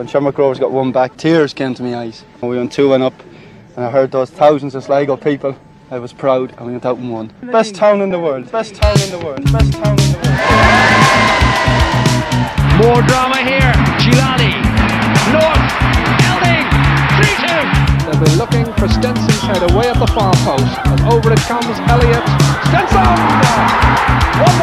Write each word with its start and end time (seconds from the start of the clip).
when 0.00 0.06
Shamrock 0.06 0.38
Rovers 0.38 0.58
got 0.58 0.72
one 0.72 0.92
back, 0.92 1.14
tears 1.18 1.52
came 1.52 1.74
to 1.74 1.82
my 1.82 1.94
eyes. 1.94 2.24
We 2.40 2.56
went 2.56 2.72
2 2.72 2.88
1 2.88 3.02
up, 3.02 3.12
and 3.76 3.84
I 3.84 3.90
heard 3.90 4.10
those 4.10 4.30
thousands 4.30 4.74
of 4.74 4.82
Sligo 4.82 5.14
people. 5.14 5.54
I 5.90 5.98
was 5.98 6.10
proud, 6.10 6.52
and 6.56 6.64
we 6.64 6.72
went 6.72 6.86
out 6.86 6.96
and 6.96 7.12
won. 7.12 7.30
Best 7.42 7.74
town 7.74 8.00
in 8.00 8.08
the 8.08 8.18
world, 8.18 8.50
best 8.50 8.76
town 8.76 8.98
in 8.98 9.10
the 9.10 9.18
world, 9.18 9.44
best 9.52 9.74
town 9.74 10.00
in 10.00 10.12
the 10.12 10.20
world. 10.24 10.40
More 12.80 13.02
drama 13.04 13.44
here. 13.44 13.76
Gilani. 14.00 14.56
North. 15.36 15.68
Elding. 16.32 16.64
3 17.20 17.36
2. 17.44 17.60
They'll 18.08 18.24
be 18.24 18.32
looking 18.40 18.64
for 18.80 18.88
Stenson's 18.88 19.42
head 19.42 19.70
away 19.70 19.90
at 19.90 19.98
the 19.98 20.06
far 20.06 20.32
post. 20.48 20.80
And 20.86 20.98
over 21.12 21.30
it 21.30 21.40
comes 21.40 21.76
Elliott. 21.92 22.24
Stenson! 22.72 23.04
1 24.40 24.60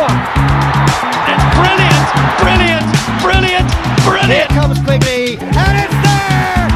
1. 1.13 1.16
It's 1.57 1.65
brilliant, 1.65 2.05
brilliant, 2.41 2.87
brilliant, 3.21 3.69
brilliant. 4.05 4.29
Here 4.29 4.47
comes 4.53 4.77
Quigley. 4.85 5.37
And 5.41 5.75
it's 5.81 5.97
there! 6.05 6.67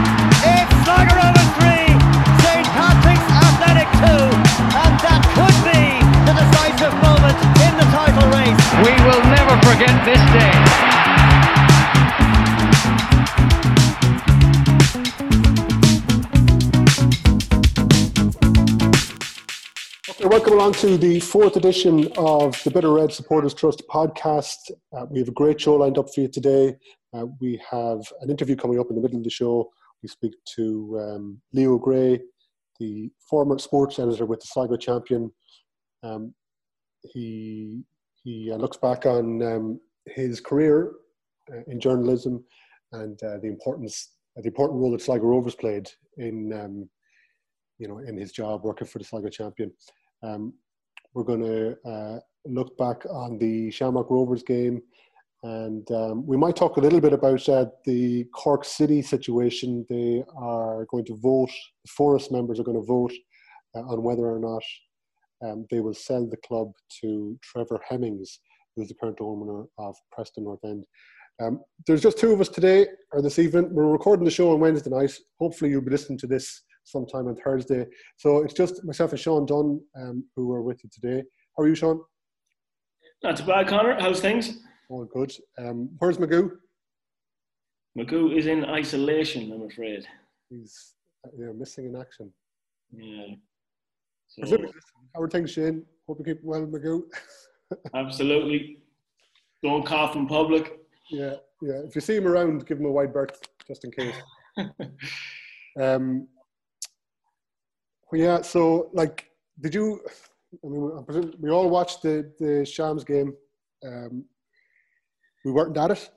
It's 0.41 0.73
Sligo 0.81 1.13
Rovers 1.13 1.51
3. 1.61 1.93
St. 2.41 2.65
Patrick's 2.73 3.27
Athletic 3.29 3.89
2. 4.01 4.25
And 4.73 4.93
that 5.05 5.21
could 5.37 5.57
be 5.69 6.01
the 6.25 6.33
decisive 6.33 6.95
moment 7.05 7.37
in 7.61 7.73
the 7.77 7.87
title 7.93 8.25
race. 8.33 8.57
We 8.81 8.93
will 9.05 9.21
never 9.29 9.53
forget 9.69 9.93
this 10.05 10.21
day. 10.33 10.70
Welcome 20.41 20.57
along 20.57 20.73
to 20.73 20.97
the 20.97 21.19
fourth 21.19 21.55
edition 21.55 22.11
of 22.17 22.59
the 22.63 22.71
Bit 22.71 22.83
O'Red 22.83 23.13
Supporters 23.13 23.53
Trust 23.53 23.83
podcast. 23.87 24.71
Uh, 24.91 25.05
we 25.07 25.19
have 25.19 25.27
a 25.27 25.33
great 25.33 25.61
show 25.61 25.75
lined 25.75 25.99
up 25.99 26.11
for 26.11 26.21
you 26.21 26.27
today. 26.27 26.75
Uh, 27.13 27.27
we 27.39 27.61
have 27.69 27.99
an 28.21 28.31
interview 28.31 28.55
coming 28.55 28.79
up 28.79 28.87
in 28.89 28.95
the 28.95 29.03
middle 29.03 29.19
of 29.19 29.23
the 29.23 29.29
show. 29.29 29.69
We 30.01 30.09
speak 30.09 30.33
to 30.55 30.99
um, 30.99 31.41
Leo 31.53 31.77
Gray, 31.77 32.21
the 32.79 33.11
former 33.19 33.59
sports 33.59 33.99
editor 33.99 34.25
with 34.25 34.39
the 34.39 34.47
Sligo 34.47 34.77
champion. 34.77 35.31
Um, 36.01 36.33
he 37.03 37.83
he 38.23 38.51
uh, 38.51 38.55
looks 38.55 38.77
back 38.77 39.05
on 39.05 39.43
um, 39.43 39.79
his 40.07 40.41
career 40.41 40.93
uh, 41.53 41.61
in 41.67 41.79
journalism 41.79 42.43
and 42.93 43.21
uh, 43.21 43.37
the 43.37 43.47
importance 43.47 44.13
the 44.37 44.47
important 44.47 44.79
role 44.79 44.91
that 44.93 45.03
Sligo 45.03 45.25
Rovers 45.27 45.53
played 45.53 45.87
in 46.17 46.51
um, 46.51 46.89
you 47.77 47.87
know 47.87 47.99
in 47.99 48.17
his 48.17 48.31
job 48.31 48.63
working 48.63 48.87
for 48.87 48.97
the 48.97 49.05
Sligo 49.05 49.29
champion. 49.29 49.71
Um, 50.23 50.53
we're 51.13 51.23
going 51.23 51.43
to 51.43 51.89
uh, 51.89 52.19
look 52.45 52.77
back 52.77 53.05
on 53.09 53.37
the 53.37 53.71
Shamrock 53.71 54.09
Rovers 54.09 54.43
game, 54.43 54.81
and 55.43 55.89
um, 55.91 56.25
we 56.25 56.37
might 56.37 56.55
talk 56.55 56.77
a 56.77 56.81
little 56.81 57.01
bit 57.01 57.13
about 57.13 57.47
uh, 57.49 57.65
the 57.85 58.25
Cork 58.33 58.63
City 58.63 59.01
situation. 59.01 59.85
They 59.89 60.23
are 60.37 60.85
going 60.85 61.05
to 61.05 61.17
vote. 61.17 61.51
The 61.85 61.91
FORAS 61.97 62.31
members 62.31 62.59
are 62.59 62.63
going 62.63 62.79
to 62.79 62.85
vote 62.85 63.13
uh, 63.75 63.79
on 63.79 64.03
whether 64.03 64.25
or 64.25 64.39
not 64.39 64.63
um, 65.43 65.65
they 65.71 65.79
will 65.79 65.93
sell 65.93 66.27
the 66.27 66.37
club 66.37 66.71
to 67.01 67.37
Trevor 67.41 67.79
Hemmings, 67.87 68.39
who's 68.75 68.89
the 68.89 68.95
current 68.95 69.17
owner 69.19 69.65
of 69.77 69.95
Preston 70.11 70.43
North 70.43 70.63
End. 70.63 70.85
Um, 71.41 71.61
there's 71.87 72.03
just 72.03 72.19
two 72.19 72.31
of 72.31 72.41
us 72.41 72.49
today 72.49 72.85
or 73.11 73.21
this 73.21 73.39
evening. 73.39 73.69
We're 73.73 73.87
recording 73.87 74.25
the 74.25 74.31
show 74.31 74.51
on 74.51 74.59
Wednesday 74.59 74.91
night. 74.91 75.17
Hopefully, 75.39 75.71
you'll 75.71 75.81
be 75.81 75.89
listening 75.89 76.19
to 76.19 76.27
this 76.27 76.61
sometime 76.91 77.27
on 77.27 77.35
Thursday. 77.35 77.85
So 78.17 78.43
it's 78.43 78.53
just 78.53 78.83
myself 78.83 79.11
and 79.11 79.19
Shaun 79.19 79.45
Dunn 79.45 79.81
um, 79.95 80.25
who 80.35 80.51
are 80.53 80.61
with 80.61 80.83
you 80.83 80.89
today. 80.91 81.23
How 81.57 81.63
are 81.63 81.67
you, 81.67 81.75
Shaun? 81.75 82.01
Not 83.23 83.37
too 83.37 83.45
bad, 83.45 83.67
Conor. 83.67 83.97
How's 83.99 84.19
things? 84.19 84.59
All 84.89 85.05
good. 85.05 85.31
Um, 85.57 85.89
where's 85.99 86.17
Magoo? 86.17 86.51
Magoo 87.97 88.37
is 88.37 88.47
in 88.47 88.65
isolation, 88.65 89.51
I'm 89.51 89.63
afraid. 89.63 90.05
He's 90.49 90.93
yeah, 91.37 91.51
missing 91.55 91.85
in 91.85 91.95
action. 91.95 92.31
Yeah. 92.91 93.35
So, 94.27 94.57
How 95.13 95.21
are 95.21 95.29
things, 95.29 95.51
Shane? 95.51 95.85
Hope 96.07 96.19
you 96.19 96.25
keep 96.25 96.43
well, 96.43 96.65
Magoo. 96.65 97.03
absolutely. 97.95 98.79
Don't 99.63 99.85
cough 99.85 100.15
in 100.15 100.25
public. 100.25 100.79
Yeah, 101.09 101.35
yeah. 101.61 101.81
If 101.85 101.95
you 101.95 102.01
see 102.01 102.15
him 102.15 102.27
around, 102.27 102.65
give 102.65 102.79
him 102.79 102.85
a 102.85 102.91
wide 102.91 103.13
berth 103.13 103.39
just 103.67 103.83
in 103.83 103.91
case. 103.91 104.15
um, 105.79 106.27
yeah, 108.19 108.41
so 108.41 108.89
like, 108.93 109.29
did 109.59 109.73
you? 109.73 110.01
I 110.63 110.67
mean, 110.67 111.33
we 111.39 111.49
all 111.49 111.69
watched 111.69 112.01
the 112.01 112.31
the 112.39 112.65
Shams 112.65 113.03
game. 113.03 113.33
Um, 113.85 114.25
we 115.45 115.51
weren't 115.51 115.77
at 115.77 115.91
it. 115.91 116.09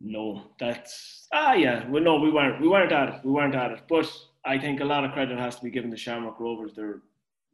No, 0.00 0.42
that's 0.58 1.26
ah 1.32 1.54
yeah. 1.54 1.88
Well, 1.88 2.02
no, 2.02 2.18
we 2.18 2.30
weren't. 2.30 2.60
We 2.60 2.68
weren't 2.68 2.92
at 2.92 3.08
it. 3.08 3.24
We 3.24 3.32
weren't 3.32 3.54
at 3.54 3.72
it. 3.72 3.80
But 3.88 4.10
I 4.44 4.58
think 4.58 4.80
a 4.80 4.84
lot 4.84 5.04
of 5.04 5.12
credit 5.12 5.38
has 5.38 5.56
to 5.56 5.62
be 5.62 5.70
given 5.70 5.90
to 5.90 5.96
Shamrock 5.96 6.38
Rovers. 6.38 6.72
They're 6.74 7.02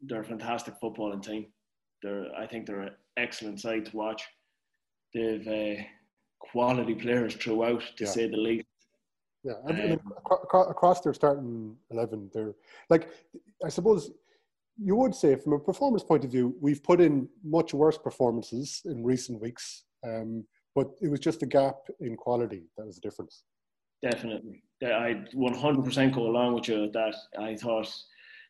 they're 0.03 0.21
a 0.21 0.25
fantastic 0.25 0.75
footballing 0.81 1.23
team. 1.23 1.47
They're 2.03 2.27
I 2.37 2.47
think 2.47 2.67
they're 2.67 2.81
an 2.81 2.95
excellent 3.17 3.61
side 3.61 3.87
to 3.87 3.97
watch. 3.97 4.25
They've 5.15 5.47
uh, 5.47 5.83
quality 6.41 6.95
players 6.95 7.35
throughout, 7.35 7.83
to 7.97 8.05
yeah. 8.05 8.11
say 8.11 8.29
the 8.29 8.37
least. 8.37 8.67
Yeah, 9.45 9.55
um, 9.69 10.01
across, 10.17 10.71
across 10.71 11.01
their 11.01 11.15
starting 11.15 11.77
eleven, 11.91 12.31
they're 12.33 12.55
like 12.89 13.09
I 13.65 13.69
suppose 13.69 14.11
you 14.79 14.97
would 14.97 15.15
say 15.15 15.37
from 15.37 15.53
a 15.53 15.59
performance 15.59 16.05
point 16.05 16.25
of 16.25 16.31
view, 16.31 16.57
we've 16.61 16.83
put 16.83 17.01
in 17.01 17.29
much 17.45 17.75
worse 17.75 17.99
performances 17.99 18.83
in 18.85 19.05
recent 19.05 19.41
weeks, 19.41 19.85
um, 20.05 20.45
but 20.75 20.89
it 21.01 21.09
was 21.09 21.21
just 21.21 21.43
a 21.43 21.47
gap 21.47 21.77
in 22.01 22.17
quality 22.17 22.63
that 22.77 22.87
was 22.87 22.97
the 22.97 23.01
difference. 23.09 23.45
Definitely, 24.03 24.63
I 24.83 25.25
100% 25.35 26.15
go 26.15 26.23
along 26.23 26.55
with 26.55 26.69
you. 26.69 26.91
That 26.93 27.15
I 27.39 27.57
thought 27.57 27.89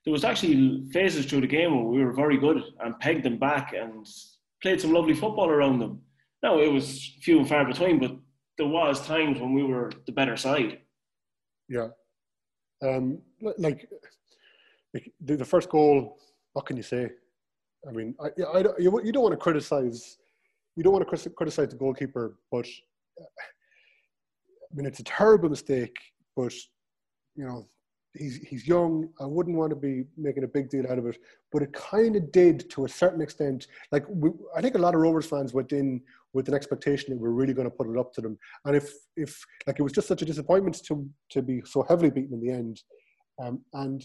there 0.05 0.13
was 0.13 0.25
actually 0.25 0.85
phases 0.93 1.27
through 1.27 1.43
the 1.43 1.47
game 1.47 1.75
where 1.75 1.85
we 1.85 2.05
were 2.05 2.13
very 2.13 2.39
good 2.39 2.63
and 2.81 2.99
pegged 2.99 3.25
them 3.25 3.39
back 3.39 3.73
and 3.73 4.07
played 4.63 4.81
some 4.81 4.93
lovely 4.93 5.15
football 5.15 5.49
around 5.49 5.79
them. 5.79 6.01
Now 6.43 6.59
it 6.61 6.73
was 6.73 7.15
few 7.23 7.39
and 7.39 7.49
far 7.49 7.65
between, 7.65 7.99
but 7.99 8.17
there 8.59 8.67
was 8.67 9.07
times 9.07 9.41
when 9.41 9.55
we 9.55 9.63
were 9.63 9.91
the 10.07 10.13
better 10.13 10.37
side. 10.37 10.79
Yeah, 11.73 11.89
um, 12.83 13.19
like, 13.41 13.89
like 14.93 15.11
the, 15.23 15.45
first 15.45 15.71
goal. 15.71 16.19
What 16.53 16.67
can 16.67 16.77
you 16.77 16.83
say? 16.83 17.09
I 17.89 17.93
mean, 17.93 18.15
I, 18.21 18.27
I, 18.59 18.59
you, 18.79 19.01
you 19.03 19.11
don't 19.11 19.23
want 19.23 19.33
to 19.33 19.39
criticize. 19.39 20.19
You 20.77 20.83
don't 20.83 20.93
want 20.93 21.09
to 21.09 21.31
criticize 21.31 21.71
the 21.71 21.77
goalkeeper, 21.77 22.37
but 22.51 22.67
I 23.19 23.25
mean, 24.75 24.85
it's 24.85 25.01
a 25.01 25.05
terrible 25.05 25.49
mistake. 25.49 25.97
But 26.37 26.53
you 27.37 27.47
know, 27.47 27.67
he's 28.19 28.37
he's 28.37 28.69
young. 28.69 29.09
I 29.19 29.25
wouldn't 29.25 29.57
want 29.57 29.71
to 29.71 29.77
be 29.77 30.05
making 30.19 30.45
a 30.45 30.49
big 30.49 30.69
deal 30.69 30.87
out 30.91 30.99
of 30.99 31.07
it, 31.07 31.17
but 31.53 31.63
it 31.63 31.73
kind 31.73 32.17
of 32.17 32.31
did 32.33 32.69
to 32.73 32.85
a 32.85 32.89
certain 32.89 33.23
extent. 33.23 33.69
Like 33.93 34.05
we, 34.11 34.29
I 34.55 34.61
think 34.61 34.75
a 34.75 34.79
lot 34.79 34.95
of 34.95 35.01
Rovers 35.01 35.25
fans 35.25 35.55
went 35.55 35.73
in 35.73 36.03
with 36.35 36.49
an 36.49 36.55
expectation 36.55 37.11
that 37.11 37.21
we're 37.21 37.31
really 37.31 37.55
going 37.55 37.71
to 37.71 37.77
put 37.77 37.89
it 37.89 37.99
up 37.99 38.13
to 38.15 38.21
them. 38.21 38.39
And 38.65 38.77
if 38.77 38.93
if 39.17 39.39
like 39.67 39.79
it 39.79 39.83
was 39.83 39.93
just 39.93 40.09
such 40.09 40.23
a 40.23 40.27
disappointment 40.27 40.83
to 40.87 41.09
to 41.31 41.43
be 41.43 41.63
so 41.65 41.85
heavily 41.89 42.11
beaten 42.11 42.35
in 42.35 42.41
the 42.41 42.53
end, 42.53 42.83
um, 43.43 43.63
and 43.75 44.05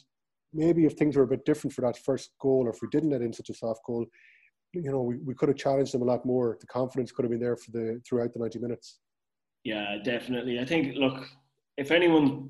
maybe 0.53 0.85
if 0.85 0.93
things 0.93 1.15
were 1.15 1.23
a 1.23 1.27
bit 1.27 1.45
different 1.45 1.73
for 1.73 1.81
that 1.81 1.97
first 1.97 2.31
goal, 2.41 2.65
or 2.65 2.69
if 2.69 2.81
we 2.81 2.87
didn't 2.91 3.11
let 3.11 3.21
in 3.21 3.33
such 3.33 3.49
a 3.49 3.53
soft 3.53 3.81
goal, 3.85 4.05
you 4.73 4.91
know, 4.91 5.01
we, 5.01 5.17
we 5.17 5.33
could 5.33 5.49
have 5.49 5.57
challenged 5.57 5.93
them 5.93 6.01
a 6.01 6.05
lot 6.05 6.25
more. 6.25 6.57
The 6.59 6.67
confidence 6.67 7.11
could 7.11 7.23
have 7.23 7.31
been 7.31 7.39
there 7.39 7.57
for 7.57 7.71
the 7.71 8.01
throughout 8.07 8.33
the 8.33 8.39
ninety 8.39 8.59
minutes. 8.59 8.99
Yeah, 9.63 9.97
definitely. 10.03 10.59
I 10.59 10.65
think 10.65 10.95
look, 10.95 11.27
if 11.77 11.91
anyone 11.91 12.49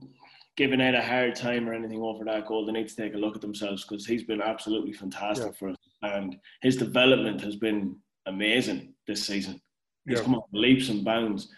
giving 0.56 0.82
Ed 0.82 0.96
a 0.96 1.04
hard 1.04 1.36
time 1.36 1.70
or 1.70 1.74
anything 1.74 2.02
over 2.02 2.26
that 2.26 2.48
goal, 2.48 2.66
they 2.66 2.72
need 2.72 2.88
to 2.88 2.96
take 2.96 3.14
a 3.14 3.18
look 3.18 3.36
at 3.36 3.42
themselves 3.42 3.86
because 3.86 4.08
he's 4.08 4.24
been 4.24 4.42
absolutely 4.42 4.94
fantastic 4.94 5.48
yeah. 5.48 5.58
for 5.58 5.70
us, 5.70 5.78
and 6.02 6.36
his 6.62 6.78
development 6.78 7.42
has 7.42 7.56
been 7.56 7.96
amazing 8.26 8.94
this 9.08 9.26
season. 9.26 9.62
He's 10.08 10.20
yeah. 10.20 10.24
come 10.24 10.36
up 10.36 10.48
leaps 10.54 10.90
and 10.90 11.04
bounds. 11.04 11.50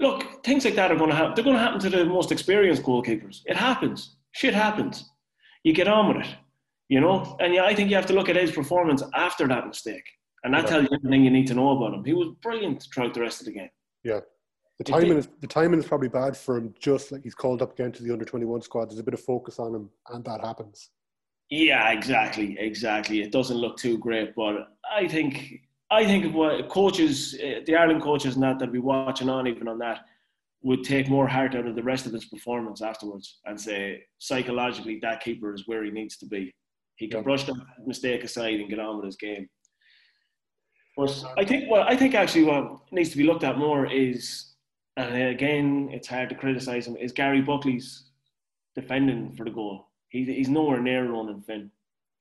Look, 0.00 0.44
things 0.44 0.64
like 0.64 0.76
that 0.76 0.92
are 0.92 0.96
going 0.96 1.10
to 1.10 1.16
happen. 1.16 1.34
They're 1.34 1.44
going 1.44 1.56
to 1.56 1.62
happen 1.62 1.80
to 1.80 1.90
the 1.90 2.04
most 2.04 2.30
experienced 2.30 2.82
goalkeepers. 2.82 3.40
It 3.46 3.56
happens. 3.56 4.16
Shit 4.32 4.54
happens. 4.54 5.10
You 5.64 5.72
get 5.72 5.88
on 5.88 6.08
with 6.08 6.24
it, 6.24 6.34
you 6.88 7.00
know. 7.00 7.36
And 7.40 7.52
yeah, 7.52 7.64
I 7.64 7.74
think 7.74 7.90
you 7.90 7.96
have 7.96 8.06
to 8.06 8.12
look 8.12 8.28
at 8.28 8.36
his 8.36 8.52
performance 8.52 9.02
after 9.14 9.48
that 9.48 9.66
mistake, 9.66 10.04
and 10.44 10.54
that 10.54 10.64
yeah. 10.64 10.70
tells 10.70 10.82
you 10.84 10.90
everything 10.96 11.24
you 11.24 11.30
need 11.30 11.48
to 11.48 11.54
know 11.54 11.70
about 11.70 11.94
him. 11.94 12.04
He 12.04 12.12
was 12.12 12.28
brilliant 12.40 12.86
throughout 12.94 13.14
the 13.14 13.20
rest 13.20 13.40
of 13.40 13.46
the 13.46 13.52
game. 13.52 13.70
Yeah, 14.04 14.20
the 14.78 14.84
timing 14.84 15.18
is 15.18 15.28
the 15.40 15.48
timing 15.48 15.80
is 15.80 15.86
probably 15.86 16.08
bad 16.08 16.36
for 16.36 16.56
him. 16.56 16.72
Just 16.78 17.10
like 17.10 17.24
he's 17.24 17.34
called 17.34 17.60
up 17.60 17.72
again 17.72 17.90
to 17.92 18.02
the 18.04 18.12
under 18.12 18.24
twenty 18.24 18.46
one 18.46 18.62
squad, 18.62 18.90
there's 18.90 19.00
a 19.00 19.04
bit 19.04 19.14
of 19.14 19.20
focus 19.20 19.58
on 19.58 19.74
him, 19.74 19.90
and 20.10 20.24
that 20.24 20.40
happens. 20.40 20.90
Yeah, 21.50 21.90
exactly, 21.90 22.56
exactly. 22.60 23.22
It 23.22 23.32
doesn't 23.32 23.56
look 23.56 23.78
too 23.78 23.98
great, 23.98 24.34
but 24.36 24.68
I 24.94 25.08
think 25.08 25.62
I 25.90 26.04
think 26.04 26.34
what 26.34 26.68
coaches, 26.68 27.34
uh, 27.42 27.60
the 27.64 27.76
Ireland 27.76 28.02
coaches, 28.02 28.34
and 28.34 28.42
that 28.42 28.58
that 28.58 28.72
be 28.72 28.78
watching 28.78 29.28
on 29.28 29.46
even 29.46 29.68
on 29.68 29.78
that 29.78 30.00
would 30.62 30.84
take 30.84 31.08
more 31.08 31.26
heart 31.26 31.54
out 31.54 31.66
of 31.66 31.76
the 31.76 31.82
rest 31.82 32.06
of 32.06 32.12
his 32.12 32.24
performance 32.24 32.82
afterwards 32.82 33.38
and 33.44 33.58
say 33.58 34.02
psychologically 34.18 34.98
that 35.00 35.22
keeper 35.22 35.54
is 35.54 35.68
where 35.68 35.84
he 35.84 35.90
needs 35.90 36.16
to 36.18 36.26
be. 36.26 36.52
He 36.96 37.08
can 37.08 37.22
brush 37.22 37.44
that 37.44 37.54
mistake 37.86 38.24
aside 38.24 38.58
and 38.60 38.68
get 38.68 38.80
on 38.80 38.96
with 38.96 39.06
his 39.06 39.16
game. 39.16 39.48
But 40.96 41.24
I 41.36 41.44
think 41.44 41.70
what 41.70 41.88
I 41.88 41.96
think 41.96 42.14
actually 42.14 42.44
what 42.44 42.92
needs 42.92 43.10
to 43.10 43.16
be 43.16 43.24
looked 43.24 43.44
at 43.44 43.56
more 43.56 43.86
is 43.86 44.48
and 44.98 45.28
again, 45.28 45.90
it's 45.92 46.08
hard 46.08 46.28
to 46.28 46.34
criticise 46.34 46.86
him. 46.88 46.96
Is 46.96 47.12
Gary 47.12 47.40
Buckley's 47.40 48.10
defending 48.74 49.32
for 49.36 49.44
the 49.44 49.50
goal? 49.50 49.86
He, 50.08 50.24
he's 50.24 50.48
nowhere 50.48 50.80
near 50.80 51.08
running 51.08 51.40
Finn. 51.40 51.70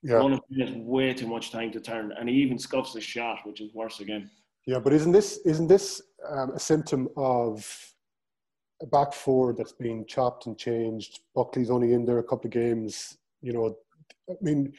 Yeah, 0.04 0.16
Ronan 0.16 0.40
has 0.60 0.72
way 0.76 1.14
too 1.14 1.28
much 1.28 1.52
time 1.52 1.72
to 1.72 1.80
turn, 1.80 2.14
and 2.18 2.30
he 2.30 2.36
even 2.36 2.60
scuffs 2.60 2.94
his 2.94 3.04
shot, 3.04 3.40
which 3.46 3.62
is 3.62 3.74
worse 3.74 4.00
again. 4.00 4.30
yeah, 4.66 4.80
but 4.80 4.94
isn't 4.94 5.12
this 5.12 5.40
isn't 5.46 5.68
this 5.68 6.02
um, 6.30 6.52
a 6.52 6.60
symptom 6.60 7.08
of 7.18 7.68
a 8.82 8.86
back 8.86 9.12
four 9.12 9.54
that's 9.54 9.72
being 9.74 10.06
chopped 10.06 10.46
and 10.46 10.58
changed? 10.58 11.22
Buckley's 11.36 11.72
only 11.72 11.94
in 11.94 12.06
there 12.06 12.20
a 12.20 12.24
couple 12.24 12.48
of 12.48 12.52
games. 12.52 13.18
You 13.42 13.54
know, 13.54 13.76
I 14.30 14.36
mean, 14.42 14.74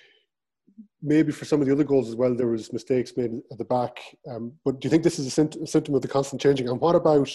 maybe 1.02 1.32
for 1.32 1.44
some 1.44 1.60
of 1.60 1.66
the 1.66 1.72
other 1.72 1.84
goals 1.84 2.08
as 2.08 2.14
well, 2.14 2.34
there 2.34 2.48
was 2.48 2.72
mistakes 2.72 3.16
made 3.16 3.32
at 3.50 3.58
the 3.58 3.64
back. 3.64 3.98
Um, 4.30 4.52
but 4.64 4.80
do 4.80 4.86
you 4.86 4.90
think 4.90 5.02
this 5.02 5.18
is 5.18 5.26
a, 5.26 5.30
symptom, 5.30 5.62
a 5.62 5.66
symptom 5.66 5.94
of 5.94 6.02
the 6.02 6.08
constant 6.08 6.40
changing? 6.40 6.68
And 6.68 6.80
what 6.80 6.94
about 6.94 7.30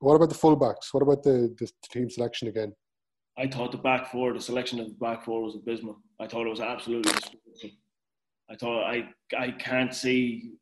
what 0.00 0.14
about 0.14 0.28
the 0.28 0.34
fullbacks? 0.34 0.92
What 0.92 1.02
about 1.02 1.22
the, 1.22 1.54
the 1.58 1.70
team 1.90 2.08
selection 2.08 2.48
again? 2.48 2.72
I 3.38 3.46
thought 3.46 3.70
the 3.70 3.78
back 3.78 4.10
four, 4.10 4.32
the 4.32 4.40
selection 4.40 4.80
of 4.80 4.88
the 4.88 4.94
back 4.94 5.24
four 5.24 5.42
was 5.42 5.54
abysmal. 5.54 5.98
I 6.18 6.26
thought 6.26 6.46
it 6.46 6.50
was 6.50 6.60
absolutely 6.60 7.12
disgraceful. 7.12 7.70
I 8.50 8.56
thought 8.56 8.82
I 8.84 9.08
I 9.38 9.52
can't 9.52 9.94
see 9.94 10.52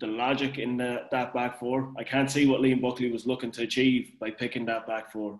the 0.00 0.06
logic 0.06 0.58
in 0.58 0.78
the, 0.78 1.02
that 1.10 1.34
back 1.34 1.58
four. 1.58 1.92
I 1.98 2.04
can't 2.04 2.30
see 2.30 2.46
what 2.46 2.62
Liam 2.62 2.80
Buckley 2.80 3.12
was 3.12 3.26
looking 3.26 3.50
to 3.52 3.62
achieve 3.62 4.14
by 4.18 4.30
picking 4.30 4.64
that 4.64 4.86
back 4.86 5.12
four. 5.12 5.38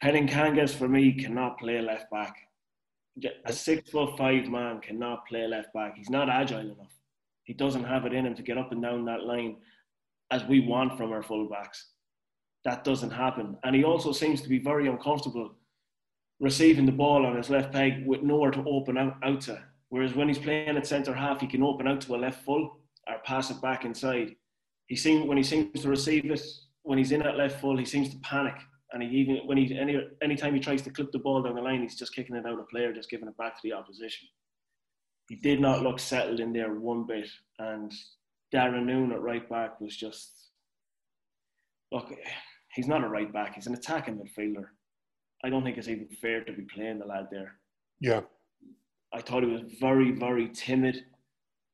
Henning 0.00 0.26
Kangas 0.26 0.74
for 0.74 0.88
me 0.88 1.12
cannot 1.12 1.58
play 1.58 1.80
left 1.80 2.10
back. 2.10 2.34
A 3.46 3.52
six 3.52 3.90
foot 3.90 4.18
five 4.18 4.48
man 4.48 4.80
cannot 4.80 5.24
play 5.26 5.46
left 5.46 5.72
back. 5.72 5.96
He's 5.96 6.10
not 6.10 6.28
agile 6.28 6.58
enough. 6.58 6.92
He 7.44 7.52
doesn't 7.52 7.84
have 7.84 8.04
it 8.06 8.12
in 8.12 8.26
him 8.26 8.34
to 8.34 8.42
get 8.42 8.58
up 8.58 8.72
and 8.72 8.82
down 8.82 9.04
that 9.04 9.22
line 9.22 9.56
as 10.32 10.42
we 10.44 10.58
want 10.58 10.98
from 10.98 11.12
our 11.12 11.22
fullbacks. 11.22 11.84
That 12.64 12.82
doesn't 12.82 13.10
happen. 13.10 13.56
And 13.62 13.76
he 13.76 13.84
also 13.84 14.10
seems 14.10 14.40
to 14.40 14.48
be 14.48 14.58
very 14.58 14.88
uncomfortable 14.88 15.54
receiving 16.44 16.86
the 16.86 16.92
ball 16.92 17.26
on 17.26 17.36
his 17.36 17.50
left 17.50 17.72
peg 17.72 18.06
with 18.06 18.22
nowhere 18.22 18.50
to 18.52 18.64
open 18.68 18.98
out, 18.98 19.16
out 19.24 19.40
to. 19.40 19.60
Whereas 19.88 20.14
when 20.14 20.28
he's 20.28 20.38
playing 20.38 20.76
at 20.76 20.86
centre 20.86 21.14
half, 21.14 21.40
he 21.40 21.46
can 21.46 21.62
open 21.62 21.88
out 21.88 22.00
to 22.02 22.14
a 22.14 22.18
left 22.18 22.44
full 22.44 22.78
or 23.08 23.18
pass 23.24 23.50
it 23.50 23.60
back 23.62 23.84
inside. 23.84 24.36
He 24.86 24.96
seems 24.96 25.26
when 25.26 25.38
he 25.38 25.42
seems 25.42 25.80
to 25.80 25.88
receive 25.88 26.30
it 26.30 26.42
when 26.84 26.98
he's 26.98 27.12
in 27.12 27.22
at 27.22 27.36
left 27.36 27.60
full, 27.60 27.76
he 27.76 27.84
seems 27.84 28.10
to 28.10 28.18
panic. 28.18 28.54
And 28.92 29.02
he 29.02 29.08
even 29.18 29.38
when 29.46 29.58
he 29.58 29.76
any 29.76 29.98
anytime 30.22 30.54
he 30.54 30.60
tries 30.60 30.82
to 30.82 30.90
clip 30.90 31.10
the 31.10 31.18
ball 31.18 31.42
down 31.42 31.56
the 31.56 31.62
line, 31.62 31.82
he's 31.82 31.98
just 31.98 32.14
kicking 32.14 32.36
it 32.36 32.46
out 32.46 32.60
of 32.60 32.68
player, 32.68 32.92
just 32.92 33.10
giving 33.10 33.26
it 33.26 33.36
back 33.36 33.54
to 33.54 33.60
the 33.64 33.72
opposition. 33.72 34.28
He 35.28 35.36
did 35.36 35.60
not 35.60 35.82
look 35.82 35.98
settled 35.98 36.38
in 36.38 36.52
there 36.52 36.74
one 36.74 37.06
bit, 37.06 37.28
and 37.58 37.92
Darren 38.54 38.84
Noon 38.84 39.10
at 39.10 39.22
right 39.22 39.48
back 39.48 39.80
was 39.80 39.96
just 39.96 40.50
look. 41.90 42.14
He's 42.74 42.86
not 42.86 43.02
a 43.02 43.08
right 43.08 43.32
back; 43.32 43.54
he's 43.54 43.66
an 43.66 43.74
attacking 43.74 44.16
midfielder. 44.16 44.66
I 45.44 45.50
don't 45.50 45.62
think 45.62 45.76
it's 45.76 45.88
even 45.88 46.08
fair 46.22 46.42
to 46.42 46.52
be 46.52 46.62
playing 46.62 46.98
the 46.98 47.04
lad 47.04 47.28
there. 47.30 47.52
Yeah, 48.00 48.22
I 49.12 49.20
thought 49.20 49.42
he 49.44 49.48
was 49.50 49.62
very, 49.78 50.10
very 50.12 50.48
timid. 50.48 51.04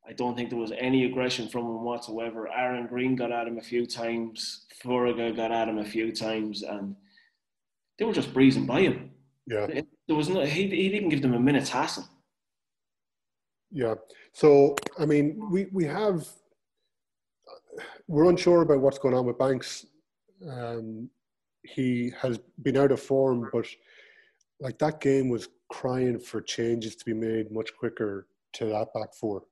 I 0.07 0.13
don't 0.13 0.35
think 0.35 0.51
there 0.51 0.59
was 0.59 0.73
any 0.77 1.05
aggression 1.05 1.49
from 1.49 1.67
him 1.67 1.85
whatsoever. 1.85 2.49
Aaron 2.53 2.87
Greene 2.89 3.15
got 3.15 3.31
at 3.31 3.47
him 3.47 3.59
a 3.59 3.63
few 3.63 3.87
times. 3.87 4.67
Farrugia 4.83 5.37
got 5.37 5.53
at 5.53 5.69
him 5.69 5.79
a 5.79 5.85
few 5.85 6.11
times, 6.11 6.63
and 6.63 6.97
they 7.99 8.05
were 8.05 8.13
just 8.13 8.35
breezing 8.35 8.67
by 8.67 8.81
him. 8.81 9.13
yeah, 9.47 9.67
There 10.09 10.17
was 10.17 10.29
no. 10.29 10.41
He, 10.45 10.69
he 10.69 10.89
didn't 10.89 11.11
give 11.11 11.23
them 11.23 11.35
a 11.35 11.41
minute's 11.41 11.71
hassle. 11.71 12.09
yeah. 13.71 13.95
So 14.33 14.75
I 14.99 15.07
mean, 15.07 15.41
we 15.51 15.67
we 15.73 15.85
have 15.85 16.27
we're 18.09 18.29
unsure 18.29 18.63
about 18.63 18.81
what's 18.81 18.99
going 18.99 19.15
on 19.15 19.27
with 19.27 19.39
Banks. 19.39 19.87
Um, 20.49 21.09
he 21.63 22.13
has 22.21 22.39
been 22.63 22.77
out 22.77 22.93
of 22.93 23.01
form, 23.01 23.49
but 23.53 23.67
like 24.61 24.79
that 24.79 25.01
game 25.01 25.29
was 25.29 25.49
crying 25.69 26.19
for 26.19 26.41
changes 26.41 26.97
to 26.97 27.05
be 27.05 27.15
made 27.15 27.51
much 27.51 27.71
quicker 27.79 28.27
to 28.55 28.67
that 28.67 28.93
back 28.95 29.15
four. 29.15 29.45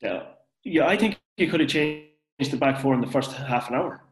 Yeah, 0.00 0.22
yeah. 0.64 0.86
I 0.86 0.96
think 0.96 1.20
he 1.36 1.46
could 1.46 1.60
have 1.60 1.68
changed 1.68 2.50
the 2.50 2.56
back 2.56 2.80
four 2.80 2.94
in 2.94 3.00
the 3.00 3.06
first 3.06 3.32
half 3.32 3.68
an 3.68 3.76
hour. 3.76 4.04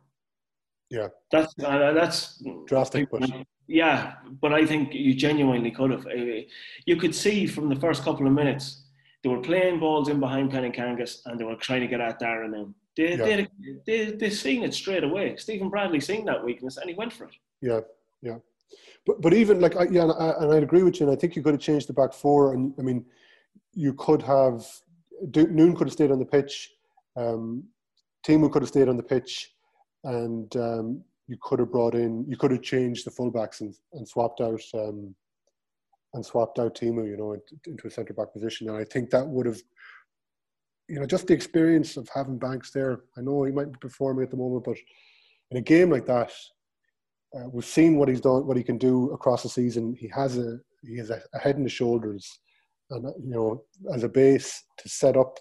Yeah, 0.90 1.08
That's 1.30 1.54
uh, 1.64 1.92
that's 1.92 2.42
drastic, 2.66 3.10
but 3.10 3.22
Yeah, 3.68 4.14
but 4.42 4.52
I 4.52 4.66
think 4.66 4.92
you 4.92 5.14
genuinely 5.14 5.70
could 5.70 5.92
have. 5.92 6.06
Uh, 6.06 6.42
You 6.84 6.96
could 6.96 7.14
see 7.14 7.46
from 7.46 7.68
the 7.68 7.76
first 7.76 8.02
couple 8.02 8.26
of 8.26 8.32
minutes 8.32 8.82
they 9.22 9.28
were 9.28 9.40
playing 9.40 9.78
balls 9.78 10.08
in 10.08 10.18
behind 10.18 10.50
Penn 10.50 10.64
and 10.64 10.74
Kangas 10.74 11.20
and 11.26 11.38
they 11.38 11.44
were 11.44 11.56
trying 11.56 11.82
to 11.82 11.86
get 11.86 12.00
at 12.00 12.20
Darren 12.20 12.50
Noon. 12.50 12.74
They, 12.96 13.16
Yeah. 13.16 13.24
they, 13.26 13.48
they, 13.86 14.10
they 14.12 14.30
seen 14.30 14.62
it 14.62 14.74
straight 14.74 15.04
away. 15.04 15.36
Stephen 15.36 15.70
Bradley 15.70 16.00
seen 16.00 16.24
that 16.26 16.44
weakness 16.44 16.76
and 16.76 16.88
he 16.90 16.96
went 16.96 17.12
for 17.12 17.24
it. 17.24 17.34
Yeah, 17.62 17.80
yeah. 18.22 18.38
But 19.06 19.20
but 19.20 19.32
even 19.32 19.60
like 19.60 19.76
I, 19.76 19.84
yeah, 19.90 20.02
and 20.02 20.12
I, 20.12 20.34
and 20.40 20.52
I 20.52 20.56
agree 20.56 20.82
with 20.82 21.00
you. 21.00 21.06
And 21.06 21.16
I 21.16 21.18
think 21.18 21.34
you 21.34 21.42
could 21.42 21.54
have 21.54 21.60
changed 21.60 21.88
the 21.88 21.92
back 21.92 22.12
four. 22.12 22.54
And 22.54 22.74
I 22.78 22.82
mean, 22.82 23.04
you 23.72 23.94
could 23.94 24.22
have 24.22 24.66
Noon 25.34 25.74
could 25.74 25.86
have 25.86 25.92
stayed 25.92 26.10
on 26.10 26.18
the 26.18 26.24
pitch. 26.24 26.72
Um, 27.16 27.64
Timu 28.26 28.50
could 28.52 28.62
have 28.62 28.68
stayed 28.68 28.88
on 28.88 28.96
the 28.96 29.02
pitch, 29.02 29.52
and 30.04 30.54
um, 30.56 31.02
you 31.26 31.36
could 31.40 31.58
have 31.58 31.72
brought 31.72 31.94
in. 31.94 32.24
You 32.28 32.36
could 32.36 32.50
have 32.50 32.62
changed 32.62 33.06
the 33.06 33.10
fullbacks 33.10 33.60
and, 33.60 33.74
and 33.94 34.06
swapped 34.06 34.40
out 34.40 34.60
um, 34.74 35.14
and 36.14 36.24
swapped 36.24 36.58
out 36.58 36.74
Timu. 36.74 37.06
You 37.06 37.16
know, 37.16 37.32
into, 37.32 37.58
into 37.66 37.86
a 37.86 37.90
centre 37.90 38.14
back 38.14 38.32
position. 38.32 38.68
And 38.68 38.76
I 38.76 38.84
think 38.84 39.10
that 39.10 39.26
would 39.26 39.46
have. 39.46 39.60
You 40.90 40.98
know, 40.98 41.06
just 41.06 41.28
the 41.28 41.34
experience 41.34 41.96
of 41.96 42.08
having 42.12 42.36
Banks 42.36 42.72
there. 42.72 43.02
I 43.16 43.20
know 43.20 43.44
he 43.44 43.52
might 43.52 43.72
be 43.72 43.78
performing 43.80 44.24
at 44.24 44.30
the 44.30 44.36
moment, 44.36 44.64
but 44.64 44.76
in 45.52 45.58
a 45.58 45.60
game 45.60 45.88
like 45.88 46.04
that, 46.06 46.32
uh, 47.34 47.48
we've 47.52 47.64
seen 47.64 47.96
what 47.96 48.08
he's 48.08 48.20
done, 48.20 48.44
what 48.44 48.56
he 48.56 48.64
can 48.64 48.76
do 48.76 49.12
across 49.12 49.44
the 49.44 49.48
season. 49.48 49.94
He 49.94 50.08
has 50.08 50.36
a 50.36 50.58
he 50.82 50.96
has 50.96 51.10
a, 51.10 51.22
head 51.38 51.56
and 51.56 51.70
shoulders, 51.70 52.28
and 52.90 53.06
uh, 53.06 53.12
you 53.22 53.30
know, 53.30 53.62
as 53.94 54.02
a 54.02 54.08
base 54.08 54.64
to 54.78 54.88
set 54.88 55.16
up 55.16 55.38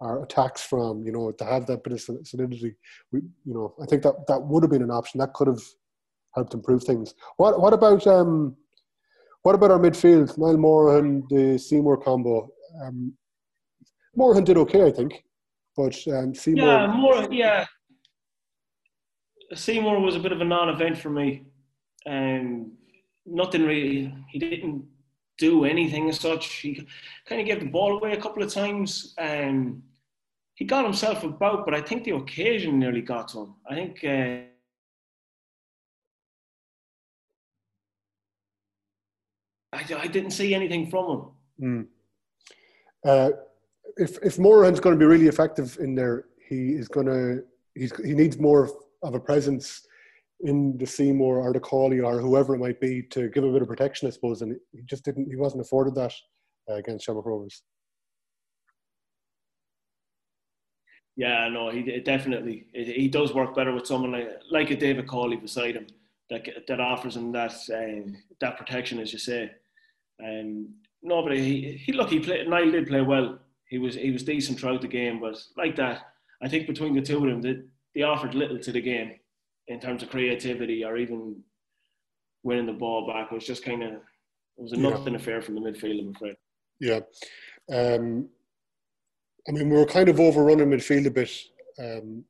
our 0.00 0.22
attacks 0.22 0.62
from. 0.62 1.04
You 1.04 1.12
know, 1.12 1.32
to 1.32 1.44
have 1.44 1.66
that 1.66 1.84
bit 1.84 1.92
of 1.92 2.00
sol- 2.00 2.24
solidity. 2.24 2.74
We, 3.12 3.20
you 3.44 3.52
know, 3.52 3.74
I 3.82 3.84
think 3.84 4.02
that 4.04 4.26
that 4.26 4.40
would 4.40 4.62
have 4.62 4.70
been 4.70 4.82
an 4.82 4.90
option. 4.90 5.20
That 5.20 5.34
could 5.34 5.48
have 5.48 5.62
helped 6.34 6.54
improve 6.54 6.84
things. 6.84 7.12
What 7.36 7.60
what 7.60 7.74
about 7.74 8.06
um, 8.06 8.56
what 9.42 9.54
about 9.54 9.70
our 9.70 9.78
midfield? 9.78 10.38
Niall 10.38 10.56
Morahan, 10.56 11.24
the 11.28 11.58
Seymour 11.58 11.98
combo. 11.98 12.48
Um, 12.82 13.12
Morahan 14.14 14.44
did 14.44 14.56
okay, 14.58 14.84
I 14.86 14.90
think, 14.90 15.24
but 15.76 15.96
um, 16.08 16.34
Seymour. 16.34 16.66
Yeah, 16.66 16.86
more. 16.86 17.32
Yeah, 17.32 17.66
Seymour 19.54 20.00
was 20.00 20.16
a 20.16 20.20
bit 20.20 20.32
of 20.32 20.40
a 20.40 20.44
non-event 20.44 20.98
for 20.98 21.10
me. 21.10 21.44
Um, 22.06 22.72
nothing 23.24 23.64
really. 23.64 24.14
He 24.30 24.38
didn't 24.38 24.84
do 25.38 25.64
anything 25.64 26.08
as 26.08 26.20
such. 26.20 26.46
He 26.54 26.86
kind 27.26 27.40
of 27.40 27.46
gave 27.46 27.60
the 27.60 27.66
ball 27.66 27.96
away 27.96 28.12
a 28.12 28.20
couple 28.20 28.42
of 28.42 28.52
times. 28.52 29.14
Um, 29.18 29.82
he 30.54 30.64
got 30.64 30.84
himself 30.84 31.24
about, 31.24 31.64
but 31.64 31.74
I 31.74 31.80
think 31.80 32.04
the 32.04 32.12
occasion 32.12 32.78
nearly 32.78 33.00
got 33.00 33.28
to 33.28 33.40
him. 33.40 33.54
I 33.68 33.74
think. 33.74 34.04
Uh, 34.04 34.48
I, 39.74 40.02
I 40.02 40.06
didn't 40.06 40.32
see 40.32 40.54
anything 40.54 40.90
from 40.90 41.32
him. 41.58 41.88
Uh, 43.04 43.30
if 43.96 44.18
if 44.22 44.38
Morahan's 44.38 44.80
going 44.80 44.94
to 44.94 44.98
be 44.98 45.06
really 45.06 45.28
effective 45.28 45.76
in 45.80 45.94
there, 45.94 46.26
he 46.48 46.72
is 46.72 46.88
going 46.88 47.06
to 47.06 47.42
he's 47.74 47.92
he 48.04 48.14
needs 48.14 48.38
more 48.38 48.70
of 49.02 49.14
a 49.14 49.20
presence 49.20 49.86
in 50.40 50.76
the 50.78 50.86
Seymour 50.86 51.38
or 51.38 51.52
the 51.52 51.60
Cawley 51.60 52.00
or 52.00 52.18
whoever 52.18 52.54
it 52.54 52.58
might 52.58 52.80
be 52.80 53.02
to 53.10 53.28
give 53.28 53.44
a 53.44 53.52
bit 53.52 53.62
of 53.62 53.68
protection, 53.68 54.08
I 54.08 54.10
suppose. 54.10 54.42
And 54.42 54.56
he 54.72 54.82
just 54.82 55.04
didn't 55.04 55.28
he 55.28 55.36
wasn't 55.36 55.62
afforded 55.62 55.94
that 55.94 56.12
uh, 56.70 56.74
against 56.74 57.04
Shamrock 57.04 57.26
Rovers. 57.26 57.62
Yeah, 61.16 61.48
no, 61.48 61.70
he 61.70 61.80
it 61.80 62.04
definitely 62.04 62.66
it, 62.72 62.96
he 62.96 63.08
does 63.08 63.34
work 63.34 63.54
better 63.54 63.72
with 63.72 63.86
someone 63.86 64.12
like 64.12 64.28
like 64.50 64.70
a 64.70 64.76
David 64.76 65.06
Cawley 65.06 65.36
beside 65.36 65.76
him 65.76 65.86
that 66.30 66.48
that 66.66 66.80
offers 66.80 67.16
him 67.16 67.32
that 67.32 67.52
uh, 67.72 68.10
that 68.40 68.56
protection, 68.56 68.98
as 68.98 69.12
you 69.12 69.18
say. 69.18 69.50
Um, 70.22 70.74
no, 71.02 71.22
but 71.22 71.36
he, 71.36 71.72
he 71.84 71.92
look 71.92 72.10
he 72.10 72.20
played. 72.20 72.48
Niall 72.48 72.70
did 72.70 72.86
play 72.86 73.00
well. 73.00 73.38
He 73.72 73.78
was 73.78 73.94
he 73.94 74.10
was 74.10 74.22
decent 74.22 74.60
throughout 74.60 74.82
the 74.82 74.86
game, 74.86 75.18
but 75.18 75.42
like 75.56 75.76
that, 75.76 76.02
I 76.42 76.48
think 76.48 76.66
between 76.66 76.94
the 76.94 77.00
two 77.00 77.16
of 77.16 77.22
them, 77.22 77.40
they, 77.40 77.56
they 77.94 78.02
offered 78.02 78.34
little 78.34 78.58
to 78.58 78.70
the 78.70 78.82
game 78.82 79.12
in 79.68 79.80
terms 79.80 80.02
of 80.02 80.10
creativity 80.10 80.84
or 80.84 80.98
even 80.98 81.42
winning 82.42 82.66
the 82.66 82.74
ball 82.74 83.06
back. 83.06 83.32
It 83.32 83.34
was 83.34 83.46
just 83.46 83.64
kind 83.64 83.82
of 83.82 83.92
it 83.92 84.00
was 84.58 84.74
a 84.74 84.76
Yeah. 84.76 84.90
nothing 84.90 85.14
affair 85.14 85.40
from 85.40 85.54
the 85.54 85.62
midfield. 85.62 86.00
I'm 86.00 86.14
afraid. 86.14 86.36
Yeah. 86.80 87.00
Um, 87.72 88.28
I 89.48 89.52
mean, 89.52 89.70
we 89.70 89.76
were 89.78 89.86
kind 89.86 90.10
of 90.10 90.20
overrunning 90.20 90.68
midfield 90.68 91.06
a 91.06 91.10
bit. 91.10 91.32
Um, 91.78 92.26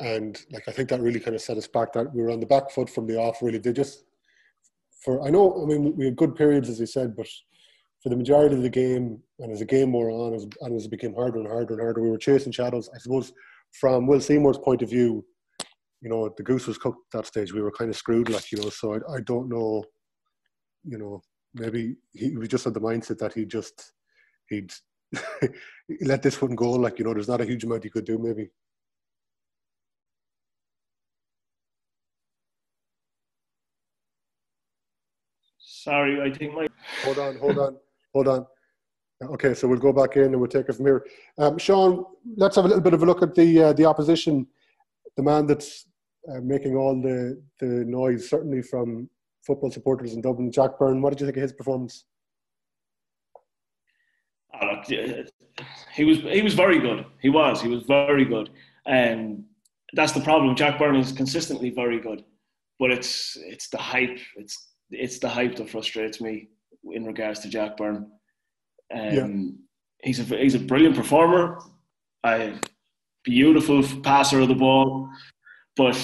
and 0.00 0.40
like, 0.50 0.66
I 0.66 0.72
think 0.72 0.88
that 0.88 1.02
really 1.02 1.20
kind 1.20 1.36
of 1.36 1.42
set 1.42 1.58
us 1.58 1.68
back 1.68 1.92
that 1.92 2.14
we 2.14 2.22
were 2.22 2.30
on 2.30 2.40
the 2.40 2.46
back 2.46 2.70
foot 2.70 2.88
from 2.88 3.06
the 3.06 3.18
off, 3.18 3.42
really. 3.42 3.58
They 3.58 3.74
just, 3.74 4.04
for, 5.04 5.20
I 5.26 5.28
know, 5.28 5.62
I 5.62 5.66
mean, 5.66 5.94
we 5.94 6.06
had 6.06 6.16
good 6.16 6.34
periods, 6.34 6.70
as 6.70 6.80
I 6.80 6.86
said, 6.86 7.14
but 7.14 7.28
for 8.02 8.08
the 8.08 8.16
majority 8.16 8.56
of 8.56 8.62
the 8.62 8.70
game, 8.70 9.20
and 9.38 9.52
as 9.52 9.60
the 9.60 9.64
game 9.64 9.92
wore 9.92 10.10
on, 10.10 10.34
as, 10.34 10.46
and 10.60 10.76
as 10.76 10.86
it 10.86 10.90
became 10.90 11.14
harder 11.14 11.38
and 11.38 11.46
harder 11.46 11.74
and 11.74 11.82
harder, 11.82 12.02
we 12.02 12.10
were 12.10 12.18
chasing 12.18 12.50
shadows. 12.52 12.90
I 12.94 12.98
suppose 12.98 13.32
from 13.78 14.06
Will 14.06 14.20
Seymour's 14.20 14.58
point 14.58 14.82
of 14.82 14.90
view, 14.90 15.24
you 16.00 16.10
know, 16.10 16.28
the 16.36 16.42
goose 16.42 16.66
was 16.66 16.78
cooked 16.78 16.98
at 17.14 17.18
that 17.18 17.26
stage. 17.26 17.52
We 17.52 17.62
were 17.62 17.70
kind 17.70 17.90
of 17.90 17.96
screwed, 17.96 18.28
like 18.28 18.50
you 18.50 18.60
know. 18.60 18.70
So 18.70 18.94
I, 18.94 18.96
I 19.14 19.20
don't 19.24 19.48
know, 19.48 19.84
you 20.84 20.98
know, 20.98 21.22
maybe 21.54 21.94
he 22.12 22.36
was 22.36 22.48
just 22.48 22.64
had 22.64 22.74
the 22.74 22.80
mindset 22.80 23.18
that 23.18 23.34
he 23.34 23.44
just 23.44 23.92
he'd 24.48 24.72
let 26.00 26.22
this 26.22 26.42
one 26.42 26.56
go. 26.56 26.72
Like 26.72 26.98
you 26.98 27.04
know, 27.04 27.14
there's 27.14 27.28
not 27.28 27.40
a 27.40 27.46
huge 27.46 27.62
amount 27.62 27.84
he 27.84 27.90
could 27.90 28.04
do. 28.04 28.18
Maybe. 28.18 28.50
Sorry, 35.60 36.20
I 36.20 36.36
think 36.36 36.54
my. 36.54 36.66
Hold 37.04 37.18
on, 37.18 37.38
hold 37.38 37.58
on, 37.58 37.76
hold 38.12 38.28
on. 38.28 38.46
Okay, 39.22 39.54
so 39.54 39.68
we'll 39.68 39.78
go 39.78 39.92
back 39.92 40.16
in 40.16 40.24
and 40.24 40.40
we'll 40.40 40.48
take 40.48 40.68
it 40.68 40.72
from 40.72 40.86
here. 40.86 41.06
Um, 41.38 41.56
Shaun, 41.58 42.04
let's 42.36 42.56
have 42.56 42.64
a 42.64 42.68
little 42.68 42.82
bit 42.82 42.94
of 42.94 43.02
a 43.02 43.06
look 43.06 43.22
at 43.22 43.34
the 43.34 43.62
uh, 43.62 43.72
the 43.72 43.84
opposition, 43.84 44.46
the 45.16 45.22
man 45.22 45.46
that's 45.46 45.86
uh, 46.28 46.40
making 46.42 46.76
all 46.76 47.00
the 47.00 47.40
the 47.60 47.84
noise, 47.84 48.28
certainly 48.28 48.62
from 48.62 49.08
football 49.46 49.70
supporters 49.70 50.14
in 50.14 50.20
Dublin. 50.20 50.50
Jack 50.50 50.78
Byrne, 50.78 51.00
what 51.00 51.10
did 51.10 51.20
you 51.20 51.26
think 51.26 51.36
of 51.36 51.42
his 51.42 51.52
performance? 51.52 52.04
Oh, 54.60 54.66
look, 54.66 54.84
he 55.94 56.04
was 56.04 56.18
he 56.18 56.42
was 56.42 56.54
very 56.54 56.80
good. 56.80 57.06
He 57.20 57.28
was 57.28 57.60
he 57.60 57.68
was 57.68 57.84
very 57.84 58.24
good, 58.24 58.50
and 58.86 59.36
um, 59.36 59.44
that's 59.94 60.12
the 60.12 60.20
problem. 60.20 60.56
Jack 60.56 60.78
Byrne 60.78 60.96
is 60.96 61.12
consistently 61.12 61.70
very 61.70 62.00
good, 62.00 62.24
but 62.80 62.90
it's 62.90 63.36
it's 63.40 63.68
the 63.68 63.78
hype. 63.78 64.18
It's 64.36 64.68
it's 64.90 65.20
the 65.20 65.28
hype 65.28 65.56
that 65.56 65.70
frustrates 65.70 66.20
me 66.20 66.48
in 66.90 67.04
regards 67.04 67.40
to 67.40 67.48
Jack 67.48 67.76
Byrne. 67.76 68.10
Um, 68.94 69.00
yeah. 69.00 69.28
He's 70.04 70.18
a 70.18 70.36
he's 70.36 70.54
a 70.54 70.58
brilliant 70.58 70.96
performer, 70.96 71.60
a 72.24 72.54
beautiful 73.24 73.82
passer 74.02 74.40
of 74.40 74.48
the 74.48 74.54
ball, 74.54 75.08
but 75.76 75.96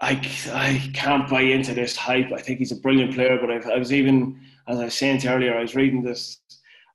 I, 0.00 0.12
I 0.52 0.90
can't 0.94 1.28
buy 1.28 1.42
into 1.42 1.74
this 1.74 1.96
hype. 1.96 2.32
I 2.32 2.40
think 2.40 2.58
he's 2.58 2.72
a 2.72 2.76
brilliant 2.76 3.14
player, 3.14 3.38
but 3.38 3.50
I've, 3.50 3.66
I 3.66 3.76
was 3.76 3.92
even 3.92 4.40
as 4.66 4.78
I 4.78 4.84
was 4.84 4.94
saying 4.94 5.26
earlier, 5.26 5.56
I 5.56 5.62
was 5.62 5.74
reading 5.74 6.02
this 6.02 6.40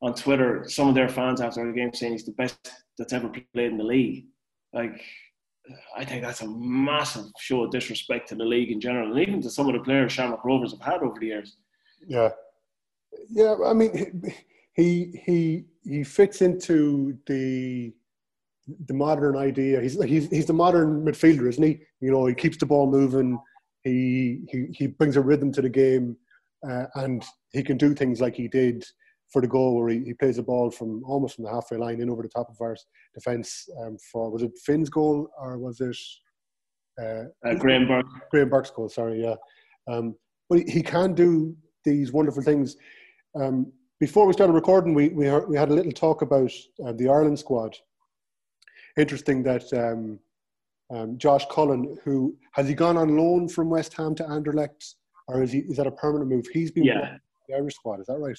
on 0.01 0.15
Twitter. 0.15 0.65
Some 0.67 0.88
of 0.88 0.95
their 0.95 1.09
fans 1.09 1.41
after 1.41 1.65
the 1.65 1.74
game 1.74 1.93
saying 1.93 2.13
he's 2.13 2.25
the 2.25 2.31
best 2.31 2.57
that's 2.97 3.13
ever 3.13 3.29
played 3.29 3.71
in 3.71 3.77
the 3.77 3.83
league. 3.83 4.25
Like 4.74 5.01
I 5.95 6.05
think 6.05 6.24
that's 6.24 6.41
a 6.41 6.47
massive 6.47 7.25
show 7.39 7.63
of 7.63 7.71
disrespect 7.71 8.29
to 8.29 8.35
the 8.35 8.43
league 8.43 8.71
in 8.71 8.81
general, 8.81 9.12
and 9.12 9.19
even 9.19 9.41
to 9.41 9.50
some 9.50 9.67
of 9.67 9.74
the 9.74 9.79
players 9.79 10.12
Shamrock 10.12 10.43
Rovers 10.43 10.71
have 10.71 10.81
had 10.81 11.03
over 11.03 11.19
the 11.19 11.27
years. 11.27 11.57
Yeah, 12.07 12.29
yeah. 13.29 13.55
I 13.65 13.74
mean, 13.74 14.34
he 14.74 15.22
he 15.25 15.65
he 15.84 16.03
fits 16.03 16.41
into 16.41 17.17
the 17.27 17.94
the 18.88 18.94
modern 18.94 19.38
idea. 19.38 19.82
He's 19.82 20.01
he's 20.03 20.29
he's 20.29 20.46
the 20.46 20.53
modern 20.53 21.05
midfielder, 21.05 21.48
isn't 21.50 21.63
he? 21.63 21.79
You 22.01 22.12
know, 22.12 22.25
he 22.25 22.34
keeps 22.34 22.58
the 22.58 22.65
ball 22.65 22.89
moving. 22.89 23.39
He 23.84 24.41
he 24.50 24.67
he 24.72 24.88
brings 24.88 25.17
a 25.17 25.22
rhythm 25.22 25.51
to 25.53 25.62
the 25.62 25.70
game, 25.70 26.17
uh, 26.67 26.86
and 26.96 27.24
he 27.51 27.63
can 27.63 27.77
do 27.77 27.94
things 27.94 28.22
like 28.22 28.36
he 28.36 28.48
did 28.48 28.84
for 29.32 29.41
the 29.41 29.48
goal 29.48 29.75
where 29.75 29.89
he, 29.89 30.03
he 30.03 30.13
plays 30.13 30.36
the 30.36 30.44
ball 30.44 30.70
from 30.70 31.03
almost 31.03 31.36
from 31.36 31.46
the 31.46 31.51
halfway 31.51 31.77
line 31.77 32.00
in 32.00 32.10
over 32.10 32.22
the 32.22 32.29
top 32.29 32.50
of 32.50 32.55
our 32.62 32.75
defence 33.13 33.67
um, 33.82 33.98
for 34.12 34.29
was 34.29 34.44
it 34.44 34.51
Finn's 34.63 34.89
goal 34.89 35.27
or 35.39 35.58
was 35.58 35.82
it 35.82 35.98
uh, 37.01 37.25
uh, 37.48 37.55
Graham 37.55 37.88
Burke? 37.88 38.05
Graham 38.32 38.50
Burke's 38.50 38.72
goal, 38.72 38.89
sorry, 38.89 39.22
yeah. 39.22 39.36
Um, 39.88 40.15
but 40.50 40.60
he, 40.60 40.74
he 40.74 40.82
can 40.82 41.13
do 41.13 41.55
these 41.84 42.12
wonderful 42.12 42.44
things. 42.44 42.77
Um, 43.36 43.72
before 44.00 44.25
we 44.25 44.34
started 44.34 44.54
recording, 44.54 44.94
we 44.94 45.10
we, 45.10 45.25
heard, 45.25 45.48
we 45.48 45.58
had 45.58 45.70
a 45.70 45.74
little 45.74 45.92
talk 45.92 46.22
about 46.22 46.51
uh, 46.86 46.94
the 46.94 47.10
Ireland 47.10 47.39
squad. 47.39 47.75
Interesting 48.98 49.44
that 49.44 49.72
um, 49.74 50.20
um, 50.94 51.18
Josh 51.18 51.46
Cullen, 51.51 51.98
who 52.04 52.36
has 52.54 52.68
he 52.68 52.74
gone 52.74 52.98
on 52.98 53.18
loan 53.18 53.50
from 53.50 53.70
West 53.70 53.94
Ham 53.94 54.15
to 54.15 54.24
Anderlecht, 54.24 54.96
or 55.27 55.44
is 55.44 55.51
he 55.51 55.60
is 55.60 55.77
that 55.77 55.88
a 55.88 55.92
permanent 55.92 56.30
move? 56.30 56.46
He's 56.51 56.72
been 56.72 56.84
yeah. 56.84 57.18
the 57.48 57.56
Irish 57.56 57.75
squad. 57.75 58.00
Is 58.00 58.08
that 58.08 58.20
right? 58.20 58.38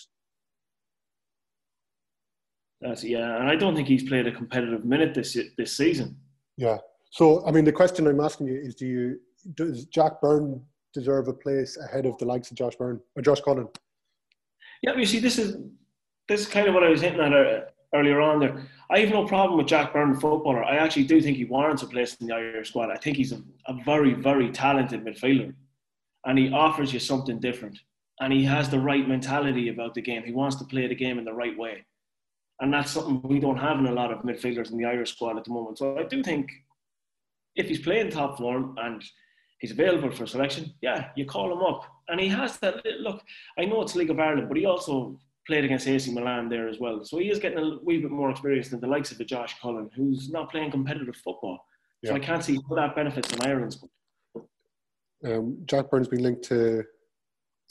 That's, 2.81 3.03
yeah, 3.03 3.41
and 3.41 3.49
I 3.49 3.57
don't 3.57 3.75
think 3.75 3.89
he's 3.89 4.07
played 4.07 4.27
a 4.27 4.33
competitive 4.33 4.85
minute 4.85 5.15
this 5.15 5.37
this 5.57 5.77
season. 5.77 6.17
Yeah. 6.57 6.79
So, 7.11 7.47
I 7.47 7.51
mean, 7.51 7.65
the 7.65 7.73
question 7.73 8.07
I'm 8.07 8.21
asking 8.21 8.49
you 8.49 8.61
is: 8.61 8.75
Do 8.75 8.87
you 8.87 9.21
does 9.55 9.87
Jack 9.87 10.21
Byrne 10.21 10.63
deserve 10.93 11.29
a 11.29 11.33
place 11.33 11.79
ahead 11.79 12.07
of 12.07 12.17
the 12.19 12.25
likes 12.25 12.51
of 12.51 12.57
Josh 12.57 12.77
Byrne 12.77 13.01
or 13.15 13.23
Josh 13.23 13.41
Cullen? 13.41 13.69
Yeah, 14.83 14.95
you 14.97 15.07
see, 15.07 15.19
this 15.19 15.39
is 15.39 15.57
this 16.29 16.41
is 16.41 16.49
kind 16.49 16.69
of 16.69 16.75
what 16.75 16.85
I 16.85 16.89
was 16.89 17.01
hinting 17.01 17.21
at 17.21 17.33
uh, 17.33 17.61
earlier 17.95 18.21
on. 18.21 18.41
There, 18.41 18.63
I 18.91 19.01
have 19.01 19.11
no 19.11 19.27
problem 19.27 19.59
with 19.59 19.67
Jack 19.67 19.93
Byrne, 19.93 20.19
footballer. 20.19 20.65
I 20.65 20.77
actually 20.77 21.05
do 21.05 21.21
think 21.21 21.37
he 21.37 21.45
warrants 21.45 21.83
a 21.83 21.87
place 21.87 22.17
in 22.21 22.27
the 22.27 22.35
Irish 22.35 22.71
squad. 22.71 22.91
I 22.91 22.97
think 22.97 23.17
he's 23.17 23.33
a, 23.33 23.43
a 23.67 23.75
very, 23.85 24.15
very 24.15 24.51
talented 24.51 25.05
midfielder, 25.05 25.55
and 26.25 26.39
he 26.39 26.53
offers 26.53 26.93
you 26.93 27.01
something 27.01 27.39
different. 27.39 27.79
And 28.21 28.33
he 28.33 28.45
has 28.45 28.71
the 28.71 28.81
right 28.81 29.07
mentality 29.07 29.69
about 29.69 29.95
the 29.95 30.01
game. 30.01 30.25
He 30.25 30.33
wants 30.33 30.57
to 30.57 30.65
play 30.65 30.87
the 30.87 30.95
game 30.95 31.19
in 31.19 31.25
the 31.25 31.35
right 31.35 31.57
way 31.57 31.85
and 32.61 32.73
that's 32.73 32.91
something 32.91 33.21
we 33.23 33.41
don't 33.41 33.59
have 33.59 33.79
in 33.79 33.87
a 33.87 33.93
lot 33.93 34.13
of 34.13 34.21
midfielders 34.21 34.71
in 34.71 34.79
the 34.79 34.85
Irish 34.85 35.13
squad 35.13 35.37
at 35.37 35.45
the 35.45 35.53
moment. 35.53 35.79
So 35.79 35.99
I 35.99 36.05
do 36.05 36.23
think 36.23 36.51
if 37.55 37.69
he's 37.69 37.81
playing 37.81 38.11
top 38.11 38.39
form 38.39 38.77
and 38.79 39.05
he's 39.59 39.73
available 39.73 40.11
for 40.11 40.27
selection, 40.27 40.73
yeah, 40.81 41.09
you 41.17 41.27
call 41.27 41.53
him 41.53 41.63
up. 41.63 41.85
And 42.09 42.21
he 42.21 42.29
has 42.29 42.59
that 42.59 42.85
look. 43.01 43.23
I 43.59 43.65
know 43.65 43.83
it's 43.83 43.97
League 43.97 44.11
of 44.11 44.21
Ireland, 44.21 44.49
but 44.49 44.57
he 44.57 44.65
also 44.65 45.19
played 45.47 45.65
against 45.65 45.87
AC 45.87 46.13
Milan 46.13 46.49
there 46.49 46.69
as 46.69 46.79
well. 46.79 47.05
So 47.05 47.19
he 47.19 47.31
is 47.31 47.39
getting 47.39 47.59
a 47.59 47.79
wee 47.83 47.99
bit 47.99 48.11
more 48.11 48.31
experience 48.31 48.69
than 48.69 48.81
the 48.81 48.87
likes 48.87 49.13
of 49.13 49.21
a 49.21 49.25
Josh 49.25 49.59
Cullen, 49.61 49.91
who's 49.95 50.31
not 50.31 50.51
playing 50.51 50.71
competitive 50.71 51.17
football. 51.17 51.65
So. 52.05 52.15
I 52.15 52.21
can't 52.21 52.45
see 52.45 52.61
how 52.69 52.77
that 52.77 52.95
benefits 52.95 53.33
in 53.33 53.43
Ireland 53.43 53.73
squad. 53.73 53.91
Um, 55.25 55.59
Jack 55.65 55.91
Byrne's 55.91 56.09
been 56.09 56.23
linked 56.23 56.45
to 56.45 56.85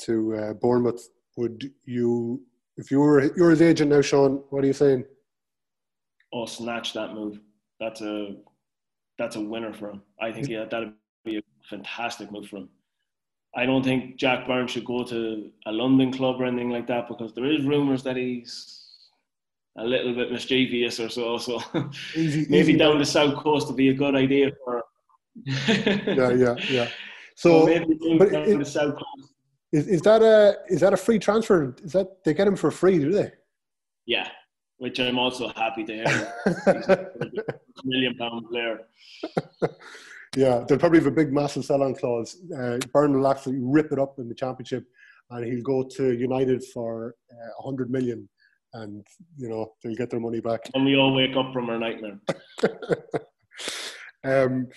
to 0.01 0.35
uh, 0.35 0.53
Bournemouth. 0.53 1.07
Would 1.37 1.71
you 1.85 2.41
if 2.75 2.91
you 2.91 2.99
were 2.99 3.33
you're 3.37 3.51
his 3.51 3.61
agent 3.61 3.91
now, 3.91 4.01
Shaun, 4.01 4.43
what 4.49 4.63
are 4.63 4.67
you 4.67 4.73
saying? 4.73 5.05
Oh, 6.33 6.45
snatch 6.45 6.93
that 6.93 7.13
move. 7.13 7.39
That's 7.79 8.01
a 8.01 8.35
that's 9.17 9.35
a 9.37 9.41
winner 9.41 9.73
for 9.73 9.91
him. 9.91 10.01
I 10.19 10.31
think 10.31 10.49
yeah, 10.49 10.65
that'd 10.65 10.93
be 11.23 11.37
a 11.37 11.41
fantastic 11.69 12.31
move 12.31 12.47
for 12.47 12.57
him. 12.57 12.69
I 13.55 13.65
don't 13.65 13.83
think 13.83 14.17
Jack 14.17 14.47
Byrne 14.47 14.67
should 14.67 14.85
go 14.85 15.03
to 15.05 15.49
a 15.65 15.71
London 15.71 16.11
club 16.11 16.41
or 16.41 16.45
anything 16.45 16.69
like 16.69 16.87
that 16.87 17.07
because 17.07 17.33
there 17.33 17.45
is 17.45 17.63
rumours 17.63 18.03
that 18.03 18.17
he's 18.17 18.81
a 19.77 19.83
little 19.83 20.13
bit 20.13 20.31
mischievous 20.31 20.99
or 20.99 21.09
so. 21.09 21.37
So 21.37 21.61
easy, 22.15 22.45
maybe 22.49 22.71
easy 22.71 22.77
down 22.77 22.99
the 22.99 23.05
south 23.05 23.35
coast 23.37 23.67
would 23.67 23.77
be 23.77 23.89
a 23.89 23.93
good 23.93 24.15
idea 24.15 24.51
for. 24.63 24.83
yeah, 25.45 26.31
yeah, 26.31 26.55
yeah. 26.69 26.87
So, 27.35 27.61
so 27.61 27.65
maybe 27.65 28.29
down 28.29 28.49
it, 28.49 28.57
the 28.57 28.65
south 28.65 28.95
coast 28.95 29.35
is, 29.75 29.87
is 29.87 30.01
that 30.03 30.21
a 30.21 30.57
is 30.67 30.79
that 30.81 30.93
a 30.93 30.97
free 30.97 31.19
transfer? 31.19 31.75
Is 31.83 31.91
that 31.91 32.23
they 32.23 32.33
get 32.33 32.47
him 32.47 32.55
for 32.55 32.71
free? 32.71 32.97
Do 32.97 33.11
they? 33.11 33.31
Yeah, 34.05 34.27
which 34.77 34.99
I'm 34.99 35.19
also 35.19 35.49
happy 35.49 35.83
to 35.83 35.93
hear. 35.93 37.11
million 37.83 38.15
pound 38.17 38.47
player. 38.49 38.79
Yeah, 40.35 40.65
they'll 40.67 40.77
probably 40.77 40.99
have 40.99 41.07
a 41.07 41.11
big, 41.11 41.31
massive 41.31 41.65
sell-on 41.65 41.95
clause. 41.95 42.37
Uh, 42.57 42.77
Byrne 42.93 43.13
will 43.13 43.27
actually 43.27 43.57
rip 43.59 43.91
it 43.91 43.99
up 43.99 44.19
in 44.19 44.27
the 44.27 44.35
championship, 44.35 44.85
and 45.29 45.45
he'll 45.45 45.63
go 45.63 45.83
to 45.95 46.11
United 46.13 46.63
for 46.73 47.15
uh, 47.31 47.35
a 47.35 47.59
uh, 47.59 47.63
hundred 47.63 47.89
million, 47.89 48.27
and 48.73 49.05
you 49.37 49.49
know 49.49 49.73
they'll 49.83 49.95
get 49.95 50.09
their 50.09 50.19
money 50.19 50.41
back. 50.41 50.69
And 50.73 50.85
we 50.85 50.97
all 50.97 51.13
wake 51.15 51.35
up 51.37 51.53
from 51.53 51.69
our 51.69 51.79
nightmare. 51.79 52.19
um, 54.23 54.67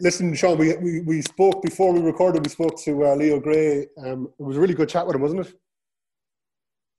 Listen, 0.00 0.34
Shaun, 0.34 0.58
we, 0.58 0.76
we, 0.76 1.00
we 1.02 1.22
spoke 1.22 1.62
before 1.62 1.92
we 1.92 2.00
recorded, 2.00 2.44
we 2.44 2.50
spoke 2.50 2.78
to 2.82 3.06
uh, 3.06 3.14
Leo 3.14 3.38
Gray. 3.38 3.86
Um, 4.04 4.28
it 4.38 4.42
was 4.42 4.56
a 4.56 4.60
really 4.60 4.74
good 4.74 4.88
chat 4.88 5.06
with 5.06 5.14
him, 5.14 5.22
wasn't 5.22 5.46
it? 5.46 5.54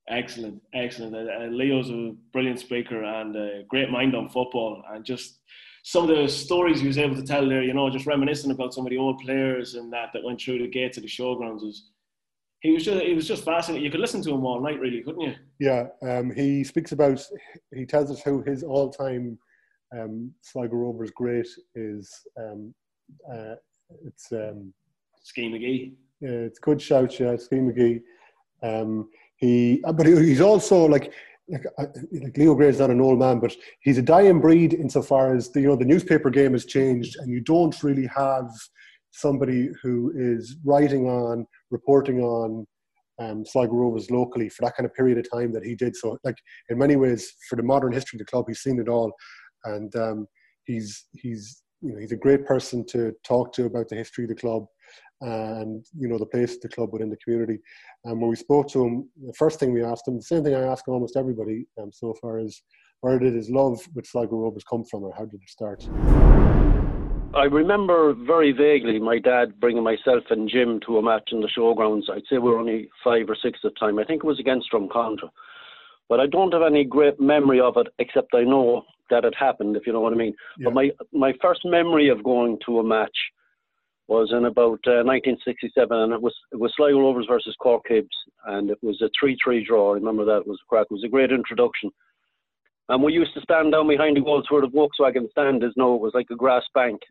Excellent, 0.08 0.62
excellent. 0.74 1.14
Uh, 1.14 1.32
uh, 1.32 1.48
Leo's 1.48 1.90
a 1.90 2.14
brilliant 2.32 2.60
speaker 2.60 3.04
and 3.04 3.36
a 3.36 3.64
great 3.68 3.90
mind 3.90 4.16
on 4.16 4.30
football. 4.30 4.82
And 4.90 5.04
just 5.04 5.40
some 5.88 6.10
of 6.10 6.18
the 6.18 6.28
stories 6.28 6.82
he 6.82 6.88
was 6.88 6.98
able 6.98 7.16
to 7.16 7.22
tell 7.24 7.48
there, 7.48 7.62
you 7.62 7.76
know, 7.76 7.90
just 7.92 8.08
reminiscing 8.08 8.50
about 8.50 8.74
some 8.74 8.86
of 8.88 8.90
the 8.90 8.98
old 8.98 9.20
players 9.20 9.76
and 9.76 9.94
that 9.94 10.10
that 10.14 10.24
went 10.24 10.42
through 10.42 10.58
the 10.58 10.68
gates 10.68 10.98
of 10.98 11.04
the 11.04 11.10
showgrounds 11.10 11.62
was. 11.62 11.92
He 12.62 12.72
was 12.72 12.84
just, 12.84 13.04
he 13.04 13.14
was 13.14 13.28
just 13.28 13.44
fascinating. 13.44 13.86
You 13.86 13.92
could 13.92 14.00
listen 14.00 14.24
to 14.24 14.32
him 14.34 14.44
all 14.44 14.60
night, 14.60 14.80
really, 14.80 15.04
couldn't 15.04 15.22
you? 15.22 15.36
Yeah, 15.60 15.84
um, 16.02 16.32
he 16.32 16.64
speaks 16.64 16.94
about, 16.94 17.24
he 17.72 17.86
tells 17.86 18.10
us 18.10 18.24
how 18.24 18.42
his 18.42 18.64
all-time 18.64 19.38
um, 19.96 20.34
Sligo 20.42 20.76
Rovers 20.76 21.12
great 21.12 21.48
is 21.76 22.12
um, 22.40 22.74
uh, 23.32 23.56
it's 24.08 24.32
um, 24.32 24.74
Ski 25.22 25.44
McGee. 25.52 25.94
Yeah, 26.22 26.48
it's 26.48 26.58
good 26.58 26.82
shout, 26.82 27.20
yeah, 27.20 27.36
Ski 27.36 27.58
McGee. 27.58 28.02
Um, 28.64 29.10
he, 29.38 29.84
uh, 29.84 29.94
but 29.94 30.08
he's 30.08 30.42
also 30.42 30.86
like, 30.86 31.14
like, 31.48 31.66
uh, 31.78 31.86
like 32.24 32.38
Leo 32.38 32.56
Gray 32.56 32.70
is 32.70 32.80
not 32.80 32.90
an 32.90 33.02
old 33.02 33.20
man, 33.20 33.40
but 33.40 33.56
he's 33.82 33.98
a 33.98 34.02
dying 34.02 34.40
breed 34.40 34.74
insofar 34.74 35.36
as 35.36 35.52
the, 35.52 35.62
you 35.62 35.68
know 35.68 35.76
the 35.76 35.86
newspaper 35.86 36.30
game 36.30 36.54
has 36.54 36.66
changed, 36.66 37.16
and 37.18 37.30
you 37.30 37.42
don't 37.42 37.84
really 37.84 38.08
have 38.08 38.50
somebody 39.12 39.70
who 39.82 40.12
is 40.16 40.58
writing 40.66 41.08
on, 41.08 41.46
reporting 41.72 42.22
on 42.22 42.66
um, 43.20 43.46
Sligo 43.46 43.74
Rovers 43.74 44.12
locally 44.12 44.50
for 44.50 44.64
that 44.64 44.76
kind 44.76 44.86
of 44.86 44.94
period 44.94 45.18
of 45.18 45.30
time 45.32 45.54
that 45.54 45.64
he 45.64 45.76
did. 45.76 45.96
So, 45.96 46.18
like 46.24 46.38
in 46.70 46.78
many 46.78 46.96
ways, 46.96 47.34
for 47.48 47.56
the 47.56 47.64
modern 47.64 47.94
history 47.94 48.18
of 48.18 48.26
the 48.26 48.32
club, 48.32 48.46
he's 48.48 48.62
seen 48.62 48.80
it 48.80 48.90
all, 48.90 49.14
and 49.66 49.96
um, 49.96 50.28
he's 50.66 51.06
he's 51.14 51.64
you 51.82 51.94
know 51.94 52.00
he's 52.00 52.12
a 52.12 52.18
great 52.18 52.46
person 52.46 52.86
to 52.88 53.14
talk 53.26 53.54
to 53.54 53.66
about 53.66 53.90
the 53.90 53.96
history 53.96 54.26
of 54.26 54.30
the 54.30 54.36
club 54.36 54.66
and 55.26 55.86
you 55.98 56.08
know 56.08 56.18
the 56.18 56.26
place 56.26 56.58
the 56.58 56.70
club 56.70 56.94
within 56.94 57.10
the 57.10 57.18
community. 57.18 57.60
And 58.04 58.22
when 58.22 58.30
we 58.30 58.36
spoke 58.36 58.70
to 58.70 58.86
him, 58.86 59.10
the 59.26 59.34
first 59.34 59.60
thing 59.60 59.74
we 59.74 59.84
asked 59.84 60.08
him, 60.08 60.16
the 60.16 60.22
same 60.22 60.44
thing 60.44 60.56
I 60.56 60.62
ask 60.62 60.88
almost 60.88 61.18
everybody 61.18 61.66
um, 61.82 61.92
so 61.92 62.14
far, 62.22 62.40
is 62.40 62.62
where 63.02 63.18
did 63.20 63.34
his 63.34 63.50
love 63.50 63.80
with 63.94 64.06
Sligo 64.06 64.38
Rovers 64.38 64.64
come 64.70 64.84
from, 64.86 65.04
or 65.04 65.14
how 65.18 65.26
did 65.26 65.42
it 65.42 65.50
start? 65.50 65.88
I 67.36 67.46
remember 67.46 68.14
very 68.14 68.54
vaguely 68.54 68.98
my 68.98 69.20
dad 69.20 69.60
bringing 69.60 69.84
myself 69.84 70.24
and 70.30 70.50
Jim 70.50 70.80
to 70.86 71.00
a 71.00 71.02
match 71.02 71.30
in 71.32 71.42
the 71.42 71.50
showgrounds. 71.58 72.10
I'd 72.10 72.22
say 72.30 72.38
we 72.38 72.50
were 72.50 72.60
only 72.60 72.88
five 73.04 73.30
or 73.30 73.36
six 73.36 73.60
at 73.66 73.74
the 73.74 73.80
time. 73.80 74.00
I 74.00 74.06
think 74.06 74.24
it 74.24 74.28
was 74.28 74.40
against 74.40 74.72
Drumcondra. 74.72 75.30
But 76.08 76.20
I 76.20 76.28
don't 76.28 76.54
have 76.54 76.62
any 76.62 76.86
great 76.86 77.20
memory 77.20 77.60
of 77.60 77.78
it, 77.78 77.88
except 78.00 78.34
I 78.34 78.44
know 78.44 78.84
that 79.10 79.26
it 79.26 79.36
happened, 79.36 79.76
if 79.76 79.86
you 79.86 79.92
know 79.92 80.00
what 80.00 80.14
I 80.14 80.16
mean. 80.16 80.34
Yeah. 80.58 80.66
But 80.66 80.76
my, 80.76 80.92
my 81.12 81.34
first 81.42 81.62
memory 81.66 82.10
of 82.10 82.24
going 82.24 82.58
to 82.68 82.80
a 82.80 82.84
match 82.84 83.18
was 84.08 84.32
in 84.32 84.46
about 84.46 84.80
uh, 84.86 85.02
1967, 85.02 85.98
and 85.98 86.14
it 86.14 86.22
was 86.22 86.34
it 86.52 86.60
was 86.60 86.72
Sligo 86.76 87.00
Rovers 87.00 87.26
versus 87.28 87.56
Cork 87.60 87.84
Hibs, 87.90 88.08
and 88.46 88.70
it 88.70 88.78
was 88.82 89.02
a 89.02 89.10
3-3 89.24 89.66
draw. 89.66 89.92
I 89.92 89.96
remember 89.96 90.26
that 90.26 90.42
it 90.42 90.48
was 90.48 90.60
a 90.64 90.70
crack. 90.70 90.88
It 90.90 90.94
was 90.94 91.04
a 91.04 91.10
great 91.10 91.32
introduction. 91.32 91.92
And 92.88 93.02
we 93.02 93.14
used 93.14 93.34
to 93.34 93.42
stand 93.42 93.72
down 93.72 93.88
behind 93.88 94.16
the 94.16 94.22
goals 94.22 94.46
where 94.50 94.62
the 94.62 94.68
Volkswagen 94.68 95.30
stand 95.32 95.64
is 95.64 95.74
now. 95.76 95.96
It 95.96 96.02
was 96.02 96.14
like 96.14 96.28
a 96.32 96.36
grass 96.36 96.64
bank. 96.76 97.02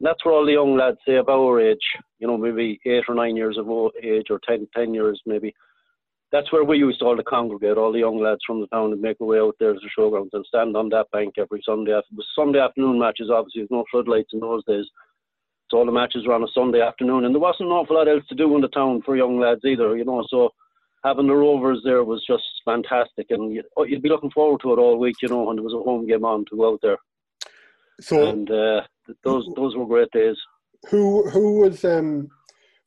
And 0.00 0.06
that's 0.06 0.24
where 0.24 0.32
all 0.32 0.46
the 0.46 0.52
young 0.52 0.78
lads, 0.78 0.96
say 1.06 1.16
of 1.16 1.28
our 1.28 1.60
age, 1.60 1.76
you 2.18 2.26
know, 2.26 2.38
maybe 2.38 2.80
eight 2.86 3.04
or 3.06 3.14
nine 3.14 3.36
years 3.36 3.58
of 3.58 3.68
age 4.02 4.28
or 4.30 4.40
10, 4.48 4.66
10 4.74 4.94
years 4.94 5.20
maybe, 5.26 5.54
that's 6.32 6.50
where 6.52 6.64
we 6.64 6.78
used 6.78 7.00
to 7.00 7.04
all 7.04 7.16
to 7.16 7.22
congregate, 7.24 7.76
all 7.76 7.92
the 7.92 7.98
young 7.98 8.18
lads 8.18 8.40
from 8.46 8.60
the 8.60 8.66
town 8.68 8.92
and 8.92 9.02
make 9.02 9.20
our 9.20 9.26
way 9.26 9.38
out 9.38 9.56
there 9.60 9.74
to 9.74 9.80
the 9.80 9.90
showgrounds 9.98 10.30
and 10.32 10.46
stand 10.46 10.76
on 10.76 10.88
that 10.90 11.10
bank 11.12 11.34
every 11.36 11.60
Sunday. 11.66 11.90
It 11.90 12.04
was 12.16 12.26
Sunday 12.34 12.60
afternoon 12.60 12.98
matches, 12.98 13.30
obviously, 13.30 13.62
there's 13.62 13.70
no 13.70 13.84
floodlights 13.90 14.30
in 14.32 14.40
those 14.40 14.64
days. 14.64 14.86
So 15.70 15.78
all 15.78 15.86
the 15.86 15.92
matches 15.92 16.26
were 16.26 16.34
on 16.34 16.42
a 16.42 16.48
Sunday 16.52 16.80
afternoon, 16.80 17.24
and 17.24 17.34
there 17.34 17.40
wasn't 17.40 17.68
an 17.68 17.72
awful 17.72 17.96
lot 17.96 18.08
else 18.08 18.24
to 18.28 18.34
do 18.34 18.54
in 18.56 18.60
the 18.60 18.68
town 18.68 19.02
for 19.02 19.16
young 19.16 19.38
lads 19.38 19.64
either, 19.64 19.96
you 19.96 20.04
know. 20.04 20.24
So 20.28 20.50
having 21.04 21.28
the 21.28 21.34
Rovers 21.34 21.80
there 21.84 22.02
was 22.02 22.24
just 22.26 22.42
fantastic, 22.64 23.26
and 23.30 23.54
you'd, 23.54 23.66
oh, 23.76 23.84
you'd 23.84 24.02
be 24.02 24.08
looking 24.08 24.32
forward 24.32 24.60
to 24.62 24.72
it 24.72 24.78
all 24.78 24.98
week, 24.98 25.16
you 25.22 25.28
know, 25.28 25.44
when 25.44 25.56
there 25.56 25.62
was 25.62 25.74
a 25.74 25.78
home 25.78 26.06
game 26.06 26.24
on 26.24 26.44
to 26.46 26.56
go 26.56 26.72
out 26.72 26.80
there. 26.82 26.98
So 28.00 28.28
and 28.28 28.50
uh, 28.50 28.80
those 29.22 29.48
those 29.54 29.76
were 29.76 29.86
great 29.86 30.10
days. 30.10 30.36
Who 30.88 31.28
who 31.30 31.60
was 31.60 31.84
um 31.84 32.28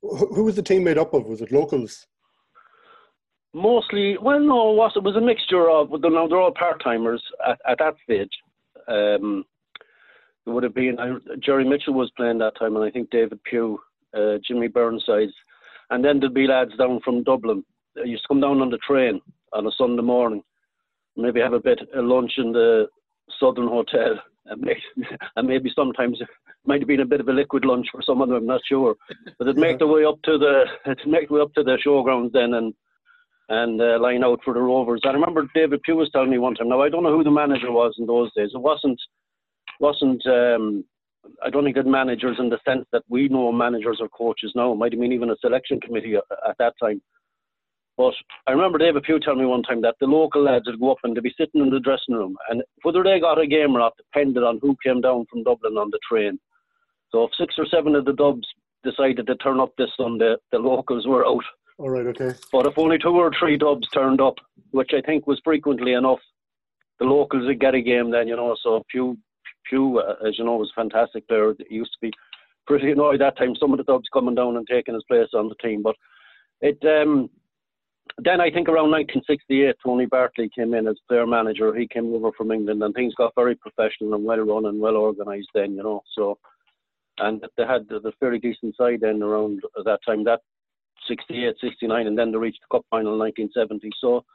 who 0.02 0.44
was 0.44 0.56
the 0.56 0.64
team 0.64 0.84
made 0.84 0.98
up 0.98 1.14
of? 1.14 1.26
Was 1.26 1.42
it 1.42 1.52
locals? 1.52 2.06
Mostly, 3.54 4.18
well, 4.20 4.40
no, 4.40 4.72
it 4.72 4.76
was 4.76 4.92
it 4.96 5.04
was 5.04 5.16
a 5.16 5.22
mixture 5.22 5.70
of. 5.70 5.92
No, 5.92 6.28
they're 6.28 6.40
all 6.40 6.52
part 6.52 6.84
timers 6.84 7.24
at, 7.48 7.60
at 7.70 7.78
that 7.78 7.96
stage. 8.04 8.32
Um, 8.88 9.46
it 10.46 10.50
would 10.50 10.64
have 10.64 10.76
been 10.76 10.98
Jerry 11.40 11.64
Mitchell 11.64 11.94
was 11.94 12.12
playing 12.18 12.40
that 12.40 12.58
time, 12.58 12.76
and 12.76 12.84
I 12.84 12.92
think 12.92 13.10
David 13.10 13.40
Pugh, 13.44 13.80
uh, 14.16 14.38
Jimmy 14.46 14.68
Burnsides, 14.68 15.34
and 15.90 16.04
then 16.04 16.20
there'd 16.20 16.34
be 16.34 16.48
lads 16.48 16.76
down 16.78 17.00
from 17.04 17.24
Dublin. 17.24 17.64
They 17.96 18.10
used 18.10 18.24
to 18.24 18.28
come 18.30 18.42
down 18.42 18.62
on 18.62 18.70
the 18.70 18.78
train 18.78 19.22
on 19.54 19.68
a 19.68 19.72
Sunday 19.78 20.02
morning, 20.02 20.44
maybe 21.16 21.40
have 21.40 21.54
a 21.54 21.60
bit 21.60 21.80
of 21.94 22.06
lunch 22.06 22.34
in 22.38 22.52
the 22.52 22.88
Southern 23.40 23.68
Hotel, 23.68 24.20
and, 24.48 24.62
make, 24.62 24.78
and 25.36 25.48
maybe 25.48 25.72
sometimes 25.74 26.20
it 26.20 26.28
might 26.66 26.82
have 26.82 26.88
been 26.88 27.02
a 27.02 27.06
bit 27.06 27.22
of 27.22 27.28
a 27.28 27.34
liquid 27.34 27.66
lunch 27.66 27.88
for 27.92 28.02
some 28.02 28.22
of 28.22 28.30
them. 28.30 28.38
I'm 28.38 28.46
not 28.46 28.62
sure, 28.68 28.96
but 29.38 29.46
they'd 29.46 29.58
make 29.58 29.80
their 29.80 29.88
way 29.88 30.04
up 30.06 30.22
to 30.24 30.38
the 30.38 30.66
they'd 30.86 31.08
make 31.08 31.30
their 31.30 31.38
way 31.38 31.44
up 31.44 31.54
to 31.54 31.64
the 31.64 31.78
showgrounds 31.86 32.32
then 32.34 32.54
and 32.54 32.74
and 33.50 33.82
uh, 33.82 34.00
line 34.00 34.24
out 34.24 34.40
for 34.44 34.54
the 34.54 34.62
Rovers. 34.62 35.02
I 35.06 35.12
remember 35.12 35.48
David 35.54 35.84
Pugh 35.84 35.98
was 35.98 36.10
telling 36.12 36.30
me 36.30 36.38
one 36.38 36.56
time. 36.56 36.70
Now 36.70 36.82
I 36.82 36.90
don't 36.90 37.04
know 37.04 37.16
who 37.16 37.24
the 37.24 37.32
manager 37.32 37.72
was 37.72 37.94
in 38.00 38.06
those 38.06 38.34
days. 38.34 38.52
It 38.54 38.62
wasn't 38.62 39.00
wasn't 39.84 40.26
um, 40.26 40.86
I 41.46 41.50
don't 41.50 41.64
think 41.64 41.76
good 41.76 41.88
managers 41.88 42.38
in 42.40 42.50
the 42.50 42.60
sense 42.66 42.86
that 42.94 43.04
we 43.10 43.28
know 43.28 43.52
managers 43.52 43.98
or 44.00 44.10
coaches 44.10 44.54
now. 44.56 44.72
It 44.72 44.78
might 44.78 44.94
have 44.94 45.02
been 45.02 45.12
even 45.12 45.30
a 45.30 45.38
selection 45.42 45.80
committee 45.80 46.16
at 46.16 46.58
that 46.60 46.74
time. 46.82 47.02
But 47.98 48.14
I 48.48 48.52
remember 48.52 48.78
David 48.78 49.04
Pugh 49.04 49.20
telling 49.20 49.42
me 49.42 49.46
one 49.46 49.62
time 49.62 49.82
that 49.82 49.96
the 50.00 50.08
local 50.08 50.44
lads 50.44 50.66
would 50.66 50.80
go 50.80 50.92
up 50.92 50.98
and 51.04 51.16
they'd 51.16 51.22
be 51.22 51.36
sitting 51.38 51.62
in 51.62 51.70
the 51.70 51.80
dressing 51.80 52.16
room, 52.16 52.36
and 52.50 52.64
whether 52.82 53.04
they 53.04 53.20
got 53.20 53.40
a 53.40 53.46
game 53.46 53.76
or 53.76 53.80
not 53.80 53.98
depended 53.98 54.44
on 54.44 54.60
who 54.62 54.76
came 54.84 55.02
down 55.02 55.26
from 55.30 55.44
Dublin 55.44 55.78
on 55.78 55.92
the 55.92 56.00
train. 56.10 56.40
So 57.12 57.26
if 57.26 57.32
six 57.38 57.56
or 57.58 57.68
seven 57.68 57.96
of 57.96 58.06
the 58.06 58.14
Dubs 58.14 58.48
decided 58.84 59.28
to 59.28 59.36
turn 59.36 59.60
up 59.60 59.74
this 59.78 59.92
Sunday, 59.96 60.36
the 60.52 60.58
locals 60.58 61.06
were 61.06 61.26
out. 61.28 61.46
All 61.78 61.90
right, 61.90 62.08
okay. 62.08 62.32
But 62.52 62.66
if 62.66 62.78
only 62.78 62.98
two 62.98 63.10
or 63.10 63.32
three 63.38 63.58
Dubs 63.58 63.88
turned 63.90 64.22
up, 64.22 64.36
which 64.72 64.92
I 64.98 65.02
think 65.02 65.28
was 65.28 65.42
frequently 65.44 65.94
enough, 65.94 66.20
the 67.00 67.06
locals 67.06 67.46
would 67.46 67.60
get 67.60 67.76
a 67.76 67.82
game 67.82 68.10
then, 68.12 68.28
you 68.28 68.36
know. 68.36 68.56
So 68.64 68.84
Pugh 68.90 69.18
Pugh, 69.70 70.00
uh, 70.00 70.28
as 70.28 70.38
you 70.38 70.46
know, 70.46 70.56
was 70.56 70.72
a 70.76 70.82
fantastic 70.82 71.28
player. 71.28 71.54
He 71.68 71.76
used 71.76 71.94
to 71.94 72.00
be 72.02 72.12
pretty 72.68 72.92
annoyed 72.92 73.22
that 73.22 73.38
time. 73.38 73.56
Some 73.60 73.72
of 73.72 73.78
the 73.78 73.84
Dubs 73.84 74.08
coming 74.14 74.36
down 74.36 74.58
and 74.58 74.68
taking 74.68 74.94
his 74.94 75.04
place 75.04 75.30
on 75.34 75.50
the 75.50 75.56
team, 75.56 75.82
but 75.84 75.96
it. 76.62 76.78
Um, 76.84 77.30
then 78.18 78.42
I 78.42 78.52
think 78.52 78.68
around 78.68 78.92
1968, 78.92 79.76
Tony 79.84 80.06
Bartley 80.06 80.50
came 80.56 80.74
in 80.74 80.88
as 80.88 80.98
player 81.08 81.26
manager. 81.26 81.74
He 81.74 81.88
came 81.88 82.14
over 82.14 82.32
from 82.38 82.52
England, 82.52 82.84
and 82.84 82.94
things 82.94 83.16
got 83.16 83.34
very 83.36 83.56
professional 83.56 84.14
and 84.14 84.26
well 84.26 84.40
run 84.40 84.66
and 84.66 84.80
well 84.80 84.98
organised 84.98 85.48
then, 85.56 85.76
you 85.76 85.84
know. 85.84 86.02
So, 86.14 86.38
and 87.20 87.44
they 87.58 87.66
had 87.66 87.88
the, 87.90 88.00
the 88.00 88.12
fairly 88.20 88.40
decent 88.40 88.76
side 88.76 89.00
then 89.02 89.24
around 89.24 89.62
that 89.86 90.00
time. 90.06 90.26
That 90.26 90.42
68, 91.08 91.56
69, 91.60 92.08
and 92.08 92.18
then 92.18 92.32
they 92.32 92.38
reached 92.38 92.60
the 92.62 92.78
cup 92.78 92.86
final 92.90 93.14
in 93.14 93.20
1970. 93.20 93.90
So 94.00 94.26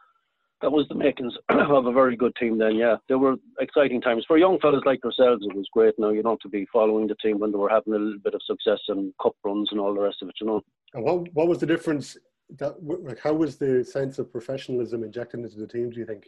that 0.60 0.72
was 0.72 0.86
the 0.88 0.94
makings 0.94 1.34
of 1.48 1.86
a 1.86 1.92
very 1.92 2.16
good 2.16 2.34
team 2.36 2.58
then, 2.58 2.76
yeah. 2.76 2.96
There 3.08 3.18
were 3.18 3.36
exciting 3.60 4.00
times. 4.00 4.24
For 4.26 4.38
young 4.38 4.58
fellas 4.60 4.82
like 4.84 5.00
yourselves, 5.04 5.44
it 5.46 5.56
was 5.56 5.68
great 5.72 5.94
now, 5.98 6.10
you 6.10 6.22
know, 6.22 6.36
to 6.42 6.48
be 6.48 6.66
following 6.72 7.06
the 7.06 7.14
team 7.16 7.38
when 7.38 7.52
they 7.52 7.58
were 7.58 7.68
having 7.68 7.94
a 7.94 7.98
little 7.98 8.18
bit 8.18 8.34
of 8.34 8.40
success 8.44 8.80
and 8.88 9.12
cup 9.22 9.34
runs 9.44 9.68
and 9.70 9.80
all 9.80 9.94
the 9.94 10.00
rest 10.00 10.18
of 10.22 10.28
it, 10.28 10.34
you 10.40 10.46
know. 10.46 10.62
And 10.94 11.04
what, 11.04 11.32
what 11.32 11.48
was 11.48 11.58
the 11.58 11.66
difference? 11.66 12.16
That, 12.58 12.76
like, 12.82 13.20
how 13.20 13.34
was 13.34 13.56
the 13.56 13.84
sense 13.84 14.18
of 14.18 14.32
professionalism 14.32 15.04
injected 15.04 15.40
into 15.40 15.58
the 15.58 15.66
team, 15.66 15.90
do 15.90 16.00
you 16.00 16.06
think? 16.06 16.24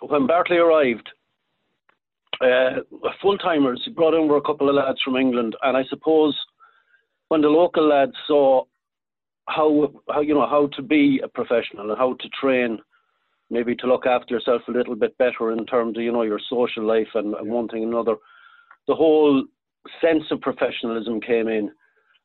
When 0.00 0.26
Bartley 0.26 0.58
arrived, 0.58 1.08
uh, 2.40 2.80
full 3.22 3.38
timers 3.38 3.88
brought 3.94 4.14
over 4.14 4.36
a 4.36 4.42
couple 4.42 4.68
of 4.68 4.74
lads 4.74 5.00
from 5.02 5.16
England, 5.16 5.56
and 5.62 5.76
I 5.76 5.84
suppose 5.88 6.36
when 7.28 7.40
the 7.40 7.48
local 7.48 7.88
lads 7.88 8.12
saw 8.26 8.64
how, 9.48 9.92
how 10.10 10.20
you 10.20 10.34
know 10.34 10.46
how 10.46 10.68
to 10.76 10.82
be 10.82 11.20
a 11.24 11.28
professional 11.28 11.90
and 11.90 11.98
how 11.98 12.12
to 12.12 12.28
train 12.40 12.78
maybe 13.50 13.74
to 13.76 13.86
look 13.86 14.06
after 14.06 14.34
yourself 14.34 14.62
a 14.68 14.72
little 14.72 14.96
bit 14.96 15.16
better 15.18 15.52
in 15.52 15.64
terms 15.66 15.96
of 15.96 16.02
you 16.02 16.12
know 16.12 16.22
your 16.22 16.40
social 16.50 16.84
life 16.84 17.08
and, 17.14 17.34
and 17.34 17.50
one 17.50 17.68
thing 17.68 17.82
and 17.82 17.92
another. 17.92 18.16
The 18.88 18.94
whole 18.94 19.44
sense 20.00 20.24
of 20.30 20.40
professionalism 20.40 21.20
came 21.20 21.48
in, 21.48 21.70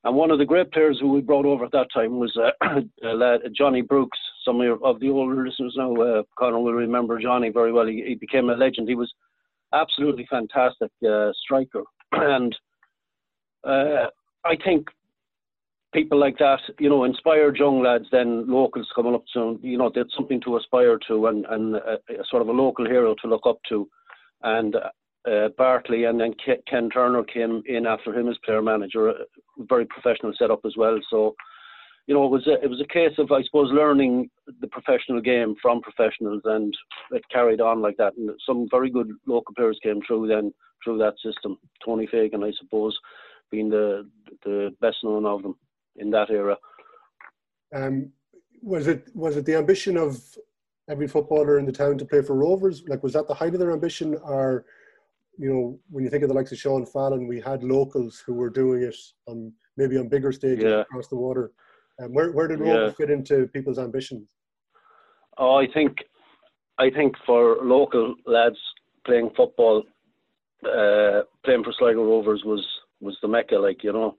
and 0.03 0.15
one 0.15 0.31
of 0.31 0.39
the 0.39 0.45
great 0.45 0.71
players 0.71 0.97
who 0.99 1.11
we 1.11 1.21
brought 1.21 1.45
over 1.45 1.65
at 1.65 1.71
that 1.71 1.87
time 1.93 2.19
was 2.19 2.35
uh, 2.37 3.49
Johnny 3.57 3.81
Brooks. 3.81 4.17
Some 4.45 4.59
of 4.61 4.99
the 4.99 5.09
older 5.09 5.45
listeners 5.45 5.75
now, 5.77 5.95
uh, 5.95 6.23
Conor 6.37 6.59
will 6.59 6.73
remember 6.73 7.19
Johnny 7.19 7.49
very 7.49 7.71
well. 7.71 7.85
He, 7.85 8.03
he 8.07 8.15
became 8.15 8.49
a 8.49 8.55
legend. 8.55 8.89
He 8.89 8.95
was 8.95 9.11
absolutely 9.73 10.27
fantastic 10.29 10.91
uh, 11.07 11.31
striker, 11.43 11.83
and 12.11 12.55
uh, 13.63 14.07
I 14.43 14.55
think 14.63 14.87
people 15.93 16.19
like 16.19 16.37
that, 16.37 16.59
you 16.79 16.89
know, 16.89 17.03
inspired 17.03 17.57
young 17.57 17.83
lads, 17.83 18.05
then 18.11 18.47
locals 18.47 18.87
coming 18.95 19.13
up 19.13 19.23
to, 19.33 19.59
you 19.61 19.77
know, 19.77 19.91
they 19.93 20.01
something 20.15 20.41
to 20.41 20.57
aspire 20.57 20.97
to 21.07 21.27
and, 21.27 21.45
and 21.49 21.75
a, 21.75 21.97
a 22.09 22.23
sort 22.29 22.41
of 22.41 22.47
a 22.47 22.51
local 22.51 22.85
hero 22.85 23.15
to 23.21 23.27
look 23.27 23.45
up 23.45 23.59
to. 23.69 23.89
And 24.43 24.75
uh, 24.75 25.49
Bartley 25.57 26.05
and 26.05 26.19
then 26.19 26.33
Ken 26.67 26.89
Turner 26.89 27.23
came 27.23 27.61
in 27.65 27.85
after 27.85 28.17
him 28.17 28.29
as 28.29 28.37
player 28.45 28.61
manager, 28.61 29.13
very 29.59 29.85
professional 29.85 30.33
setup 30.37 30.61
as 30.65 30.73
well. 30.77 30.97
So, 31.09 31.35
you 32.07 32.15
know, 32.15 32.25
it 32.25 32.31
was 32.31 32.47
a, 32.47 32.63
it 32.63 32.69
was 32.69 32.81
a 32.81 32.93
case 32.93 33.17
of, 33.19 33.31
I 33.31 33.43
suppose, 33.43 33.71
learning 33.71 34.29
the 34.61 34.67
professional 34.67 35.21
game 35.21 35.55
from 35.61 35.81
professionals, 35.81 36.41
and 36.45 36.75
it 37.11 37.21
carried 37.31 37.61
on 37.61 37.81
like 37.81 37.97
that. 37.97 38.13
And 38.17 38.31
some 38.45 38.67
very 38.71 38.89
good 38.89 39.11
local 39.27 39.53
players 39.53 39.79
came 39.83 40.01
through 40.07 40.27
then 40.27 40.51
through 40.83 40.97
that 40.97 41.13
system. 41.23 41.59
Tony 41.85 42.07
Fagan, 42.07 42.43
I 42.43 42.51
suppose, 42.59 42.97
being 43.51 43.69
the 43.69 44.09
the 44.43 44.75
best 44.81 44.97
known 45.03 45.27
of 45.27 45.43
them 45.43 45.55
in 45.97 46.09
that 46.11 46.29
era. 46.29 46.57
Um, 47.73 48.11
was 48.61 48.87
it 48.87 49.07
was 49.15 49.37
it 49.37 49.45
the 49.45 49.55
ambition 49.55 49.97
of 49.97 50.21
every 50.89 51.07
footballer 51.07 51.57
in 51.57 51.65
the 51.65 51.71
town 51.71 51.97
to 51.97 52.05
play 52.05 52.21
for 52.21 52.35
Rovers? 52.35 52.83
Like, 52.87 53.03
was 53.03 53.13
that 53.13 53.27
the 53.27 53.33
height 53.33 53.53
of 53.53 53.59
their 53.59 53.71
ambition, 53.71 54.15
or 54.23 54.65
you 55.37 55.51
know, 55.51 55.79
when 55.89 56.03
you 56.03 56.09
think 56.09 56.23
of 56.23 56.29
the 56.29 56.35
likes 56.35 56.51
of 56.51 56.57
Sean 56.57 56.85
Fallon, 56.85 57.27
we 57.27 57.39
had 57.39 57.63
locals 57.63 58.21
who 58.25 58.33
were 58.33 58.49
doing 58.49 58.83
it 58.83 58.95
on 59.27 59.53
maybe 59.77 59.97
on 59.97 60.07
bigger 60.07 60.31
stages 60.31 60.65
yeah. 60.65 60.81
across 60.81 61.07
the 61.07 61.15
water. 61.15 61.51
Um, 62.01 62.13
where 62.13 62.31
where 62.31 62.47
did 62.47 62.59
Rovers 62.59 62.93
yeah. 62.99 63.05
fit 63.05 63.11
into 63.11 63.47
people's 63.47 63.79
ambitions? 63.79 64.27
Oh, 65.37 65.55
I 65.55 65.67
think 65.73 65.97
I 66.77 66.89
think 66.89 67.15
for 67.25 67.57
local 67.63 68.15
lads 68.25 68.57
playing 69.05 69.31
football, 69.35 69.83
uh, 70.65 71.21
playing 71.43 71.63
for 71.63 71.73
Sligo 71.77 72.03
Rovers 72.03 72.43
was 72.45 72.65
was 72.99 73.17
the 73.21 73.27
mecca. 73.27 73.55
Like 73.55 73.83
you 73.83 73.93
know, 73.93 74.17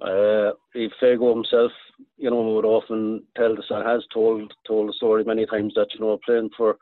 uh, 0.00 0.52
Fago 1.00 1.34
himself, 1.34 1.72
you 2.16 2.30
know, 2.30 2.42
would 2.42 2.64
often 2.64 3.22
tell 3.36 3.52
us 3.52 3.64
and 3.70 3.86
has 3.86 4.02
told 4.12 4.52
told 4.66 4.88
the 4.88 4.92
story 4.94 5.24
many 5.24 5.46
times 5.46 5.72
that 5.76 5.88
you 5.94 6.00
know 6.00 6.18
playing 6.24 6.50
for 6.56 6.76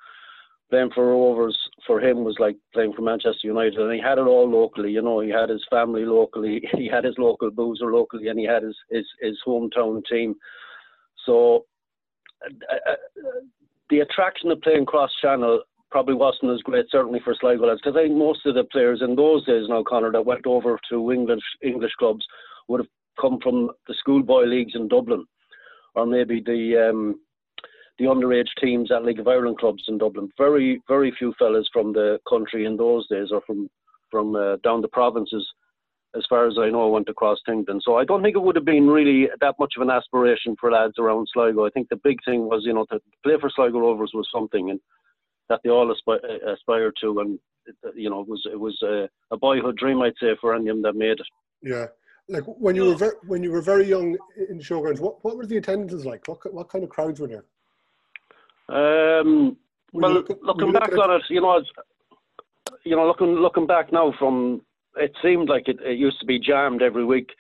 playing 0.71 0.91
for 0.95 1.09
Rovers 1.09 1.59
for 1.87 2.01
him 2.01 2.25
was 2.25 2.37
like 2.39 2.57
playing 2.73 2.95
for 2.95 3.03
Manchester 3.03 3.47
United, 3.47 3.79
and 3.79 3.93
he 3.93 4.01
had 4.01 4.17
it 4.17 4.23
all 4.23 4.49
locally. 4.49 4.91
You 4.91 5.03
know, 5.03 5.21
he 5.21 5.29
had 5.29 5.51
his 5.51 5.65
family 5.69 6.07
locally, 6.07 6.67
he 6.73 6.89
had 6.89 7.05
his 7.05 7.17
local 7.19 7.51
boozer 7.51 7.93
locally, 7.93 8.29
and 8.29 8.39
he 8.39 8.47
had 8.47 8.63
his 8.63 8.77
his, 8.91 9.07
his 9.21 9.39
hometown 9.47 10.03
team. 10.11 10.35
So 11.27 11.67
uh, 12.45 12.75
uh, 12.91 13.31
the 13.91 14.01
attraction 14.01 14.51
of 14.51 14.63
playing 14.63 14.87
cross 14.87 15.11
channel 15.21 15.63
probably 15.91 16.15
wasn't 16.15 16.53
as 16.53 16.63
great, 16.63 16.87
certainly 16.91 17.21
for 17.23 17.37
Sligo 17.39 17.67
lads, 17.67 17.83
because 17.85 17.97
I 17.97 18.05
think 18.05 18.17
most 18.17 18.47
of 18.47 18.55
the 18.55 18.65
players 18.65 19.03
in 19.03 19.15
those 19.15 19.45
days 19.45 19.67
now, 19.69 19.85
Conor, 19.87 20.11
that 20.13 20.25
went 20.25 20.47
over 20.47 20.81
to 20.91 21.13
English 21.13 21.45
English 21.63 21.93
clubs 21.99 22.25
would 22.69 22.81
have 22.81 22.89
come 23.21 23.39
from 23.43 23.71
the 23.87 23.95
schoolboy 23.99 24.45
leagues 24.45 24.73
in 24.75 24.89
Dublin, 24.89 25.25
or 25.95 26.07
maybe 26.07 26.43
the 26.45 26.91
um, 26.91 27.21
the 27.99 28.07
underage 28.07 28.49
teams 28.61 28.91
at 28.91 29.05
League 29.05 29.21
of 29.21 29.29
Ireland 29.29 29.59
clubs 29.59 29.85
in 29.89 29.99
Dublin. 29.99 30.31
Very 30.39 30.81
very 30.89 31.13
few 31.19 31.35
fellas 31.39 31.69
from 31.73 31.93
the 31.93 32.19
country 32.29 32.65
in 32.65 32.77
those 32.77 33.07
days, 33.09 33.29
or 33.31 33.43
from 33.47 33.69
from 34.11 34.37
uh, 34.37 34.57
down 34.65 34.81
the 34.83 34.89
provinces. 34.89 35.47
As 36.15 36.27
far 36.29 36.47
as 36.47 36.59
I 36.59 36.69
know, 36.69 36.89
went 36.89 37.09
across 37.09 37.39
England. 37.49 37.81
So 37.83 37.97
I 37.97 38.05
don't 38.05 38.23
think 38.23 38.37
it 38.37 38.43
would 38.43 38.57
have 38.57 38.67
been 38.67 38.87
really 38.87 39.31
that 39.41 39.55
much 39.59 39.73
of 39.79 39.83
an 39.83 39.89
aspiration 39.89 40.55
for 40.61 40.71
lads 40.71 40.99
around 40.99 41.27
Sligo. 41.33 41.65
I 41.65 41.71
think 41.71 41.89
the 41.89 41.97
big 41.97 42.19
thing 42.27 42.51
was, 42.51 42.65
you 42.67 42.75
know, 42.75 42.85
to 42.93 43.01
play 43.25 43.37
for 43.41 43.49
Sligo 43.49 43.79
Rovers 43.79 44.11
was 44.13 44.29
something, 44.31 44.69
and 44.69 44.79
that 45.49 45.61
they 45.65 45.71
all 45.71 45.95
aspi- 45.95 46.21
aspire 46.47 46.93
to. 47.01 47.21
And 47.21 47.39
you 47.95 48.11
know, 48.11 48.21
it 48.21 48.29
was 48.29 48.43
it 48.53 48.61
was 48.61 48.79
a, 48.83 49.09
a 49.31 49.39
boyhood 49.39 49.77
dream, 49.77 50.03
I'd 50.03 50.13
say, 50.21 50.37
for 50.41 50.55
any 50.55 50.69
of 50.69 50.77
them 50.77 50.83
that 50.83 50.97
made 50.97 51.21
it. 51.21 51.27
Yeah, 51.63 51.87
like 52.29 52.45
when 52.47 52.77
you 52.77 52.85
were 52.87 52.95
ver- 52.95 53.19
when 53.27 53.43
you 53.43 53.51
were 53.51 53.63
very 53.63 53.87
young 53.89 54.17
in 54.49 54.59
showgrounds, 54.59 55.01
what 55.01 55.23
what 55.25 55.37
were 55.37 55.47
the 55.47 55.57
attendances 55.57 56.05
like? 56.05 56.27
What 56.29 56.39
what 56.53 56.69
kind 56.69 56.85
of 56.85 56.91
crowds 56.91 57.21
were 57.21 57.29
there? 57.29 57.45
Um, 58.69 59.57
well, 59.93 60.13
look 60.13 60.31
at- 60.31 60.43
looking 60.43 60.73
back 60.73 60.93
look 60.93 61.05
at 61.05 61.11
on 61.11 61.17
it, 61.17 61.23
you 61.29 61.41
know, 61.41 61.63
you 62.85 62.97
know, 62.97 63.07
looking 63.07 63.35
looking 63.35 63.67
back 63.67 63.93
now, 63.93 64.13
from 64.19 64.63
it 64.97 65.13
seemed 65.23 65.49
like 65.49 65.69
it, 65.69 65.79
it 65.85 65.99
used 65.99 66.21
to 66.21 66.27
be 66.27 66.39
jammed 66.39 66.83
every 66.83 67.05
week. 67.05 67.31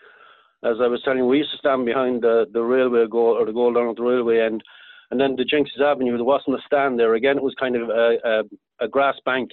As 0.64 0.76
I 0.80 0.86
was 0.86 1.02
telling 1.02 1.18
you, 1.18 1.26
we 1.26 1.38
used 1.38 1.50
to 1.52 1.58
stand 1.58 1.84
behind 1.84 2.22
the, 2.22 2.46
the 2.52 2.62
railway 2.62 3.06
goal 3.08 3.36
or 3.36 3.44
the 3.44 3.52
goal 3.52 3.72
down 3.72 3.88
at 3.88 3.96
the 3.96 4.02
railway 4.02 4.38
end, 4.40 4.62
and 5.10 5.20
then 5.20 5.34
the 5.36 5.44
Jinxes 5.44 5.82
Avenue. 5.82 6.16
There 6.16 6.24
wasn't 6.24 6.56
a 6.56 6.62
stand 6.66 6.98
there. 6.98 7.14
Again, 7.14 7.36
it 7.36 7.42
was 7.42 7.54
kind 7.58 7.74
of 7.76 7.88
a, 7.88 8.16
a, 8.24 8.84
a 8.84 8.88
grass 8.88 9.16
bank, 9.24 9.50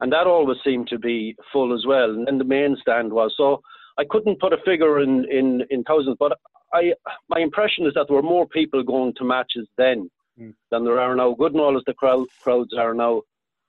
and 0.00 0.12
that 0.12 0.26
always 0.26 0.58
seemed 0.64 0.88
to 0.88 0.98
be 0.98 1.34
full 1.52 1.74
as 1.74 1.84
well. 1.86 2.10
And 2.10 2.26
then 2.26 2.38
the 2.38 2.44
main 2.44 2.76
stand 2.80 3.12
was 3.12 3.34
so. 3.36 3.62
I 3.98 4.04
couldn't 4.08 4.40
put 4.40 4.52
a 4.52 4.58
figure 4.64 5.00
in, 5.00 5.24
in, 5.30 5.62
in 5.70 5.82
thousands, 5.84 6.16
but 6.18 6.38
I 6.72 6.92
my 7.28 7.40
impression 7.40 7.86
is 7.86 7.94
that 7.94 8.06
there 8.08 8.16
were 8.16 8.22
more 8.22 8.46
people 8.46 8.82
going 8.82 9.14
to 9.18 9.24
matches 9.24 9.66
then 9.76 10.10
Mm. 10.40 10.54
than 10.70 10.84
there 10.84 11.00
are 11.00 11.16
now. 11.16 11.34
Good 11.34 11.50
and 11.52 11.60
all 11.60 11.76
as 11.76 11.82
the 11.84 11.94
crowd, 11.94 12.26
crowds 12.44 12.72
are 12.78 12.94
now, 12.94 13.22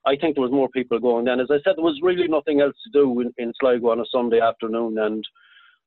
I 0.06 0.14
think 0.14 0.36
there 0.36 0.42
was 0.42 0.52
more 0.52 0.68
people 0.68 1.00
going 1.00 1.24
then. 1.24 1.40
As 1.40 1.50
I 1.50 1.56
said, 1.64 1.74
there 1.76 1.82
was 1.84 1.98
really 2.00 2.28
nothing 2.28 2.60
else 2.60 2.76
to 2.84 2.90
do 2.92 3.20
in, 3.22 3.34
in 3.38 3.52
Sligo 3.60 3.90
on 3.90 3.98
a 3.98 4.04
Sunday 4.06 4.38
afternoon, 4.40 4.96
and 4.98 5.24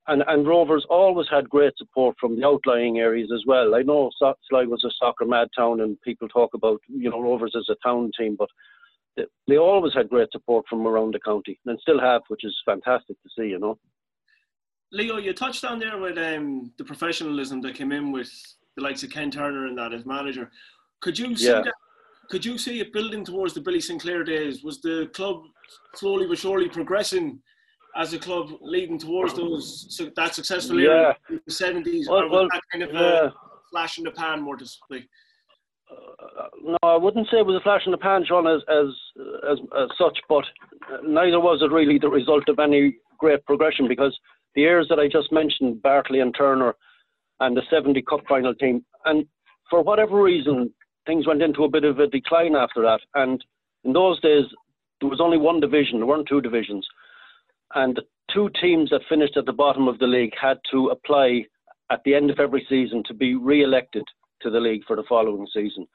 and 0.07 0.23
and 0.27 0.45
Rovers 0.45 0.85
always 0.89 1.27
had 1.31 1.47
great 1.49 1.71
support 1.77 2.17
from 2.19 2.35
the 2.37 2.45
outlying 2.45 2.99
areas 2.99 3.31
as 3.33 3.43
well. 3.47 3.75
I 3.75 3.81
know 3.83 4.11
so- 4.19 4.35
Sligo 4.49 4.71
was 4.71 4.83
a 4.83 4.91
soccer 4.99 5.23
mad 5.25 5.47
town, 5.57 5.79
and 5.79 6.01
people 6.01 6.27
talk 6.27 6.53
about 6.53 6.81
you 6.89 7.09
know 7.09 7.21
Rovers 7.21 7.55
as 7.57 7.69
a 7.69 7.77
town 7.87 8.11
team, 8.19 8.35
but 8.37 8.49
they, 9.15 9.23
they 9.47 9.57
always 9.57 9.93
had 9.93 10.09
great 10.09 10.31
support 10.33 10.65
from 10.69 10.85
around 10.85 11.13
the 11.13 11.19
county, 11.21 11.57
and 11.65 11.79
still 11.79 12.01
have, 12.01 12.23
which 12.27 12.43
is 12.43 12.55
fantastic 12.65 13.15
to 13.23 13.29
see. 13.37 13.47
You 13.47 13.59
know. 13.59 13.77
Leo, 14.93 15.17
you 15.17 15.33
touched 15.33 15.65
on 15.65 15.79
there 15.79 15.97
with 15.97 16.17
um, 16.19 16.71
the 16.77 16.83
professionalism 16.83 17.61
that 17.61 17.73
came 17.75 17.91
in 17.91 18.11
with 18.11 18.31
the 18.77 18.83
likes 18.83 19.01
of 19.03 19.09
Ken 19.09 19.31
Turner 19.31 19.65
and 19.65 19.77
that 19.77 19.91
as 19.91 20.05
manager. 20.05 20.51
Could 21.01 21.17
you 21.17 21.35
see 21.35 21.47
Yeah. 21.47 21.63
that? 21.63 21.73
Could 22.29 22.45
you 22.45 22.57
see 22.57 22.79
it 22.79 22.93
building 22.93 23.25
towards 23.25 23.53
the 23.53 23.61
Billy 23.61 23.81
Sinclair 23.81 24.23
days? 24.23 24.63
Was 24.63 24.81
the 24.81 25.09
club 25.13 25.41
slowly 25.95 26.27
but 26.27 26.37
surely 26.37 26.69
progressing 26.69 27.41
as 27.95 28.13
a 28.13 28.19
club, 28.19 28.49
leading 28.61 28.97
towards 28.99 29.33
those 29.33 29.99
that 30.15 30.33
successful 30.35 30.79
Yeah. 30.79 30.89
era 30.89 31.17
in 31.29 31.41
the 31.45 31.51
seventies, 31.51 32.07
Well- 32.07 32.21
or 32.21 32.29
was 32.29 32.31
well, 32.31 32.47
that 32.53 32.61
kind 32.71 32.83
of 32.83 32.93
yeah. 32.93 33.25
a 33.27 33.31
flash 33.71 33.97
in 33.97 34.03
the 34.03 34.11
pan, 34.11 34.41
more 34.41 34.57
to 34.57 34.65
speak? 34.65 35.07
Uh, 35.91 36.47
no, 36.61 36.77
I 36.83 36.95
wouldn't 36.95 37.27
say 37.29 37.39
it 37.39 37.45
was 37.45 37.55
a 37.55 37.61
flash 37.61 37.85
in 37.85 37.91
the 37.91 37.97
pan, 37.97 38.25
Shaun, 38.25 38.47
as 38.47 38.61
as 38.67 38.87
as, 39.51 39.59
as 39.75 39.89
such, 39.97 40.17
but 40.29 40.45
neither 41.03 41.39
was 41.39 41.61
it 41.63 41.71
really 41.71 41.97
the 41.99 42.09
result 42.09 42.47
of 42.47 42.57
any 42.59 42.95
great 43.19 43.45
progression 43.45 43.87
because 43.87 44.17
the 44.55 44.61
years 44.61 44.87
that 44.89 44.99
I 44.99 45.07
just 45.07 45.31
mentioned, 45.31 45.81
Bartley 45.81 46.19
and 46.19 46.33
Turner, 46.35 46.75
and 47.39 47.57
the 47.57 47.63
70 47.69 48.01
Cup 48.03 48.21
final 48.27 48.53
team, 48.53 48.85
and 49.05 49.25
for 49.69 49.81
whatever 49.81 50.21
reason, 50.21 50.71
things 51.05 51.27
went 51.27 51.41
into 51.41 51.63
a 51.63 51.69
bit 51.69 51.83
of 51.83 51.99
a 51.99 52.07
decline 52.07 52.55
after 52.55 52.81
that. 52.83 52.99
And 53.15 53.43
in 53.83 53.93
those 53.93 54.19
days, 54.21 54.45
there 55.01 55.09
was 55.09 55.19
only 55.19 55.37
one 55.37 55.59
division, 55.59 55.99
there 55.99 56.05
weren't 56.05 56.27
two 56.27 56.41
divisions, 56.41 56.87
and 57.75 57.95
the 57.95 58.03
two 58.33 58.49
teams 58.61 58.89
that 58.91 59.01
finished 59.09 59.35
at 59.35 59.45
the 59.45 59.53
bottom 59.53 59.87
of 59.87 59.99
the 59.99 60.07
league 60.07 60.33
had 60.39 60.57
to 60.71 60.89
apply 60.89 61.43
at 61.91 62.01
the 62.05 62.15
end 62.15 62.29
of 62.29 62.39
every 62.39 62.65
season 62.69 63.03
to 63.07 63.13
be 63.13 63.35
re-elected 63.35 64.03
to 64.41 64.49
the 64.49 64.59
league 64.59 64.83
for 64.85 64.95
the 64.95 65.03
following 65.07 65.47
season. 65.53 65.87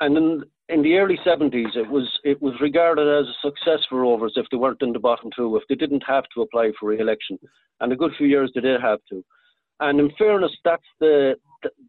And 0.00 0.16
in, 0.16 0.44
in 0.68 0.82
the 0.82 0.96
early 0.96 1.18
70s, 1.26 1.76
it 1.76 1.88
was 1.88 2.08
it 2.24 2.40
was 2.42 2.54
regarded 2.60 3.08
as 3.08 3.26
a 3.26 3.48
success 3.48 3.80
for 3.88 4.00
Rovers 4.00 4.34
if 4.36 4.46
they 4.50 4.56
weren't 4.56 4.82
in 4.82 4.92
the 4.92 4.98
bottom 4.98 5.30
two, 5.34 5.56
if 5.56 5.62
they 5.68 5.74
didn't 5.74 6.04
have 6.06 6.24
to 6.34 6.42
apply 6.42 6.72
for 6.78 6.90
re-election. 6.90 7.38
And 7.80 7.92
a 7.92 7.96
good 7.96 8.12
few 8.16 8.26
years 8.26 8.50
they 8.54 8.60
did 8.60 8.80
have 8.80 9.00
to. 9.10 9.24
And 9.80 10.00
in 10.00 10.10
fairness, 10.18 10.52
that's 10.64 10.86
the 11.00 11.36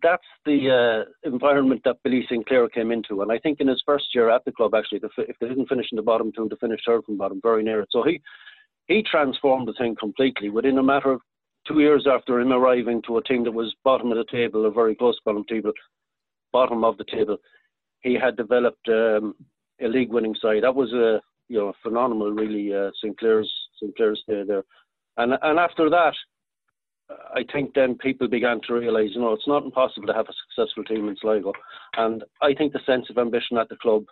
that's 0.02 0.24
the 0.46 1.06
uh, 1.06 1.30
environment 1.30 1.82
that 1.86 1.98
Billy 2.04 2.26
Sinclair 2.30 2.68
came 2.70 2.92
into. 2.92 3.22
And 3.22 3.32
I 3.32 3.38
think 3.38 3.60
in 3.60 3.68
his 3.68 3.82
first 3.86 4.06
year 4.14 4.30
at 4.30 4.44
the 4.46 4.52
club, 4.52 4.74
actually, 4.74 5.02
if 5.04 5.36
they 5.40 5.48
didn't 5.48 5.68
finish 5.70 5.88
in 5.92 5.98
the 5.98 6.02
bottom 6.02 6.32
two, 6.36 6.48
they 6.50 6.56
finished 6.60 6.84
third 6.86 7.04
from 7.06 7.18
bottom, 7.18 7.40
very 7.42 7.64
near 7.64 7.82
it. 7.82 7.90
So 7.92 8.04
he 8.04 8.22
he 8.88 9.04
transformed 9.04 9.68
the 9.68 9.74
thing 9.74 9.96
completely 10.00 10.50
within 10.50 10.78
a 10.78 10.84
matter 10.84 11.12
of 11.12 11.22
two 11.68 11.80
years 11.80 12.08
after 12.10 12.40
him 12.40 12.54
arriving 12.54 13.02
to 13.08 13.18
a 13.18 13.24
team 13.24 13.44
that 13.44 13.52
was 13.52 13.76
bottom 13.84 14.12
of 14.12 14.18
the 14.18 14.26
table, 14.32 14.66
a 14.66 14.72
very 14.72 14.96
close 14.96 15.20
bottom 15.26 15.44
table, 15.50 15.74
bottom 16.54 16.84
of 16.84 16.98
the 16.98 17.06
table. 17.06 17.38
He 18.02 18.14
had 18.14 18.38
developed 18.38 18.88
um, 18.90 19.36
a 19.82 19.88
league-winning 19.88 20.36
side. 20.42 20.64
That 20.64 20.76
was 20.76 20.94
a 20.94 21.22
you 21.48 21.58
know 21.58 21.74
phenomenal, 21.84 22.32
really. 22.32 22.74
Uh, 22.74 22.92
Sinclair's 23.02 23.52
Sinclair's 23.80 24.22
stay 24.24 24.44
there, 24.44 24.64
and 25.18 25.34
and 25.42 25.60
after 25.60 25.90
that, 25.90 26.14
I 27.34 27.44
think 27.52 27.74
then 27.74 27.96
people 27.96 28.28
began 28.28 28.60
to 28.68 28.74
realise, 28.74 29.12
you 29.14 29.22
know, 29.22 29.34
it's 29.34 29.48
not 29.48 29.64
impossible 29.64 30.08
to 30.08 30.14
have 30.14 30.28
a 30.28 30.34
successful 30.56 30.84
team 30.84 31.08
in 31.08 31.16
Sligo, 31.22 31.54
and 31.96 32.24
I 32.42 32.54
think 32.54 32.74
the 32.74 32.80
sense 32.86 33.10
of 33.10 33.18
ambition 33.18 33.58
at 33.58 33.70
the 33.70 33.78
club 33.78 34.06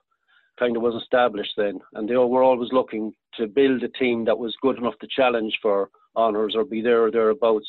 kind 0.57 0.77
of 0.77 0.83
was 0.83 1.01
established 1.01 1.53
then, 1.57 1.79
and 1.93 2.07
they 2.07 2.15
were 2.15 2.43
always 2.43 2.71
looking 2.71 3.13
to 3.37 3.47
build 3.47 3.83
a 3.83 3.89
team 3.89 4.23
that 4.25 4.37
was 4.37 4.55
good 4.61 4.77
enough 4.77 4.97
to 4.99 5.07
challenge 5.13 5.57
for 5.61 5.89
honours 6.15 6.53
or 6.55 6.63
be 6.63 6.81
there 6.81 7.03
or 7.03 7.11
thereabouts, 7.11 7.67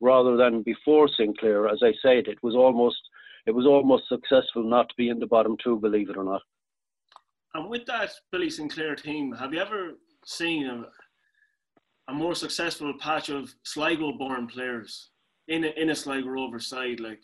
rather 0.00 0.36
than 0.36 0.62
before 0.62 1.08
Sinclair. 1.08 1.68
As 1.68 1.80
I 1.82 1.92
said, 2.02 2.28
it 2.28 2.42
was 2.42 2.54
almost 2.54 2.98
it 3.46 3.54
was 3.54 3.66
almost 3.66 4.08
successful 4.08 4.62
not 4.62 4.88
to 4.88 4.94
be 4.96 5.08
in 5.08 5.18
the 5.18 5.26
bottom 5.26 5.56
two, 5.62 5.78
believe 5.78 6.10
it 6.10 6.16
or 6.16 6.24
not. 6.24 6.42
And 7.54 7.70
with 7.70 7.86
that 7.86 8.10
Billy 8.32 8.50
Sinclair 8.50 8.94
team, 8.96 9.32
have 9.32 9.54
you 9.54 9.60
ever 9.60 9.92
seen 10.24 10.66
a, 10.66 10.84
a 12.10 12.14
more 12.14 12.34
successful 12.34 12.92
patch 13.00 13.28
of 13.30 13.54
Sligo-born 13.64 14.46
players 14.48 15.10
in 15.48 15.64
a, 15.64 15.68
in 15.68 15.90
a 15.90 15.94
Sligo 15.94 16.28
Rover 16.28 16.58
side? 16.60 17.00
Like 17.00 17.20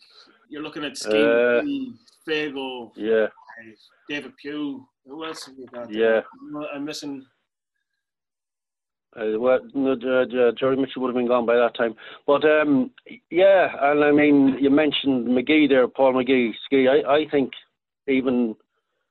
you're 0.49 0.63
looking 0.63 0.85
at 0.85 0.97
Skeet, 0.97 1.13
Uh, 1.13 1.61
Fago, 2.27 2.91
Yeah, 2.95 3.27
David 4.09 4.35
Pugh. 4.37 4.87
Who 5.05 5.25
else 5.25 5.45
have 5.45 5.55
you 5.57 5.67
got? 5.67 5.91
Yeah. 5.93 6.21
I'm 6.73 6.85
missing. 6.85 7.25
Uh, 9.15 9.39
well, 9.39 9.59
uh, 9.75 9.91
uh, 9.91 10.51
Jerry 10.59 10.75
Mitchell 10.75 11.01
would 11.01 11.09
have 11.09 11.15
been 11.15 11.27
gone 11.27 11.45
by 11.45 11.55
that 11.55 11.75
time. 11.77 11.95
But 12.25 12.43
um, 12.45 12.91
yeah, 13.29 13.67
and 13.81 14.03
I 14.03 14.11
mean, 14.11 14.57
you 14.59 14.69
mentioned 14.71 15.27
McGee 15.27 15.69
there, 15.69 15.87
Paul 15.87 16.13
McGee, 16.13 16.51
ski. 16.65 16.87
I, 16.87 17.07
I 17.07 17.25
think 17.29 17.51
even 18.07 18.55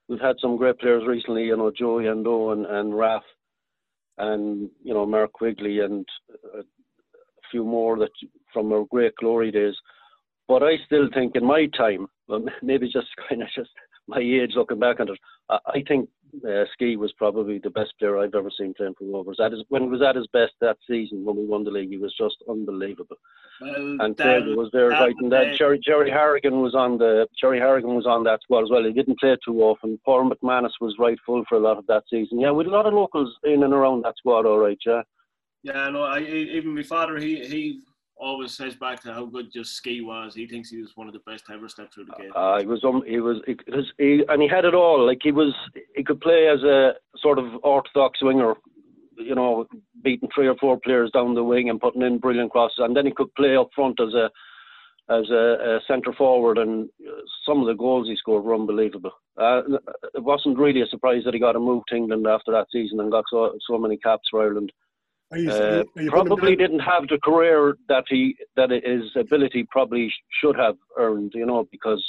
we've 0.09 0.21
had 0.21 0.37
some 0.41 0.57
great 0.57 0.79
players 0.79 1.05
recently, 1.07 1.45
you 1.45 1.57
know, 1.57 1.71
Joey 1.71 2.09
and 2.09 2.27
and, 2.27 2.67
and 2.67 2.97
Raf, 2.97 3.23
and 4.19 4.71
you 4.83 4.93
know, 4.93 5.07
Mark 5.07 5.33
Quigley 5.33 5.81
and 5.81 6.05
uh, 6.55 6.61
a 6.61 6.63
few 7.51 7.65
more 7.65 7.97
that 7.99 8.11
from 8.53 8.73
our 8.73 8.85
great 8.91 9.15
glory 9.17 9.53
days. 9.53 9.75
But 10.49 10.65
I 10.65 10.75
still 10.85 11.09
think 11.15 11.37
in 11.37 11.47
my 11.47 11.67
time, 11.77 12.09
well, 12.29 12.45
maybe 12.63 12.87
just 12.87 13.09
kind 13.29 13.43
of 13.43 13.49
just 13.55 13.71
my 14.09 14.19
age 14.19 14.53
looking 14.55 14.79
back 14.79 15.01
on 15.01 15.09
it, 15.09 15.19
I, 15.49 15.59
I 15.67 15.83
think 15.87 16.09
uh, 16.49 16.65
Ski 16.73 16.97
was 16.97 17.13
probably 17.13 17.59
the 17.59 17.71
best 17.71 17.93
player 17.99 18.19
I've 18.19 18.35
ever 18.35 18.51
seen 18.57 18.73
playing 18.75 18.95
for 18.99 19.05
Rovers. 19.05 19.39
At 19.39 19.53
his, 19.53 19.65
when 19.69 19.83
he 19.83 19.89
was 19.89 20.03
at 20.03 20.17
his 20.17 20.27
best 20.33 20.53
that 20.61 20.79
season 20.89 21.25
when 21.25 21.37
we 21.37 21.45
won 21.45 21.65
the 21.65 21.71
league, 21.71 21.91
he 21.91 21.99
was 21.99 22.15
just 22.17 22.37
unbelievable. 22.49 23.17
Well, 23.61 23.75
And 24.01 24.17
that- 24.17 24.43
Craig 24.45 24.57
was 24.57 24.71
there 24.73 24.89
that 24.91 25.01
right, 25.01 25.15
and 25.19 25.31
that 25.31 25.57
Jerry, 25.59 25.79
Jerry 25.79 26.11
Harrigan 26.11 26.61
was 26.63 26.75
on 26.75 26.99
the 26.99 27.27
Jerry 27.39 27.59
Harrigan 27.59 27.95
was 27.95 28.07
on 28.07 28.25
that 28.25 28.41
squad 28.43 28.63
as 28.65 28.71
well. 28.71 28.85
He 28.85 28.93
didn't 28.93 29.21
play 29.21 29.37
too 29.45 29.61
often. 29.63 30.01
Paul 30.05 30.31
McManus 30.31 30.73
was 30.81 30.97
right 30.99 31.19
full 31.25 31.45
for 31.49 31.57
a 31.57 31.61
lot 31.61 31.79
of 31.79 31.87
that 31.87 32.05
season. 32.09 32.41
Yeah, 32.41 32.51
with 32.51 32.67
a 32.67 32.71
lot 32.71 32.87
of 32.87 32.95
locals 32.95 33.37
in 33.45 33.63
and 33.63 33.73
around 33.75 34.05
that 34.05 34.17
squad, 34.17 34.47
all 34.47 34.59
right, 34.59 34.79
yeah. 34.87 35.03
Yeah, 35.63 35.91
no. 35.91 36.03
I, 36.03 36.21
even 36.21 36.75
my 36.75 36.83
father, 36.83 37.19
he 37.19 37.45
he 37.47 37.81
always 38.23 38.53
says 38.55 38.75
back 38.77 39.03
to 39.03 39.13
how 39.13 39.25
good 39.27 39.53
just 39.53 39.75
ski 39.75 40.01
was. 40.01 40.35
He 40.35 40.47
thinks 40.47 40.71
he 40.71 40.81
was 40.81 40.93
one 40.97 41.09
of 41.09 41.13
the 41.13 41.19
best 41.27 41.45
ever 41.53 41.69
step 41.69 41.93
through 41.93 42.05
the 42.07 42.13
gate. 42.13 42.31
Uh, 42.35 42.61
he 42.61 42.67
was 42.67 42.83
um, 42.85 43.03
he 43.07 43.19
was 43.21 43.39
he, 43.47 43.57
was- 43.69 43.93
he, 43.99 44.25
and 44.29 44.41
he 44.41 44.49
had 44.49 44.65
it 44.65 44.75
all. 44.75 45.05
Like 45.07 45.19
he 45.23 45.33
was, 45.33 45.53
he 45.97 46.05
could 46.05 46.21
play 46.21 46.49
as 46.49 46.63
a 46.63 46.93
sort 47.19 47.39
of 47.39 47.47
orthodox 47.65 48.23
winger, 48.23 48.55
you 49.19 49.35
know, 49.35 49.67
beating 50.03 50.29
three 50.35 50.47
or 50.49 50.57
four 50.57 50.79
players 50.79 51.11
down 51.11 51.35
the 51.35 51.45
wing 51.45 51.69
and 51.69 51.81
putting 51.81 52.03
in 52.03 52.19
brilliant 52.19 52.53
crosses, 52.53 52.79
and 52.79 52.97
then 52.97 53.07
he 53.07 53.13
could 53.13 53.35
play 53.35 53.57
up 53.57 53.71
front 53.75 53.99
as 54.01 54.15
a 54.15 54.31
as 55.09 55.29
a, 55.31 55.77
a 55.77 55.81
centre 55.89 56.13
forward, 56.13 56.59
and 56.59 56.89
some 57.45 57.61
of 57.61 57.67
the 57.67 57.75
goals 57.75 58.07
he 58.09 58.15
scored 58.17 58.45
were 58.45 58.55
unbelievable. 58.55 59.11
Uh, 59.37 59.63
it 60.15 60.23
wasn't 60.23 60.57
really 60.57 60.81
a 60.81 60.87
surprise 60.87 61.23
that 61.25 61.35
he 61.35 61.41
got 61.41 61.57
a 61.57 61.59
move 61.61 61.83
to 61.89 61.97
England 61.97 62.25
after 62.27 62.53
that 62.53 62.69
season 62.73 63.01
and 63.01 63.11
got 63.11 63.25
so 63.29 63.53
so 63.69 63.77
many 63.77 63.97
caps 63.97 64.29
for 64.31 64.43
Ireland. 64.43 64.71
Are 65.33 65.39
you, 65.39 65.51
Uh, 65.51 65.85
are 65.97 66.03
you 66.03 66.11
probably 66.11 66.55
didn't 66.55 66.81
have 66.81 67.09
the 67.09 67.19
career 67.25 67.77
that 67.89 68.05
he 68.09 68.37
that 68.57 68.71
his 68.71 69.05
ability 69.17 69.67
probably 69.71 70.13
should 70.41 70.57
have 70.57 70.77
earned, 70.99 71.33
you 71.35 71.47
know, 71.47 71.67
because 71.73 72.03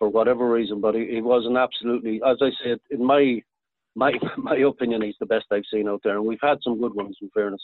for 0.00 0.08
whatever 0.08 0.48
reason. 0.50 0.80
But 0.80 0.96
he, 0.96 1.06
he 1.06 1.20
was 1.20 1.46
an 1.46 1.56
absolutely, 1.56 2.20
as 2.26 2.38
I 2.42 2.50
said, 2.64 2.80
in 2.90 3.04
my 3.04 3.40
my 3.94 4.12
my 4.36 4.56
opinion, 4.56 5.02
he's 5.02 5.20
the 5.20 5.26
best 5.26 5.46
I've 5.52 5.70
seen 5.72 5.88
out 5.88 6.00
there, 6.02 6.16
and 6.16 6.26
we've 6.26 6.42
had 6.42 6.58
some 6.64 6.80
good 6.80 6.94
ones. 6.94 7.16
In 7.22 7.30
fairness, 7.30 7.62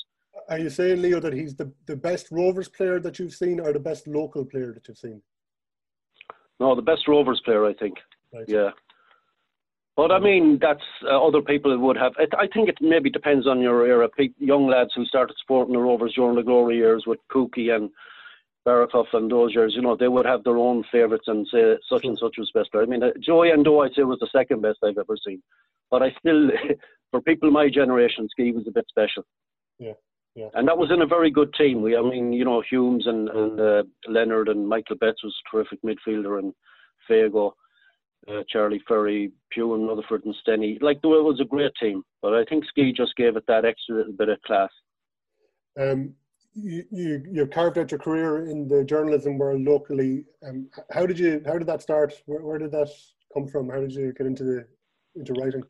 Are 0.49 0.59
you 0.59 0.71
saying, 0.71 1.03
Leo, 1.03 1.19
that 1.19 1.33
he's 1.33 1.57
the, 1.57 1.73
the 1.87 1.97
best 1.97 2.29
Rovers 2.31 2.69
player 2.69 3.01
that 3.01 3.19
you've 3.19 3.35
seen 3.35 3.59
or 3.59 3.73
the 3.73 3.81
best 3.81 4.07
local 4.07 4.45
player 4.45 4.73
that 4.73 4.87
you've 4.87 4.99
seen? 4.99 5.21
no, 6.61 6.75
the 6.77 6.83
best 6.83 7.09
Rovers 7.09 7.43
player, 7.45 7.67
I 7.67 7.75
think. 7.75 7.97
Right. 8.33 8.45
Yeah. 8.49 8.71
But 9.97 10.13
I 10.13 10.19
mean, 10.19 10.59
that's 10.61 10.83
uh, 11.05 11.27
other 11.27 11.41
people 11.41 11.77
would 11.79 11.97
have. 11.97 12.13
It, 12.19 12.31
I 12.39 12.47
think 12.53 12.69
it 12.69 12.77
maybe 12.83 13.09
depends 13.09 13.47
on 13.47 13.61
your 13.61 13.87
era. 13.87 14.09
Young 14.39 14.67
lads 14.69 14.91
who 14.95 15.07
started 15.07 15.37
supporting 15.41 15.73
the 15.73 15.81
Rovers 15.81 16.13
during 16.15 16.37
the 16.37 16.43
glory 16.43 16.77
years 16.77 17.05
with 17.07 17.19
Cookie 17.31 17.71
and 17.71 17.91
Barakoff 18.67 19.07
and 19.13 19.31
those 19.31 19.55
years, 19.55 19.75
you 19.77 19.83
know, 19.83 19.97
they 19.97 20.09
would 20.09 20.27
have 20.27 20.43
their 20.43 20.57
own 20.57 20.85
favourites 20.91 21.29
and 21.29 21.47
say 21.51 21.77
such 21.89 22.05
and 22.05 22.19
such 22.19 22.35
was 22.37 22.51
best 22.53 22.73
player. 22.73 22.83
I 22.83 22.87
mean, 22.87 23.03
uh, 23.03 23.11
Joey 23.21 23.49
Ndo, 23.49 23.85
I'd 23.85 23.95
say, 23.95 24.03
was 24.03 24.19
the 24.19 24.29
second 24.35 24.61
best 24.61 24.79
I've 24.85 24.99
ever 24.99 25.17
seen. 25.25 25.41
But 25.91 26.03
I 26.03 26.11
still, 26.19 26.51
for 27.13 27.21
people 27.21 27.51
my 27.51 27.71
generation, 27.71 28.29
Ski 28.29 28.53
was 28.53 28.67
a 28.67 28.73
bit 28.73 28.87
special. 28.89 29.23
Yeah, 29.79 29.93
yeah. 30.35 30.49
And 30.55 30.67
that 30.67 30.77
was 30.77 30.91
in 30.91 31.03
a 31.03 31.07
very 31.07 31.31
good 31.31 31.55
team. 31.55 31.81
We, 31.81 31.97
I 31.97 32.03
mean, 32.03 32.33
you 32.33 32.45
know, 32.45 32.61
Humes 32.69 33.07
and, 33.07 33.29
and 33.29 33.61
uh, 33.61 33.83
Leonard 34.09 34.49
and 34.49 34.69
Michael 34.69 34.97
Betts 34.97 35.23
was 35.23 35.35
a 35.35 35.57
terrific 35.57 35.79
midfielder 35.83 36.41
and 36.41 36.53
Fago, 37.09 37.53
uh, 38.29 38.43
Charlie 38.49 38.83
Ferry, 38.87 39.33
Pugh 39.51 39.75
and 39.75 39.89
Rutherford 39.89 40.25
and 40.25 40.35
Stenny. 40.47 40.81
Like, 40.83 40.99
it 40.99 41.07
was 41.07 41.41
a 41.41 41.45
great 41.45 41.73
team. 41.81 42.03
But 42.23 42.35
I 42.35 42.45
think 42.45 42.65
Ski 42.67 42.93
just 42.93 43.17
gave 43.17 43.37
it 43.37 43.45
that 43.47 43.65
extra 43.65 43.97
little 43.97 44.13
bit 44.13 44.29
of 44.29 44.41
class. 44.43 44.71
Um, 45.79 46.15
you, 46.55 46.85
you 46.91 47.23
you 47.31 47.47
carved 47.47 47.77
out 47.77 47.91
your 47.91 48.01
career 48.01 48.49
in 48.49 48.67
the 48.67 48.83
journalism 48.83 49.37
world 49.37 49.61
locally. 49.61 50.25
Um, 50.47 50.69
how 50.91 51.05
did 51.05 51.19
you 51.19 51.43
how 51.45 51.59
did 51.59 51.69
that 51.69 51.83
start? 51.83 52.15
Where, 52.25 52.41
where 52.41 52.59
did 52.59 52.73
that 52.73 52.89
come 53.35 53.47
from? 53.47 53.69
How 53.69 53.81
did 53.81 53.93
you 53.93 54.15
get 54.15 54.27
into 54.27 54.45
the 54.45 54.67
into 55.15 55.35
writing? 55.35 55.63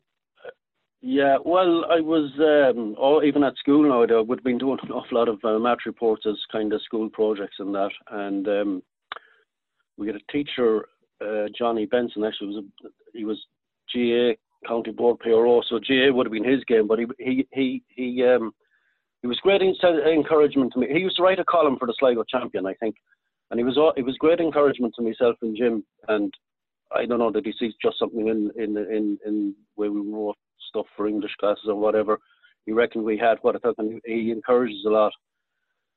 Yeah, 1.01 1.37
well, 1.45 1.85
I 1.91 1.99
was 1.99 2.31
um, 2.39 2.95
all, 2.97 3.23
even 3.23 3.43
at 3.43 3.55
school 3.57 3.83
now. 3.83 4.01
I 4.01 4.21
would 4.21 4.39
have 4.39 4.43
been 4.43 4.57
doing 4.57 4.79
an 4.81 4.91
awful 4.91 5.17
lot 5.17 5.29
of 5.29 5.39
uh, 5.43 5.59
match 5.59 5.81
reports 5.85 6.25
as 6.27 6.35
kind 6.51 6.73
of 6.73 6.81
school 6.81 7.09
projects 7.09 7.57
and 7.59 7.75
that. 7.75 7.91
And 8.09 8.47
um, 8.47 8.83
we 9.97 10.07
had 10.07 10.15
a 10.15 10.31
teacher, 10.31 10.87
uh, 11.21 11.45
Johnny 11.57 11.85
Benson. 11.85 12.23
Actually, 12.23 12.55
was 12.55 12.63
a, 12.63 12.87
he 13.13 13.25
was 13.25 13.39
GAA 13.93 14.35
County 14.67 14.91
Board 14.91 15.19
PRO, 15.19 15.61
so 15.67 15.79
GAA 15.79 16.11
would 16.11 16.25
have 16.25 16.33
been 16.33 16.43
his 16.43 16.63
game. 16.65 16.87
But 16.87 16.99
he 16.99 17.05
he 17.19 17.47
he 17.51 17.83
he 17.89 18.23
um, 18.23 18.51
he 19.21 19.27
was 19.27 19.39
great 19.41 19.61
encouragement 19.61 20.73
to 20.73 20.79
me. 20.79 20.87
He 20.91 20.99
used 20.99 21.17
to 21.17 21.23
write 21.23 21.39
a 21.39 21.45
column 21.45 21.77
for 21.77 21.87
the 21.87 21.95
Sligo 21.99 22.23
Champion, 22.23 22.65
I 22.65 22.73
think, 22.75 22.95
and 23.51 23.59
he 23.59 23.63
was 23.63 23.77
it 23.95 24.05
was 24.05 24.17
great 24.17 24.39
encouragement 24.39 24.93
to 24.95 25.03
myself 25.03 25.35
and 25.41 25.57
Jim. 25.57 25.83
And 26.07 26.33
I 26.95 27.05
don't 27.05 27.19
know, 27.19 27.31
did 27.31 27.45
he 27.45 27.53
see 27.59 27.73
just 27.81 27.99
something 27.99 28.27
in 28.27 28.51
in 28.55 28.77
in 28.77 29.17
in 29.25 29.55
where 29.75 29.91
we 29.91 30.01
wrote 30.01 30.37
stuff 30.69 30.85
for 30.95 31.07
English 31.07 31.35
classes 31.39 31.65
or 31.67 31.75
whatever? 31.75 32.19
He 32.65 32.73
reckoned 32.73 33.05
we 33.05 33.17
had 33.17 33.37
what 33.41 33.55
I 33.55 33.59
thought, 33.59 33.75
and 33.77 34.01
he 34.05 34.31
encourages 34.31 34.83
a 34.85 34.89
lot. 34.89 35.13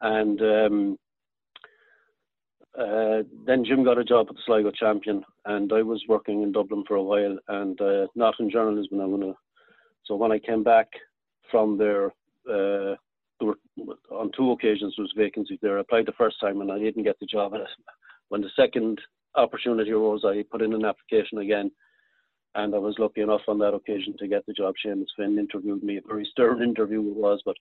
And 0.00 0.40
um, 0.40 0.96
uh, 2.78 3.22
then 3.46 3.64
Jim 3.64 3.84
got 3.84 3.98
a 3.98 4.04
job 4.04 4.26
at 4.28 4.36
the 4.36 4.42
Sligo 4.46 4.70
Champion, 4.70 5.24
and 5.44 5.72
I 5.72 5.82
was 5.82 6.02
working 6.08 6.42
in 6.42 6.52
Dublin 6.52 6.84
for 6.86 6.96
a 6.96 7.02
while, 7.02 7.36
and 7.48 7.80
uh, 7.80 8.06
not 8.14 8.34
in 8.38 8.50
journalism. 8.50 9.00
I'm 9.00 9.10
gonna. 9.10 9.34
So 10.04 10.16
when 10.16 10.32
I 10.32 10.38
came 10.38 10.62
back 10.62 10.88
from 11.50 11.78
there, 11.78 12.06
uh, 12.48 12.96
there 13.40 13.48
were 13.48 13.58
on 14.12 14.30
two 14.36 14.52
occasions 14.52 14.94
there 14.96 15.02
was 15.02 15.12
vacancies 15.16 15.58
there. 15.62 15.78
I 15.78 15.80
applied 15.80 16.06
the 16.06 16.12
first 16.12 16.36
time 16.40 16.60
and 16.60 16.70
I 16.70 16.78
didn't 16.78 17.04
get 17.04 17.18
the 17.18 17.26
job. 17.26 17.52
When 18.28 18.42
the 18.42 18.50
second 18.54 19.00
opportunity 19.34 19.90
arose, 19.90 20.24
I 20.24 20.44
put 20.52 20.62
in 20.62 20.72
an 20.72 20.84
application 20.84 21.38
again, 21.38 21.68
and 22.54 22.72
I 22.72 22.78
was 22.78 22.94
lucky 23.00 23.22
enough 23.22 23.40
on 23.48 23.58
that 23.58 23.74
occasion 23.74 24.14
to 24.20 24.28
get 24.28 24.46
the 24.46 24.52
job. 24.52 24.74
Seamus 24.86 25.06
Finn 25.16 25.36
interviewed 25.36 25.82
me. 25.82 25.96
A 25.96 26.00
very 26.06 26.24
stern 26.30 26.62
interview 26.62 27.00
it 27.00 27.16
was, 27.16 27.42
but 27.44 27.56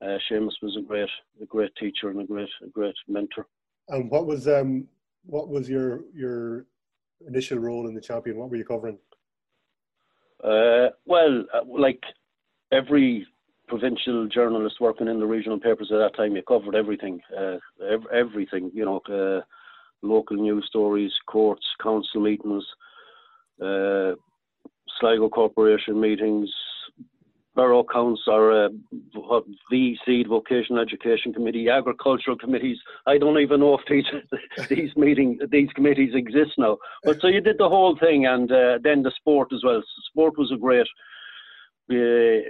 uh, 0.00 0.16
Seamus 0.30 0.54
was 0.62 0.74
a 0.78 0.82
great, 0.82 1.10
a 1.42 1.44
great 1.44 1.72
teacher 1.78 2.08
and 2.08 2.22
a 2.22 2.24
great, 2.24 2.48
a 2.64 2.68
great 2.68 2.94
mentor. 3.08 3.46
And 3.90 4.10
what 4.10 4.26
was 4.26 4.48
um 4.48 4.86
what 5.26 5.48
was 5.48 5.68
your 5.68 6.00
your 6.14 6.66
initial 7.26 7.58
role 7.58 7.88
in 7.88 7.94
the 7.94 8.00
champion? 8.00 8.36
What 8.38 8.50
were 8.50 8.56
you 8.56 8.64
covering? 8.64 8.98
Uh, 10.42 10.88
well, 11.04 11.44
uh, 11.52 11.60
like 11.66 12.02
every 12.72 13.26
provincial 13.68 14.26
journalist 14.26 14.76
working 14.80 15.08
in 15.08 15.20
the 15.20 15.26
regional 15.26 15.60
papers 15.60 15.90
at 15.92 15.98
that 15.98 16.16
time, 16.16 16.34
you 16.34 16.42
covered 16.42 16.74
everything, 16.74 17.20
uh, 17.36 17.58
ev- 17.88 18.06
everything, 18.12 18.70
you 18.72 18.84
know, 18.84 19.00
uh, 19.08 19.42
local 20.02 20.36
news 20.36 20.64
stories, 20.68 21.12
courts, 21.26 21.66
council 21.82 22.20
meetings, 22.22 22.64
uh, 23.62 24.12
Sligo 24.98 25.28
Corporation 25.28 26.00
meetings, 26.00 26.50
borough 27.60 27.84
council, 27.84 28.32
or 28.32 28.64
uh, 28.64 28.68
VEC, 29.70 30.26
Vocational 30.26 30.80
Education 30.80 31.34
Committee, 31.34 31.68
agricultural 31.68 32.38
committees. 32.38 32.78
I 33.06 33.18
don't 33.18 33.38
even 33.38 33.60
know 33.60 33.78
if 33.78 33.84
these 33.86 34.06
these 34.70 34.96
meeting 34.96 35.38
these 35.50 35.68
committees 35.74 36.14
exist 36.14 36.52
now. 36.56 36.78
But 37.04 37.20
so 37.20 37.26
you 37.28 37.42
did 37.42 37.58
the 37.58 37.68
whole 37.68 37.98
thing, 37.98 38.24
and 38.24 38.50
uh, 38.50 38.78
then 38.82 39.02
the 39.02 39.12
sport 39.14 39.48
as 39.52 39.62
well. 39.62 39.82
Sport 40.10 40.38
was 40.38 40.50
a 40.50 40.56
great 40.56 40.88
uh, 41.92 42.48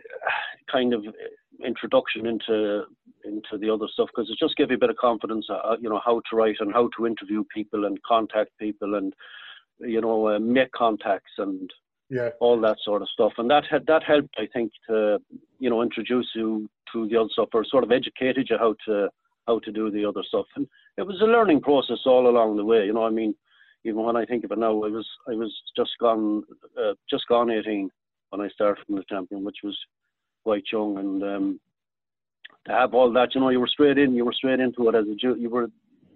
kind 0.70 0.94
of 0.94 1.04
introduction 1.66 2.26
into 2.26 2.84
into 3.24 3.58
the 3.58 3.68
other 3.68 3.88
stuff 3.92 4.08
because 4.14 4.30
it 4.30 4.38
just 4.38 4.56
gave 4.56 4.70
you 4.70 4.76
a 4.76 4.84
bit 4.84 4.90
of 4.90 4.96
confidence, 4.96 5.46
uh, 5.50 5.76
you 5.80 5.90
know, 5.90 6.00
how 6.04 6.22
to 6.30 6.36
write 6.36 6.56
and 6.60 6.72
how 6.72 6.88
to 6.96 7.06
interview 7.06 7.44
people 7.52 7.84
and 7.84 8.00
contact 8.04 8.50
people 8.58 8.94
and 8.94 9.12
you 9.80 10.00
know 10.00 10.28
uh, 10.28 10.38
make 10.38 10.70
contacts 10.70 11.32
and 11.38 11.72
Yeah, 12.10 12.30
all 12.40 12.60
that 12.60 12.78
sort 12.84 13.02
of 13.02 13.08
stuff. 13.08 13.32
And 13.38 13.48
that 13.50 13.64
had 13.70 13.86
that 13.86 14.02
helped, 14.02 14.34
I 14.36 14.46
think, 14.52 14.72
to 14.88 15.18
you 15.60 15.70
know 15.70 15.82
introduce 15.82 16.28
you 16.34 16.68
to 16.92 17.08
the 17.08 17.16
other 17.16 17.28
stuff 17.32 17.50
or 17.54 17.64
sort 17.64 17.84
of 17.84 17.92
educated 17.92 18.48
you 18.50 18.58
how 18.58 18.74
to 18.86 19.08
how 19.46 19.60
to 19.60 19.72
do 19.72 19.90
the 19.90 20.04
other 20.04 20.22
stuff. 20.26 20.46
And 20.56 20.66
it 20.96 21.06
was 21.06 21.20
a 21.20 21.24
learning 21.24 21.60
process 21.60 21.98
all 22.04 22.28
along 22.28 22.56
the 22.56 22.64
way. 22.64 22.84
You 22.84 22.92
know, 22.92 23.04
I 23.04 23.10
mean, 23.10 23.34
even 23.84 24.02
when 24.02 24.16
I 24.16 24.24
think 24.24 24.44
of 24.44 24.50
it 24.50 24.58
now, 24.58 24.72
I 24.72 24.88
was 24.88 25.06
I 25.28 25.34
was 25.34 25.52
just 25.76 25.92
gone 26.00 26.42
uh, 26.76 26.94
just 27.08 27.28
gone 27.28 27.50
18 27.50 27.88
when 28.30 28.40
I 28.40 28.48
started 28.48 28.84
in 28.88 28.96
the 28.96 29.04
champion, 29.08 29.44
which 29.44 29.58
was 29.62 29.78
quite 30.42 30.64
young. 30.72 30.98
And 30.98 31.22
um, 31.22 31.60
to 32.66 32.72
have 32.72 32.92
all 32.92 33.12
that, 33.12 33.34
you 33.34 33.40
know, 33.40 33.50
you 33.50 33.60
were 33.60 33.68
straight 33.68 33.98
in. 33.98 34.14
You 34.14 34.24
were 34.24 34.32
straight 34.32 34.60
into 34.60 34.88
it 34.88 34.96
as 34.96 35.06
a 35.06 35.14
ju- 35.14 35.38
you 35.38 35.48
were 35.48 35.68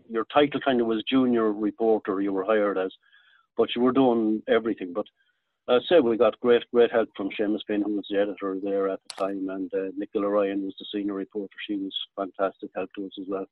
your 0.09 0.27
title 0.33 0.61
kind 0.61 0.81
of 0.81 0.87
was 0.87 1.05
junior 1.09 1.53
reporter. 1.53 2.21
You 2.21 2.33
were 2.33 2.45
hired 2.45 2.79
as, 2.79 2.93
but 3.57 3.69
you 3.75 3.83
were 3.83 3.93
doing 3.93 4.43
everything. 4.49 4.93
But 4.93 5.07
I 5.67 5.79
said 5.89 6.05
we 6.05 6.19
got 6.19 6.39
great, 6.41 6.63
great 6.73 6.93
help 6.93 7.09
from 7.17 7.31
Seamus 7.31 7.61
Payne, 7.67 7.83
who 7.83 7.97
was 7.97 8.07
the 8.11 8.21
editor 8.21 8.59
there 8.63 8.89
at 8.91 9.01
the 9.09 9.25
time, 9.25 9.49
and 9.49 9.73
uh, 9.73 9.93
Nicola 9.97 10.29
Ryan 10.29 10.65
was 10.65 10.75
the 10.79 10.85
senior 10.93 11.15
reporter. 11.15 11.55
She 11.67 11.77
was 11.77 11.95
fantastic 12.17 12.71
help 12.75 12.91
to 12.97 13.07
us 13.07 13.13
as 13.19 13.27
well. 13.29 13.47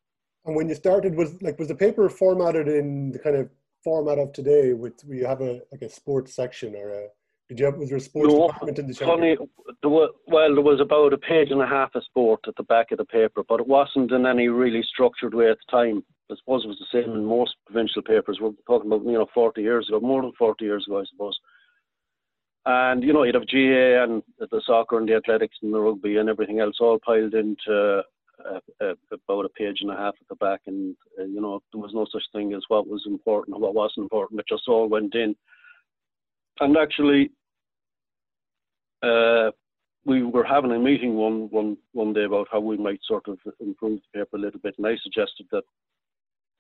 and 0.44 0.54
when 0.54 0.68
you 0.68 0.74
started, 0.74 1.16
was 1.16 1.40
like 1.42 1.58
was 1.58 1.68
the 1.68 1.74
paper 1.74 2.08
formatted 2.10 2.68
in 2.68 3.12
the 3.12 3.18
kind 3.18 3.36
of 3.36 3.48
format 3.82 4.18
of 4.18 4.32
today? 4.34 4.74
With 4.74 5.00
where 5.06 5.16
you 5.16 5.26
have 5.26 5.40
a 5.40 5.62
like 5.72 5.82
a 5.82 5.88
sports 5.88 6.34
section 6.34 6.74
or 6.74 6.90
a 6.90 7.08
did 7.48 7.58
you 7.58 7.64
have 7.64 7.76
was 7.76 7.88
there 7.88 7.98
a 7.98 8.00
sports 8.00 8.28
No, 8.28 8.46
department 8.46 8.78
in 8.78 8.86
the? 8.86 8.94
Funny, 8.94 9.36
there 9.82 9.90
was, 9.90 10.10
well, 10.26 10.54
there 10.54 10.62
was 10.62 10.80
about 10.80 11.12
a 11.14 11.18
page 11.18 11.50
and 11.50 11.62
a 11.62 11.66
half 11.66 11.94
of 11.94 12.04
sport 12.04 12.40
at 12.46 12.56
the 12.56 12.62
back 12.62 12.92
of 12.92 12.98
the 12.98 13.04
paper, 13.04 13.42
but 13.48 13.60
it 13.60 13.66
wasn't 13.66 14.12
in 14.12 14.26
any 14.26 14.48
really 14.48 14.82
structured 14.82 15.34
way 15.34 15.50
at 15.50 15.58
the 15.66 15.70
time. 15.70 16.04
I 16.30 16.34
suppose 16.38 16.64
it 16.64 16.68
was 16.68 16.78
the 16.78 17.02
same 17.02 17.12
in 17.12 17.24
most 17.24 17.56
provincial 17.66 18.02
papers. 18.02 18.38
We're 18.40 18.52
talking 18.66 18.90
about 18.90 19.04
you 19.04 19.12
know 19.12 19.26
40 19.34 19.60
years 19.60 19.88
ago, 19.88 20.00
more 20.00 20.22
than 20.22 20.32
40 20.38 20.64
years 20.64 20.84
ago, 20.86 21.00
I 21.00 21.04
suppose. 21.10 21.38
And 22.64 23.02
you 23.02 23.12
know, 23.12 23.24
you'd 23.24 23.34
have 23.34 23.48
GAA 23.48 24.04
and 24.04 24.22
the 24.38 24.62
soccer 24.64 24.98
and 24.98 25.08
the 25.08 25.16
athletics 25.16 25.56
and 25.62 25.74
the 25.74 25.80
rugby 25.80 26.16
and 26.16 26.28
everything 26.28 26.60
else 26.60 26.76
all 26.80 26.98
piled 27.04 27.34
into 27.34 28.02
uh, 28.48 28.60
uh, 28.80 28.94
about 29.12 29.44
a 29.44 29.48
page 29.50 29.78
and 29.80 29.90
a 29.90 29.96
half 29.96 30.14
at 30.20 30.28
the 30.28 30.34
back, 30.36 30.60
and 30.66 30.96
uh, 31.18 31.24
you 31.24 31.40
know, 31.40 31.60
there 31.72 31.80
was 31.80 31.92
no 31.94 32.06
such 32.10 32.22
thing 32.32 32.52
as 32.54 32.62
what 32.68 32.86
was 32.86 33.02
important 33.06 33.56
or 33.56 33.60
what 33.60 33.74
wasn't 33.74 34.02
important. 34.02 34.40
It 34.40 34.46
just 34.48 34.68
all 34.68 34.88
went 34.88 35.14
in. 35.14 35.34
And 36.60 36.76
actually, 36.76 37.30
uh, 39.02 39.50
we 40.04 40.22
were 40.22 40.44
having 40.44 40.72
a 40.72 40.78
meeting 40.78 41.14
one 41.14 41.48
one 41.50 41.76
one 41.92 42.12
day 42.12 42.24
about 42.24 42.48
how 42.50 42.60
we 42.60 42.76
might 42.76 43.00
sort 43.04 43.28
of 43.28 43.38
improve 43.60 44.00
the 44.12 44.20
paper 44.20 44.36
a 44.36 44.40
little 44.40 44.60
bit, 44.60 44.74
and 44.78 44.86
I 44.86 44.96
suggested 45.02 45.46
that 45.52 45.64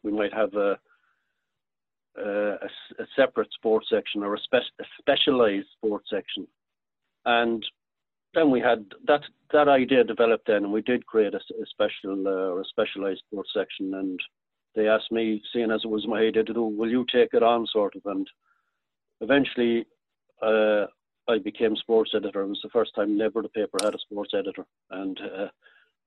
we 0.02 0.12
might 0.12 0.32
have 0.32 0.54
a 0.54 0.78
a, 2.16 2.66
a 2.98 3.06
separate 3.16 3.52
sports 3.52 3.88
section 3.90 4.22
or 4.22 4.34
a, 4.34 4.40
spe- 4.40 4.80
a 4.80 4.84
specialized 4.98 5.68
sports 5.76 6.08
section, 6.10 6.46
and 7.24 7.64
then 8.34 8.50
we 8.50 8.60
had 8.60 8.86
that 9.06 9.22
that 9.52 9.68
idea 9.68 10.04
developed 10.04 10.46
then, 10.46 10.64
and 10.64 10.72
we 10.72 10.82
did 10.82 11.06
create 11.06 11.34
a, 11.34 11.38
a 11.38 11.66
special 11.70 12.26
uh, 12.26 12.50
or 12.52 12.60
a 12.60 12.64
specialized 12.64 13.22
sports 13.26 13.50
section, 13.54 13.94
and 13.94 14.20
they 14.74 14.88
asked 14.88 15.12
me, 15.12 15.42
seeing 15.52 15.70
as 15.70 15.82
it 15.84 15.90
was 15.90 16.06
my 16.06 16.20
idea 16.20 16.44
to 16.44 16.54
do, 16.54 16.62
will 16.62 16.90
you 16.90 17.04
take 17.12 17.30
it 17.34 17.42
on, 17.42 17.66
sort 17.66 17.94
of, 17.96 18.02
and 18.06 18.26
eventually. 19.20 19.86
Uh, 20.42 20.86
I 21.28 21.38
became 21.38 21.76
sports 21.76 22.12
editor. 22.16 22.42
It 22.42 22.48
was 22.48 22.60
the 22.62 22.70
first 22.70 22.94
time 22.94 23.16
never 23.16 23.42
the 23.42 23.48
paper 23.48 23.78
had 23.80 23.94
a 23.94 23.98
sports 23.98 24.32
editor, 24.34 24.66
and 24.90 25.18
uh, 25.20 25.48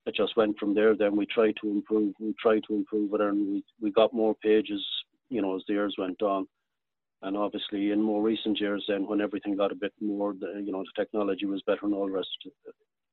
it 0.05 0.15
just 0.15 0.35
went 0.35 0.57
from 0.59 0.75
there. 0.75 0.95
Then 0.95 1.15
we 1.15 1.25
tried 1.25 1.55
to 1.61 1.69
improve. 1.69 2.13
We 2.19 2.33
tried 2.39 2.63
to 2.67 2.75
improve 2.75 3.13
it, 3.13 3.21
and 3.21 3.47
we 3.47 3.63
we 3.81 3.91
got 3.91 4.13
more 4.13 4.35
pages, 4.35 4.85
you 5.29 5.41
know, 5.41 5.55
as 5.55 5.63
the 5.67 5.73
years 5.73 5.95
went 5.97 6.21
on. 6.21 6.47
And 7.21 7.35
obviously, 7.35 7.91
in 7.91 8.01
more 8.01 8.21
recent 8.21 8.59
years, 8.59 8.83
then 8.87 9.07
when 9.07 9.21
everything 9.21 9.55
got 9.55 9.71
a 9.71 9.75
bit 9.75 9.93
more, 9.99 10.33
the, 10.33 10.61
you 10.63 10.71
know, 10.71 10.83
the 10.83 11.01
technology 11.01 11.45
was 11.45 11.63
better 11.65 11.85
and 11.85 11.93
all 11.93 12.05
the 12.05 12.11
rest. 12.11 12.29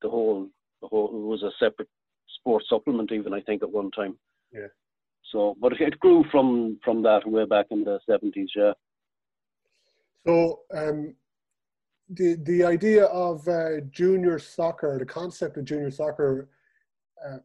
The 0.03 0.11
whole, 0.11 0.49
the 0.81 0.89
whole 0.89 1.09
it 1.09 1.27
was 1.27 1.43
a 1.43 1.51
separate 1.59 1.89
sports 2.39 2.67
supplement, 2.69 3.13
even 3.13 3.33
I 3.33 3.41
think 3.41 3.63
at 3.63 3.71
one 3.71 3.91
time. 3.93 4.19
Yeah. 4.53 4.67
So, 5.31 5.57
but 5.61 5.81
it 5.81 5.99
grew 6.01 6.25
from 6.31 6.79
from 6.85 7.03
that 7.03 7.27
way 7.27 7.47
back 7.47 7.67
in 7.71 7.85
the 7.85 8.01
seventies. 8.09 8.51
Yeah. 8.55 8.73
So, 10.27 10.61
um, 10.75 11.15
the 12.11 12.35
the 12.43 12.65
idea 12.65 13.05
of 13.07 13.47
uh, 13.49 13.81
junior 13.91 14.39
soccer, 14.39 14.99
the 14.99 15.07
concept 15.07 15.57
of 15.57 15.65
junior 15.65 15.91
soccer, 15.91 16.49
uh, 17.27 17.39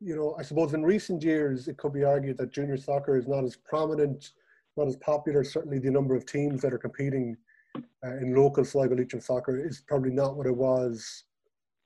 you 0.00 0.16
know, 0.16 0.34
I 0.38 0.42
suppose 0.42 0.74
in 0.74 0.82
recent 0.82 1.22
years 1.22 1.68
it 1.68 1.76
could 1.76 1.92
be 1.92 2.04
argued 2.04 2.38
that 2.38 2.52
junior 2.52 2.76
soccer 2.76 3.16
is 3.16 3.26
not 3.26 3.44
as 3.44 3.56
prominent, 3.56 4.32
not 4.76 4.86
as 4.86 4.96
popular. 4.96 5.44
Certainly, 5.44 5.80
the 5.80 5.90
number 5.90 6.14
of 6.14 6.26
teams 6.26 6.62
that 6.62 6.72
are 6.72 6.78
competing 6.78 7.36
uh, 7.76 8.16
in 8.18 8.34
local 8.34 8.64
Sligo 8.64 8.94
Leitrim 8.94 9.20
soccer 9.20 9.64
is 9.64 9.82
probably 9.86 10.10
not 10.10 10.36
what 10.36 10.46
it 10.46 10.56
was 10.56 11.24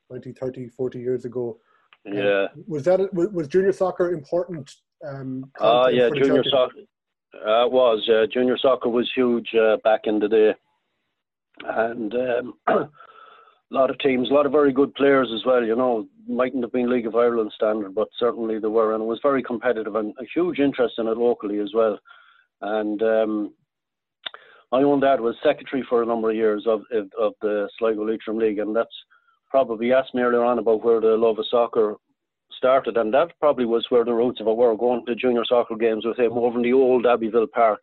20, 0.08 0.32
30, 0.32 0.68
40 0.68 0.98
years 0.98 1.24
ago. 1.24 1.58
Um, 2.06 2.14
yeah. 2.14 2.46
was 2.66 2.84
that 2.84 3.12
was 3.12 3.48
junior 3.48 3.72
soccer 3.72 4.12
important? 4.12 4.70
Um, 5.06 5.50
uh, 5.60 5.88
yeah, 5.90 6.10
junior 6.10 6.44
soccer. 6.44 6.80
Uh, 7.34 7.66
was 7.66 8.06
uh, 8.10 8.26
junior 8.30 8.58
soccer 8.58 8.90
was 8.90 9.10
huge 9.14 9.54
uh, 9.54 9.78
back 9.82 10.02
in 10.04 10.18
the 10.18 10.28
day 10.28 10.54
and 11.64 12.14
um, 12.14 12.54
a 13.72 13.74
lot 13.74 13.90
of 13.90 13.98
teams, 13.98 14.30
a 14.30 14.34
lot 14.34 14.46
of 14.46 14.52
very 14.52 14.72
good 14.72 14.94
players 14.94 15.30
as 15.34 15.44
well. 15.46 15.64
You 15.64 15.76
know, 15.76 16.06
mightn't 16.28 16.62
have 16.62 16.72
been 16.72 16.90
League 16.90 17.06
of 17.06 17.16
Ireland 17.16 17.52
standard, 17.54 17.94
but 17.94 18.08
certainly 18.18 18.58
they 18.58 18.68
were, 18.68 18.94
and 18.94 19.02
it 19.02 19.06
was 19.06 19.20
very 19.22 19.42
competitive 19.42 19.94
and 19.96 20.14
a 20.20 20.24
huge 20.34 20.58
interest 20.58 20.94
in 20.98 21.06
it 21.06 21.16
locally 21.16 21.58
as 21.60 21.72
well. 21.74 21.98
And 22.60 23.02
um, 23.02 23.54
my 24.70 24.82
own 24.82 25.00
dad 25.00 25.20
was 25.20 25.36
secretary 25.42 25.84
for 25.88 26.02
a 26.02 26.06
number 26.06 26.30
of 26.30 26.36
years 26.36 26.64
of 26.66 26.82
of 27.18 27.34
the 27.40 27.68
Sligo 27.78 28.04
Leitrim 28.04 28.38
League, 28.38 28.58
and 28.58 28.74
that's 28.74 28.96
probably 29.50 29.92
asked 29.92 30.14
me 30.14 30.22
earlier 30.22 30.44
on 30.44 30.58
about 30.58 30.84
where 30.84 31.00
the 31.00 31.16
love 31.16 31.38
of 31.38 31.46
soccer 31.50 31.96
started, 32.56 32.96
and 32.96 33.12
that 33.14 33.32
probably 33.40 33.64
was 33.64 33.86
where 33.88 34.04
the 34.04 34.12
roots 34.12 34.40
of 34.40 34.46
it 34.46 34.56
were. 34.56 34.76
Going 34.76 35.04
to 35.06 35.14
junior 35.14 35.44
soccer 35.46 35.76
games 35.76 36.04
with 36.04 36.18
him 36.18 36.32
over 36.32 36.56
in 36.56 36.62
the 36.62 36.72
old 36.72 37.04
Abbeyville 37.04 37.50
Park 37.50 37.82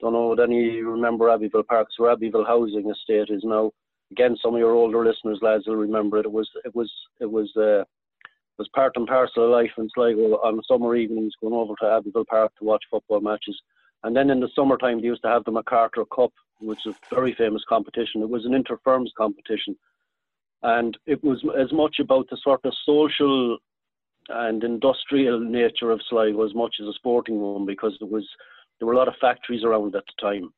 don't 0.00 0.12
know 0.12 0.28
would 0.28 0.40
any 0.40 0.80
remember 0.80 1.26
Abbeyville 1.26 1.66
Park, 1.66 1.88
where 1.96 2.14
Abbeyville 2.14 2.46
Housing 2.46 2.90
Estate 2.90 3.34
is 3.34 3.42
now. 3.44 3.72
Again, 4.10 4.36
some 4.42 4.54
of 4.54 4.60
your 4.60 4.72
older 4.72 5.04
listeners, 5.04 5.38
lads, 5.42 5.66
will 5.66 5.76
remember 5.76 6.18
it. 6.18 6.26
It 6.26 6.32
was 6.32 6.48
it 6.64 6.74
was 6.74 6.90
it 7.20 7.30
was 7.30 7.50
uh, 7.56 7.80
it 7.80 8.58
was 8.58 8.68
part 8.74 8.96
and 8.96 9.06
parcel 9.06 9.44
of 9.44 9.50
life 9.50 9.70
in 9.78 9.88
Sligo 9.94 10.36
on 10.38 10.60
summer 10.66 10.96
evenings 10.96 11.34
going 11.40 11.54
over 11.54 11.74
to 11.80 11.84
Abbeyville 11.84 12.26
Park 12.26 12.52
to 12.58 12.64
watch 12.64 12.82
football 12.90 13.20
matches. 13.20 13.60
And 14.04 14.16
then 14.16 14.30
in 14.30 14.40
the 14.40 14.48
summertime, 14.54 15.00
they 15.00 15.06
used 15.06 15.22
to 15.22 15.28
have 15.28 15.44
the 15.44 15.50
MacArthur 15.50 16.04
Cup, 16.06 16.32
which 16.60 16.86
is 16.86 16.94
a 16.94 17.14
very 17.14 17.34
famous 17.34 17.62
competition. 17.68 18.22
It 18.22 18.30
was 18.30 18.46
an 18.46 18.54
inter-firms 18.54 19.12
competition. 19.16 19.76
And 20.62 20.96
it 21.06 21.22
was 21.22 21.42
as 21.58 21.72
much 21.72 21.96
about 22.00 22.28
the 22.30 22.38
sort 22.42 22.64
of 22.64 22.72
social 22.84 23.58
and 24.28 24.62
industrial 24.62 25.40
nature 25.40 25.90
of 25.90 26.00
Sligo 26.08 26.44
as 26.44 26.54
much 26.54 26.76
as 26.80 26.86
a 26.86 26.92
sporting 26.94 27.40
one 27.40 27.64
because 27.64 27.96
it 28.00 28.10
was 28.10 28.26
there 28.78 28.86
were 28.86 28.92
a 28.92 28.96
lot 28.96 29.08
of 29.08 29.14
factories 29.20 29.64
around 29.64 29.96
at 29.96 30.04
the 30.06 30.12
time, 30.20 30.52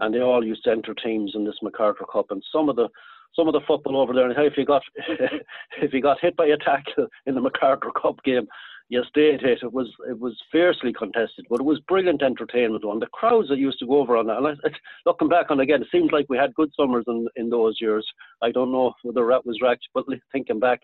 and 0.00 0.14
they 0.14 0.20
all 0.20 0.44
used 0.44 0.64
to 0.64 0.70
enter 0.70 0.94
teams 0.94 1.32
in 1.34 1.44
this 1.44 1.58
MacArthur 1.62 2.04
Cup. 2.10 2.26
And 2.30 2.42
some 2.52 2.68
of 2.68 2.76
the 2.76 2.88
some 3.34 3.48
of 3.48 3.52
the 3.52 3.60
football 3.66 4.00
over 4.00 4.14
there, 4.14 4.28
and 4.30 4.46
if 4.46 4.56
you 4.56 4.64
got 4.64 4.82
if 5.82 5.92
you 5.92 6.00
got 6.00 6.20
hit 6.20 6.36
by 6.36 6.46
a 6.46 6.56
tackle 6.56 7.06
in 7.26 7.34
the 7.34 7.40
MacArthur 7.40 7.90
Cup 8.00 8.22
game, 8.24 8.46
you 8.88 9.02
stayed 9.08 9.40
hit. 9.40 9.62
It 9.62 9.72
was 9.72 9.92
it 10.08 10.18
was 10.18 10.36
fiercely 10.52 10.92
contested, 10.92 11.46
but 11.50 11.60
it 11.60 11.64
was 11.64 11.80
brilliant 11.88 12.22
entertainment. 12.22 12.84
And 12.84 13.02
the 13.02 13.06
crowds 13.06 13.48
that 13.48 13.58
used 13.58 13.78
to 13.80 13.86
go 13.86 13.98
over 14.00 14.16
on 14.16 14.26
that. 14.26 14.38
And 14.38 14.46
I, 14.46 14.70
looking 15.04 15.28
back 15.28 15.50
on 15.50 15.60
again, 15.60 15.82
it 15.82 15.88
seems 15.90 16.12
like 16.12 16.26
we 16.28 16.38
had 16.38 16.54
good 16.54 16.70
summers 16.78 17.04
in 17.08 17.28
in 17.36 17.50
those 17.50 17.76
years. 17.80 18.06
I 18.42 18.50
don't 18.50 18.72
know 18.72 18.94
whether 19.02 19.26
that 19.28 19.44
was 19.44 19.58
right, 19.62 19.78
but 19.92 20.04
thinking 20.32 20.60
back, 20.60 20.80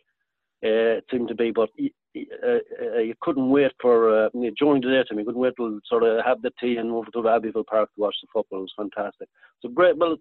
uh, 0.64 0.98
it 0.98 1.05
seemed 1.11 1.29
to 1.29 1.35
be. 1.35 1.51
But 1.51 1.70
uh, 1.81 2.59
uh, 2.81 2.98
you 2.98 3.14
couldn't 3.20 3.51
wait 3.51 3.72
for 3.81 4.27
uh, 4.27 4.29
during 4.59 4.83
the 4.83 4.88
daytime. 4.88 5.18
You 5.18 5.25
couldn't 5.25 5.40
wait 5.40 5.55
to 5.57 5.81
sort 5.87 6.05
of 6.05 6.25
have 6.25 6.42
the 6.42 6.53
tea 6.61 6.77
and 6.77 6.90
move 6.90 7.07
to 7.12 7.22
Abbeyville 7.22 7.66
Park 7.66 7.88
to 7.94 8.01
watch 8.01 8.16
the 8.22 8.29
football. 8.33 8.61
It 8.61 8.62
was 8.62 8.72
fantastic. 8.77 9.29
So 9.61 9.68
great. 9.68 9.96
Well, 9.96 10.16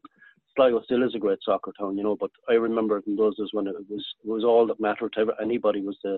Sligo 0.55 0.81
still 0.83 1.03
is 1.03 1.15
a 1.15 1.19
great 1.19 1.39
soccer 1.43 1.71
town, 1.79 1.97
you 1.97 2.03
know. 2.03 2.17
But 2.19 2.31
I 2.49 2.53
remember 2.53 3.01
in 3.05 3.15
those 3.15 3.37
days 3.37 3.49
when 3.51 3.67
it 3.67 3.75
was 3.89 4.05
it 4.23 4.29
was 4.29 4.43
all 4.43 4.67
that 4.67 4.79
mattered 4.79 5.13
to 5.13 5.27
anybody 5.41 5.81
was 5.81 5.97
the 6.03 6.17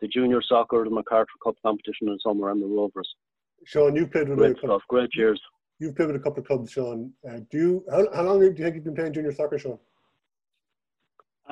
the 0.00 0.08
junior 0.08 0.42
soccer, 0.42 0.84
the 0.84 0.90
MacArthur 0.90 1.30
Cup 1.44 1.54
competition 1.64 2.08
in 2.08 2.18
summer, 2.18 2.50
and 2.50 2.60
the 2.60 2.66
Rovers. 2.66 3.08
Shaun, 3.64 3.94
you 3.94 4.06
played 4.06 4.28
with 4.28 4.38
great 4.38 4.50
a 4.50 4.54
couple, 4.54 4.68
stuff, 4.70 4.82
great 4.88 5.10
years. 5.14 5.40
You've 5.78 5.94
played 5.94 6.08
with 6.08 6.16
a 6.16 6.20
couple 6.20 6.40
of 6.40 6.46
clubs, 6.46 6.72
Shaun. 6.72 7.12
Uh, 7.28 7.38
do 7.50 7.58
you? 7.58 7.84
How, 7.90 8.06
how 8.14 8.22
long 8.22 8.40
do 8.40 8.46
you 8.46 8.54
think 8.54 8.74
you've 8.74 8.84
been 8.84 8.96
playing 8.96 9.12
junior 9.12 9.32
soccer, 9.32 9.58
Shaun? 9.58 9.78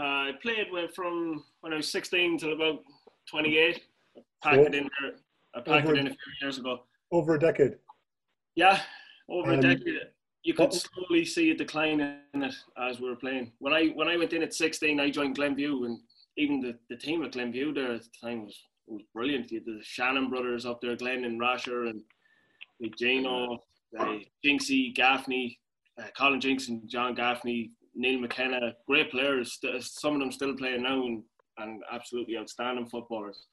Uh, 0.00 0.28
I 0.28 0.32
played 0.40 0.68
with 0.70 0.94
from 0.94 1.44
when 1.60 1.74
I 1.74 1.76
was 1.76 1.92
16 1.92 2.38
till 2.38 2.54
about 2.54 2.80
28. 3.28 3.82
I 4.16 4.20
packed 4.42 4.56
it 4.56 4.74
in 4.74 4.88
there. 5.00 5.12
I 5.54 5.60
packed 5.60 5.86
over, 5.86 5.94
it 5.94 5.98
in 5.98 6.06
a 6.06 6.10
few 6.10 6.32
years 6.40 6.56
ago. 6.56 6.80
Over 7.12 7.34
a 7.34 7.38
decade. 7.38 7.76
Yeah, 8.54 8.80
over 9.28 9.52
um, 9.52 9.58
a 9.58 9.62
decade. 9.62 9.98
You 10.42 10.54
could 10.54 10.72
slowly 10.72 11.26
see 11.26 11.50
a 11.50 11.54
decline 11.54 12.00
in 12.32 12.42
it 12.42 12.54
as 12.78 12.98
we 12.98 13.10
were 13.10 13.16
playing. 13.16 13.52
When 13.58 13.74
I 13.74 13.88
when 13.88 14.08
I 14.08 14.16
went 14.16 14.32
in 14.32 14.42
at 14.42 14.54
16, 14.54 14.98
I 14.98 15.10
joined 15.10 15.34
Glenview, 15.34 15.84
and 15.84 15.98
even 16.38 16.60
the, 16.60 16.78
the 16.88 16.96
team 16.96 17.22
at 17.22 17.32
Glenview 17.32 17.74
there 17.74 17.92
at 17.92 18.02
the 18.04 18.26
time 18.26 18.46
was 18.46 18.58
was 18.86 19.02
brilliant. 19.12 19.50
You 19.50 19.58
had 19.58 19.66
the 19.66 19.80
Shannon 19.82 20.30
brothers 20.30 20.64
up 20.64 20.80
there, 20.80 20.96
Glenn 20.96 21.24
and 21.24 21.38
Rasher, 21.38 21.84
and 21.84 22.02
Gino, 22.98 23.58
uh, 23.98 24.16
Jinxie, 24.42 24.94
Gaffney, 24.94 25.58
uh, 26.00 26.06
Colin 26.16 26.40
Jinx 26.40 26.68
and 26.68 26.88
John 26.88 27.14
Gaffney, 27.14 27.72
Neil 27.94 28.20
McKenna, 28.20 28.74
great 28.86 29.10
players. 29.10 29.58
Some 29.80 30.14
of 30.14 30.20
them 30.20 30.32
still 30.32 30.54
playing 30.56 30.82
now 30.82 31.04
and, 31.04 31.22
and 31.58 31.82
absolutely 31.92 32.36
outstanding 32.36 32.88
footballers. 32.88 33.46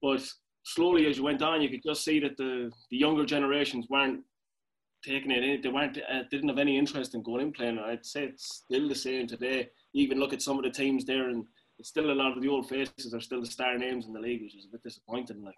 But 0.00 0.26
slowly, 0.64 1.06
as 1.06 1.16
you 1.16 1.24
went 1.24 1.42
on, 1.42 1.62
you 1.62 1.68
could 1.68 1.82
just 1.82 2.04
see 2.04 2.20
that 2.20 2.36
the, 2.36 2.70
the 2.90 2.96
younger 2.96 3.24
generations 3.24 3.86
weren't 3.88 4.20
taking 5.04 5.30
it 5.30 5.44
in. 5.44 5.60
They 5.60 5.68
weren't 5.68 5.98
uh, 5.98 6.22
didn't 6.30 6.48
have 6.48 6.58
any 6.58 6.78
interest 6.78 7.14
in 7.14 7.22
going 7.22 7.42
in 7.42 7.52
playing. 7.52 7.78
I'd 7.78 8.06
say 8.06 8.24
it's 8.24 8.62
still 8.64 8.88
the 8.88 8.94
same 8.94 9.26
today. 9.26 9.68
You 9.92 10.04
even 10.04 10.18
look 10.18 10.32
at 10.32 10.42
some 10.42 10.58
of 10.58 10.64
the 10.64 10.70
teams 10.70 11.04
there, 11.04 11.28
and 11.28 11.44
it's 11.78 11.88
still 11.88 12.10
a 12.10 12.12
lot 12.12 12.36
of 12.36 12.42
the 12.42 12.48
old 12.48 12.68
faces 12.68 13.14
are 13.14 13.20
still 13.20 13.40
the 13.40 13.46
star 13.46 13.76
names 13.78 14.06
in 14.06 14.12
the 14.12 14.20
league, 14.20 14.42
which 14.42 14.56
is 14.56 14.66
a 14.66 14.72
bit 14.72 14.82
disappointing. 14.82 15.44
Like, 15.44 15.54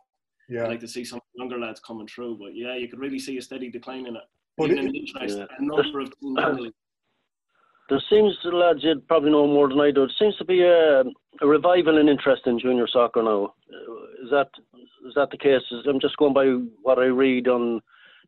yeah. 0.49 0.65
I'd 0.65 0.69
like 0.69 0.81
to 0.81 0.89
see 0.89 1.05
some 1.05 1.21
younger 1.35 1.59
lads 1.59 1.81
coming 1.81 2.07
through, 2.07 2.39
but 2.39 2.55
yeah, 2.55 2.77
you 2.77 2.89
could 2.89 3.01
really 3.01 3.19
see 3.19 3.37
a 3.39 3.43
steady 3.43 3.71
decline 3.71 4.07
in 4.07 4.17
it. 4.17 4.23
But 4.57 4.71
even 4.71 4.87
it, 4.87 4.91
in 4.91 4.95
interest, 4.97 5.39
yeah. 5.39 5.45
a 5.59 5.63
number 5.63 6.01
of 6.01 6.09
teams 6.21 6.39
in 6.39 6.57
the 6.57 6.63
league 6.63 6.73
there 7.89 8.03
seems, 8.11 8.37
lads, 8.45 8.81
you'd 8.83 9.07
probably 9.07 9.31
know 9.31 9.47
more 9.47 9.69
than 9.69 9.81
I 9.81 9.91
do. 9.91 10.05
It 10.05 10.13
seems 10.19 10.37
to 10.37 10.45
be 10.45 10.63
a, 10.63 11.03
a 11.03 11.47
revival 11.47 11.99
in 11.99 12.09
interest 12.09 12.43
in 12.47 12.59
junior 12.59 12.87
soccer 12.93 13.23
now. 13.23 13.55
Is 14.23 14.31
that 14.31 14.49
is 15.07 15.15
that 15.15 15.31
the 15.31 15.39
case? 15.39 15.63
I'm 15.89 16.01
just 16.01 16.17
going 16.17 16.35
by 16.35 16.47
what 16.83 16.99
I 16.99 17.05
read 17.05 17.47
on 17.47 17.81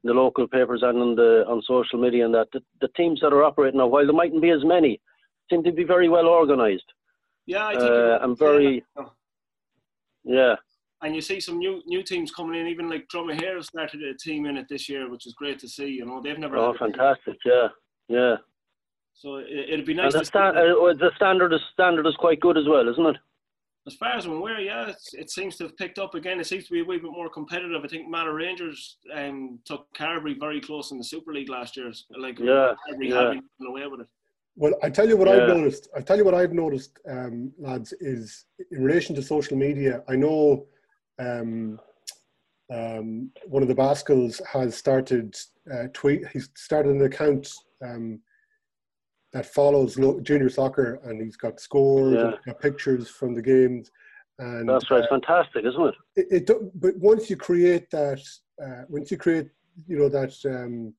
the 0.04 0.12
local 0.12 0.46
papers 0.46 0.82
and 0.84 0.98
on 0.98 1.16
the 1.16 1.44
on 1.48 1.60
social 1.66 1.98
media, 1.98 2.24
and 2.24 2.34
that 2.34 2.48
the, 2.52 2.60
the 2.80 2.88
teams 2.96 3.20
that 3.20 3.32
are 3.32 3.42
operating 3.42 3.78
now, 3.78 3.88
while 3.88 4.06
there 4.06 4.14
mightn't 4.14 4.42
be 4.42 4.50
as 4.50 4.64
many, 4.64 5.00
seem 5.50 5.64
to 5.64 5.72
be 5.72 5.82
very 5.82 6.08
well 6.08 6.28
organised. 6.28 6.84
Yeah, 7.46 7.66
I 7.66 7.74
think. 7.74 7.90
Uh, 7.90 8.18
I'm 8.22 8.36
very. 8.36 8.84
Yeah. 10.22 10.54
And 11.00 11.14
you 11.14 11.20
see 11.20 11.40
some 11.40 11.58
new 11.58 11.82
new 11.86 12.02
teams 12.02 12.30
coming 12.30 12.60
in, 12.60 12.66
even 12.68 12.90
like 12.90 13.08
Dromahair 13.12 13.64
started 13.64 14.02
a 14.02 14.14
team 14.14 14.46
in 14.46 14.56
it 14.56 14.66
this 14.68 14.88
year, 14.88 15.10
which 15.10 15.26
is 15.26 15.34
great 15.34 15.58
to 15.60 15.68
see. 15.68 15.86
You 15.86 16.04
know, 16.04 16.20
they've 16.22 16.38
never. 16.38 16.56
Oh, 16.56 16.74
fantastic! 16.78 17.36
Yeah, 17.44 17.68
yeah. 18.08 18.36
So 19.18 19.36
it, 19.36 19.76
would 19.76 19.84
be 19.84 19.94
nice. 19.94 20.14
And 20.14 20.22
the, 20.22 20.24
sta- 20.24 20.50
uh, 20.50 20.94
the 20.94 21.10
standard 21.16 21.52
is 21.52 21.60
standard 21.72 22.06
is 22.06 22.14
quite 22.16 22.38
good 22.38 22.56
as 22.56 22.66
well, 22.68 22.88
isn't 22.88 23.04
it? 23.04 23.16
As 23.86 23.94
far 23.94 24.12
as 24.12 24.26
I'm 24.26 24.32
aware, 24.32 24.60
yeah, 24.60 24.92
it 25.14 25.30
seems 25.30 25.56
to 25.56 25.64
have 25.64 25.76
picked 25.76 25.98
up 25.98 26.14
again. 26.14 26.38
It 26.38 26.46
seems 26.46 26.66
to 26.66 26.72
be 26.72 26.80
a 26.80 26.84
wee 26.84 26.98
bit 26.98 27.10
more 27.10 27.28
competitive. 27.28 27.82
I 27.82 27.88
think 27.88 28.08
Mallow 28.08 28.30
Rangers 28.30 28.98
um, 29.12 29.58
took 29.64 29.86
Carbury 29.94 30.36
very 30.38 30.60
close 30.60 30.92
in 30.92 30.98
the 30.98 31.04
Super 31.04 31.32
League 31.32 31.48
last 31.48 31.76
year. 31.76 31.90
Like 32.16 32.38
yeah, 32.38 32.74
Carbury 32.86 33.08
yeah. 33.08 33.68
away 33.68 33.86
with 33.86 34.02
it. 34.02 34.06
Well, 34.54 34.74
I 34.82 34.90
tell 34.90 35.08
you 35.08 35.16
what 35.16 35.26
I've 35.26 35.48
noticed. 35.48 35.88
I 35.96 36.00
tell 36.00 36.16
you 36.16 36.24
what 36.24 36.34
I've 36.34 36.52
noticed, 36.52 36.98
um, 37.08 37.52
lads, 37.58 37.92
is 38.00 38.44
in 38.70 38.84
relation 38.84 39.14
to 39.16 39.22
social 39.22 39.56
media. 39.56 40.02
I 40.08 40.16
know 40.16 40.66
um, 41.18 41.80
um, 42.72 43.30
one 43.46 43.62
of 43.62 43.68
the 43.68 43.74
Bascals 43.74 44.40
has 44.46 44.76
started 44.76 45.36
uh, 45.72 45.84
tweet. 45.92 46.26
He's 46.32 46.50
started 46.56 46.94
an 46.94 47.02
account 47.02 47.50
um, 47.82 48.20
that 49.32 49.46
follows 49.46 49.98
lo- 49.98 50.20
junior 50.20 50.48
soccer, 50.48 51.00
and 51.04 51.20
he's 51.20 51.36
got 51.36 51.60
scores, 51.60 52.14
Yeah. 52.14 52.32
got 52.46 52.60
pictures 52.60 53.08
from 53.08 53.34
the 53.34 53.42
games, 53.42 53.90
and 54.38 54.68
That's 54.68 54.90
right. 54.90 55.00
It's 55.00 55.08
fantastic, 55.08 55.64
isn't 55.64 55.82
it? 55.82 55.94
it, 56.16 56.48
it 56.50 56.80
but 56.80 56.96
once 56.96 57.28
you 57.28 57.36
create 57.36 57.90
that 57.90 58.20
uh, 58.64 58.82
once 58.88 59.10
you 59.10 59.16
create 59.16 59.48
you 59.86 59.98
know 59.98 60.08
that 60.08 60.34
um, 60.46 60.94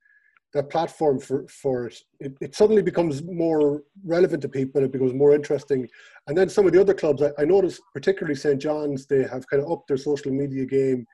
that 0.54 0.70
platform 0.70 1.20
for 1.20 1.48
for 1.48 1.88
it, 1.88 2.02
it 2.20 2.34
it 2.42 2.56
suddenly 2.56 2.82
becomes 2.82 3.22
more 3.24 3.84
relevant 4.06 4.42
to 4.42 4.50
people 4.50 4.82
it 4.84 4.92
becomes 4.92 5.14
more 5.14 5.34
interesting 5.36 5.88
and 6.28 6.38
then 6.38 6.48
some 6.50 6.66
of 6.66 6.72
the 6.74 6.80
other 6.82 6.94
clubs 6.94 7.22
i, 7.22 7.30
I 7.38 7.46
noticed 7.46 7.82
particularly 7.94 8.36
st 8.36 8.60
john's 8.62 9.06
they 9.06 9.24
have 9.24 9.46
kind 9.50 9.62
of 9.62 9.70
upped 9.72 9.88
their 9.90 9.98
social 9.98 10.32
media 10.32 10.66
game 10.66 11.06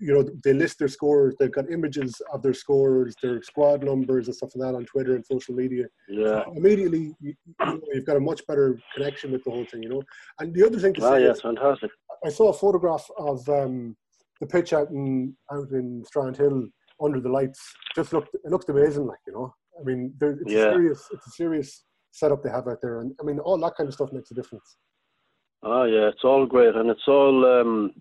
you 0.00 0.12
know 0.14 0.24
they 0.44 0.52
list 0.52 0.78
their 0.78 0.88
scores 0.88 1.34
they've 1.38 1.52
got 1.52 1.70
images 1.70 2.20
of 2.32 2.42
their 2.42 2.54
scores 2.54 3.14
their 3.22 3.40
squad 3.42 3.84
numbers 3.84 4.26
and 4.26 4.34
stuff 4.34 4.50
like 4.54 4.68
that 4.70 4.76
on 4.76 4.84
twitter 4.86 5.14
and 5.14 5.24
social 5.26 5.54
media 5.54 5.84
Yeah. 6.08 6.44
immediately 6.56 7.14
you, 7.20 7.34
you 7.46 7.54
know, 7.66 7.80
you've 7.92 8.06
got 8.06 8.16
a 8.16 8.20
much 8.20 8.40
better 8.46 8.78
connection 8.94 9.30
with 9.32 9.44
the 9.44 9.50
whole 9.50 9.66
thing 9.70 9.82
you 9.82 9.88
know 9.90 10.02
and 10.38 10.54
the 10.54 10.66
other 10.66 10.78
thing 10.78 10.94
to 10.94 11.02
Ah, 11.02 11.12
say 11.14 11.22
yeah, 11.24 11.30
is 11.32 11.40
fantastic. 11.40 11.90
I 12.24 12.28
saw 12.30 12.48
a 12.50 12.52
photograph 12.52 13.06
of 13.18 13.48
um, 13.48 13.96
the 14.40 14.46
pitch 14.46 14.72
out 14.72 14.90
in 14.90 15.34
out 15.52 15.70
in 15.70 16.02
Strand 16.04 16.36
Hill 16.36 16.66
under 17.02 17.20
the 17.20 17.28
lights. 17.30 17.60
Just 17.94 18.12
looked 18.12 18.34
it 18.34 18.50
looked 18.50 18.68
amazing, 18.68 19.06
like 19.06 19.18
you 19.26 19.32
know. 19.32 19.54
I 19.78 19.82
mean, 19.84 20.14
it's 20.20 20.52
Yeah. 20.52 20.66
a 20.66 20.72
serious 20.74 21.00
it's 21.14 21.26
a 21.26 21.30
serious 21.30 21.84
setup 22.10 22.42
they 22.42 22.50
have 22.50 22.68
out 22.68 22.80
there, 22.82 23.00
and 23.00 23.12
I 23.20 23.22
mean, 23.24 23.38
all 23.38 23.56
that 23.58 23.76
kind 23.76 23.88
of 23.88 23.94
stuff 23.94 24.12
makes 24.12 24.30
a 24.32 24.34
difference. 24.34 24.76
Oh 25.62 25.84
yeah, 25.84 26.08
it's 26.08 26.24
all 26.24 26.44
great, 26.46 26.74
and 26.74 26.90
it's 26.90 27.06
all 27.06 27.36
um, 27.46 27.92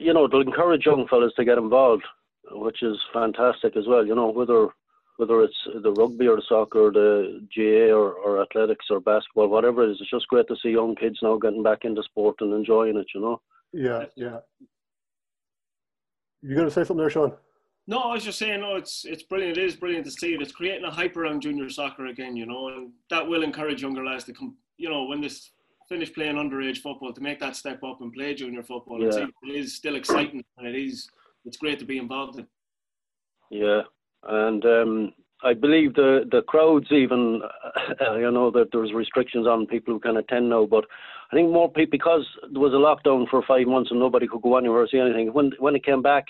you 0.00 0.12
know. 0.12 0.24
It'll 0.24 0.40
encourage 0.42 0.86
young 0.86 1.06
fellas 1.08 1.32
to 1.36 1.44
get 1.44 1.58
involved, 1.58 2.04
which 2.50 2.82
is 2.82 2.98
fantastic 3.12 3.76
as 3.76 3.86
well. 3.86 4.06
You 4.06 4.14
know, 4.14 4.28
whether 4.28 4.68
whether 5.16 5.42
it's 5.42 5.56
the 5.82 5.92
rugby 5.92 6.26
or 6.26 6.36
the 6.36 6.42
soccer, 6.48 6.86
or 6.86 6.90
the 6.90 7.46
GAA 7.54 7.94
or, 7.94 8.12
or 8.12 8.42
athletics 8.42 8.86
or 8.90 9.00
basketball, 9.00 9.48
whatever 9.48 9.84
it 9.84 9.90
is, 9.92 9.98
it's 10.00 10.10
just 10.10 10.26
great 10.28 10.48
to 10.48 10.56
see 10.62 10.70
young 10.70 10.96
kids 10.96 11.18
now 11.22 11.36
getting 11.36 11.62
back 11.62 11.84
into 11.84 12.02
sport 12.02 12.36
and 12.40 12.52
enjoying 12.52 12.96
it. 12.96 13.06
You 13.14 13.20
know. 13.20 13.40
Yeah, 13.72 14.04
yeah. 14.16 14.38
You 16.42 16.56
going 16.56 16.66
to 16.66 16.72
say 16.72 16.82
something 16.82 16.96
there, 16.98 17.10
Shaun? 17.10 17.32
No, 17.86 17.98
I 17.98 18.14
was 18.14 18.24
just 18.24 18.38
saying, 18.38 18.60
no, 18.60 18.76
it's 18.76 19.04
it's 19.04 19.22
brilliant. 19.22 19.58
It 19.58 19.64
is 19.64 19.76
brilliant 19.76 20.04
to 20.06 20.10
see 20.10 20.34
it. 20.34 20.42
It's 20.42 20.52
creating 20.52 20.84
a 20.84 20.90
hype 20.90 21.16
around 21.16 21.42
junior 21.42 21.68
soccer 21.68 22.06
again, 22.06 22.36
you 22.36 22.46
know, 22.46 22.68
and 22.68 22.92
that 23.10 23.26
will 23.26 23.42
encourage 23.42 23.82
younger 23.82 24.04
lads 24.04 24.24
to 24.24 24.32
come, 24.32 24.56
you 24.76 24.88
know, 24.88 25.04
when 25.04 25.20
this 25.20 25.50
finish 25.92 26.12
playing 26.14 26.36
underage 26.36 26.78
football 26.78 27.12
to 27.12 27.20
make 27.20 27.38
that 27.40 27.54
step 27.54 27.80
up 27.84 28.00
and 28.00 28.12
play 28.12 28.34
junior 28.34 28.62
football. 28.62 29.04
It's, 29.06 29.16
Yeah. 29.16 29.26
it 29.48 29.54
is 29.62 29.74
still 29.76 29.96
exciting 29.96 30.42
and 30.56 30.66
it 30.66 30.74
is 30.74 31.08
it's 31.44 31.58
great 31.58 31.78
to 31.80 31.84
be 31.84 31.98
involved 31.98 32.38
in. 32.38 32.46
Yeah, 33.50 33.82
and 34.22 34.64
um, 34.64 35.12
I 35.50 35.52
believe 35.54 35.94
the 35.94 36.10
the 36.34 36.42
crowds 36.52 36.90
even, 36.90 37.42
uh, 38.06 38.16
you 38.24 38.30
know, 38.30 38.50
that 38.56 38.68
there's 38.72 38.92
restrictions 39.02 39.46
on 39.46 39.66
people 39.74 39.92
who 39.94 40.00
can 40.00 40.16
attend 40.16 40.48
now, 40.48 40.64
but 40.64 40.84
I 41.30 41.36
think 41.36 41.50
more 41.50 41.70
people 41.70 41.98
because 41.98 42.24
there 42.52 42.64
was 42.66 42.72
a 42.78 42.84
lockdown 42.88 43.28
for 43.28 43.42
five 43.42 43.66
months 43.66 43.90
and 43.90 44.00
nobody 44.00 44.26
could 44.26 44.42
go 44.42 44.56
anywhere 44.56 44.82
or 44.82 44.88
see 44.88 44.98
anything. 45.06 45.32
When 45.36 45.52
when 45.58 45.76
it 45.76 45.84
came 45.84 46.02
back, 46.12 46.24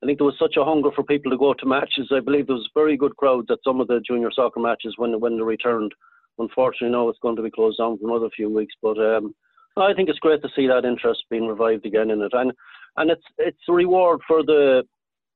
I 0.00 0.06
think 0.06 0.18
there 0.18 0.30
was 0.30 0.38
such 0.44 0.56
a 0.56 0.64
hunger 0.70 0.90
for 0.92 1.02
people 1.12 1.30
to 1.32 1.38
go 1.44 1.54
to 1.54 1.66
matches. 1.76 2.12
I 2.12 2.20
believe 2.20 2.46
there 2.46 2.60
was 2.62 2.70
very 2.82 2.96
good 2.96 3.16
crowds 3.16 3.50
at 3.50 3.64
some 3.64 3.80
of 3.80 3.88
the 3.88 4.00
junior 4.08 4.30
soccer 4.30 4.60
matches 4.60 4.94
when 4.98 5.18
when 5.24 5.36
they 5.36 5.42
returned. 5.56 5.92
Unfortunately, 6.38 6.90
now 6.90 7.08
it's 7.08 7.18
going 7.20 7.36
to 7.36 7.42
be 7.42 7.50
closed 7.50 7.78
down 7.78 7.98
for 7.98 8.08
another 8.08 8.30
few 8.34 8.48
weeks, 8.48 8.74
but 8.82 8.98
um, 8.98 9.34
I 9.76 9.94
think 9.94 10.08
it's 10.08 10.18
great 10.18 10.42
to 10.42 10.48
see 10.54 10.66
that 10.66 10.84
interest 10.84 11.24
being 11.30 11.46
revived 11.46 11.86
again 11.86 12.10
in 12.10 12.20
it, 12.22 12.32
and 12.32 12.52
and 12.96 13.10
it's 13.10 13.24
it's 13.38 13.68
a 13.68 13.72
reward 13.72 14.20
for 14.26 14.42
the 14.42 14.82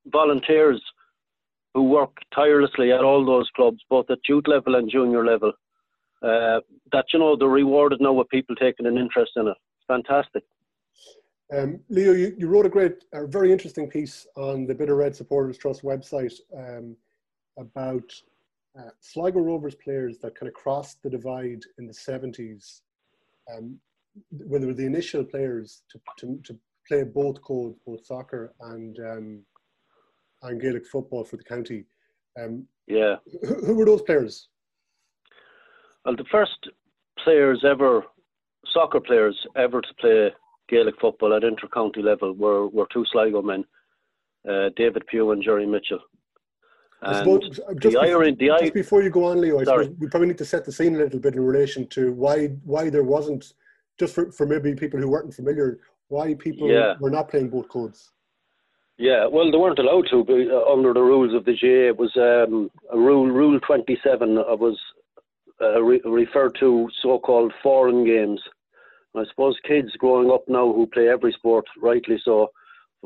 volunteers 0.06 0.82
who 1.74 1.84
work 1.84 2.16
tirelessly 2.34 2.92
at 2.92 3.04
all 3.04 3.24
those 3.24 3.50
clubs, 3.54 3.78
both 3.90 4.10
at 4.10 4.18
youth 4.28 4.46
level 4.46 4.76
and 4.76 4.90
junior 4.90 5.24
level. 5.24 5.52
Uh, 6.22 6.60
that 6.92 7.04
you 7.12 7.18
know 7.18 7.36
they're 7.36 7.48
rewarded 7.48 8.00
now 8.00 8.12
with 8.12 8.28
people 8.30 8.56
taking 8.56 8.86
an 8.86 8.96
interest 8.96 9.32
in 9.36 9.46
it. 9.46 9.56
It's 9.76 9.86
fantastic. 9.86 10.42
Um, 11.52 11.80
Leo, 11.88 12.12
you, 12.12 12.34
you 12.36 12.48
wrote 12.48 12.66
a 12.66 12.70
great, 12.70 13.04
a 13.12 13.26
very 13.26 13.52
interesting 13.52 13.88
piece 13.88 14.26
on 14.36 14.66
the 14.66 14.74
Bit 14.74 14.90
O'Red 14.90 15.14
Supporters 15.14 15.58
Trust 15.58 15.82
website 15.82 16.32
um, 16.56 16.96
about 17.58 18.10
uh, 18.78 18.90
Sligo 19.00 19.40
Rovers 19.40 19.74
players 19.74 20.18
that 20.18 20.34
kind 20.38 20.48
of 20.48 20.54
crossed 20.54 21.02
the 21.02 21.10
divide 21.10 21.62
in 21.78 21.86
the 21.86 21.92
70s, 21.92 22.80
um, 23.54 23.78
when 24.30 24.60
they 24.60 24.66
were 24.66 24.74
the 24.74 24.86
initial 24.86 25.24
players 25.24 25.82
to, 25.90 26.00
to, 26.18 26.40
to 26.44 26.58
play 26.88 27.02
both 27.02 27.40
codes, 27.42 27.78
both 27.86 28.04
soccer 28.04 28.54
and, 28.60 28.98
um, 29.00 29.42
and 30.42 30.60
Gaelic 30.60 30.86
football 30.86 31.24
for 31.24 31.36
the 31.36 31.44
county. 31.44 31.84
Um, 32.40 32.66
Yeah. 32.86 33.16
who, 33.42 33.66
who 33.66 33.74
were 33.74 33.86
those 33.86 34.02
players? 34.02 34.48
Well, 36.04 36.16
the 36.16 36.24
first 36.30 36.68
players 37.22 37.64
ever, 37.68 38.04
soccer 38.72 39.00
players 39.00 39.36
ever 39.56 39.80
to 39.80 39.94
play 40.00 40.30
Gaelic 40.68 40.94
football 41.00 41.34
at 41.34 41.44
inter-county 41.44 42.02
level 42.02 42.32
were, 42.32 42.68
were 42.68 42.86
two 42.92 43.04
Sligo 43.10 43.42
men, 43.42 43.64
uh, 44.48 44.70
David 44.76 45.06
Pugh 45.06 45.30
and 45.32 45.42
Jerry 45.42 45.66
Mitchell. 45.66 46.00
I 47.02 47.08
And 47.08 47.16
suppose, 47.18 47.60
uh, 47.60 47.74
just, 47.74 47.94
the 47.94 48.00
before, 48.00 48.24
the 48.24 48.58
just 48.60 48.74
before 48.74 49.02
you 49.02 49.10
go 49.10 49.24
on, 49.24 49.40
Leo, 49.40 49.60
I 49.60 49.64
Sorry. 49.64 49.84
suppose 49.84 49.98
we 50.00 50.08
probably 50.08 50.28
need 50.28 50.38
to 50.38 50.44
set 50.44 50.64
the 50.64 50.72
scene 50.72 50.94
a 50.94 50.98
little 50.98 51.20
bit 51.20 51.34
in 51.34 51.40
relation 51.44 51.86
to 51.88 52.12
why 52.12 52.46
why 52.64 52.88
there 52.90 53.04
wasn't 53.04 53.52
just 53.98 54.14
for, 54.14 54.30
for 54.32 54.46
maybe 54.46 54.74
people 54.74 54.98
who 55.00 55.08
weren't 55.08 55.34
familiar, 55.34 55.78
why 56.08 56.34
people 56.34 56.70
Yeah. 56.70 56.94
were 57.00 57.10
not 57.10 57.28
playing 57.28 57.50
both 57.50 57.68
codes. 57.68 58.12
Yeah, 58.98 59.26
well, 59.26 59.50
they 59.50 59.58
weren't 59.58 59.78
allowed 59.78 60.06
to 60.10 60.20
uh, 60.50 60.72
under 60.72 60.94
the 60.94 61.02
rules 61.02 61.34
of 61.34 61.44
the 61.44 61.52
GAA. 61.52 61.88
It 61.90 61.98
was 61.98 62.12
um, 62.16 62.70
a 62.90 62.98
rule, 62.98 63.26
Rule 63.26 63.60
27, 63.60 64.38
uh, 64.38 64.56
was 64.56 64.78
uh, 65.60 65.82
re- 65.82 66.00
referred 66.04 66.56
to 66.60 66.88
so-called 67.02 67.52
foreign 67.62 68.06
games. 68.06 68.40
I 69.14 69.24
suppose 69.30 69.56
kids 69.66 69.90
growing 69.98 70.30
up 70.30 70.44
now 70.48 70.72
who 70.72 70.86
play 70.86 71.08
every 71.08 71.32
sport, 71.32 71.64
rightly 71.80 72.18
so, 72.24 72.50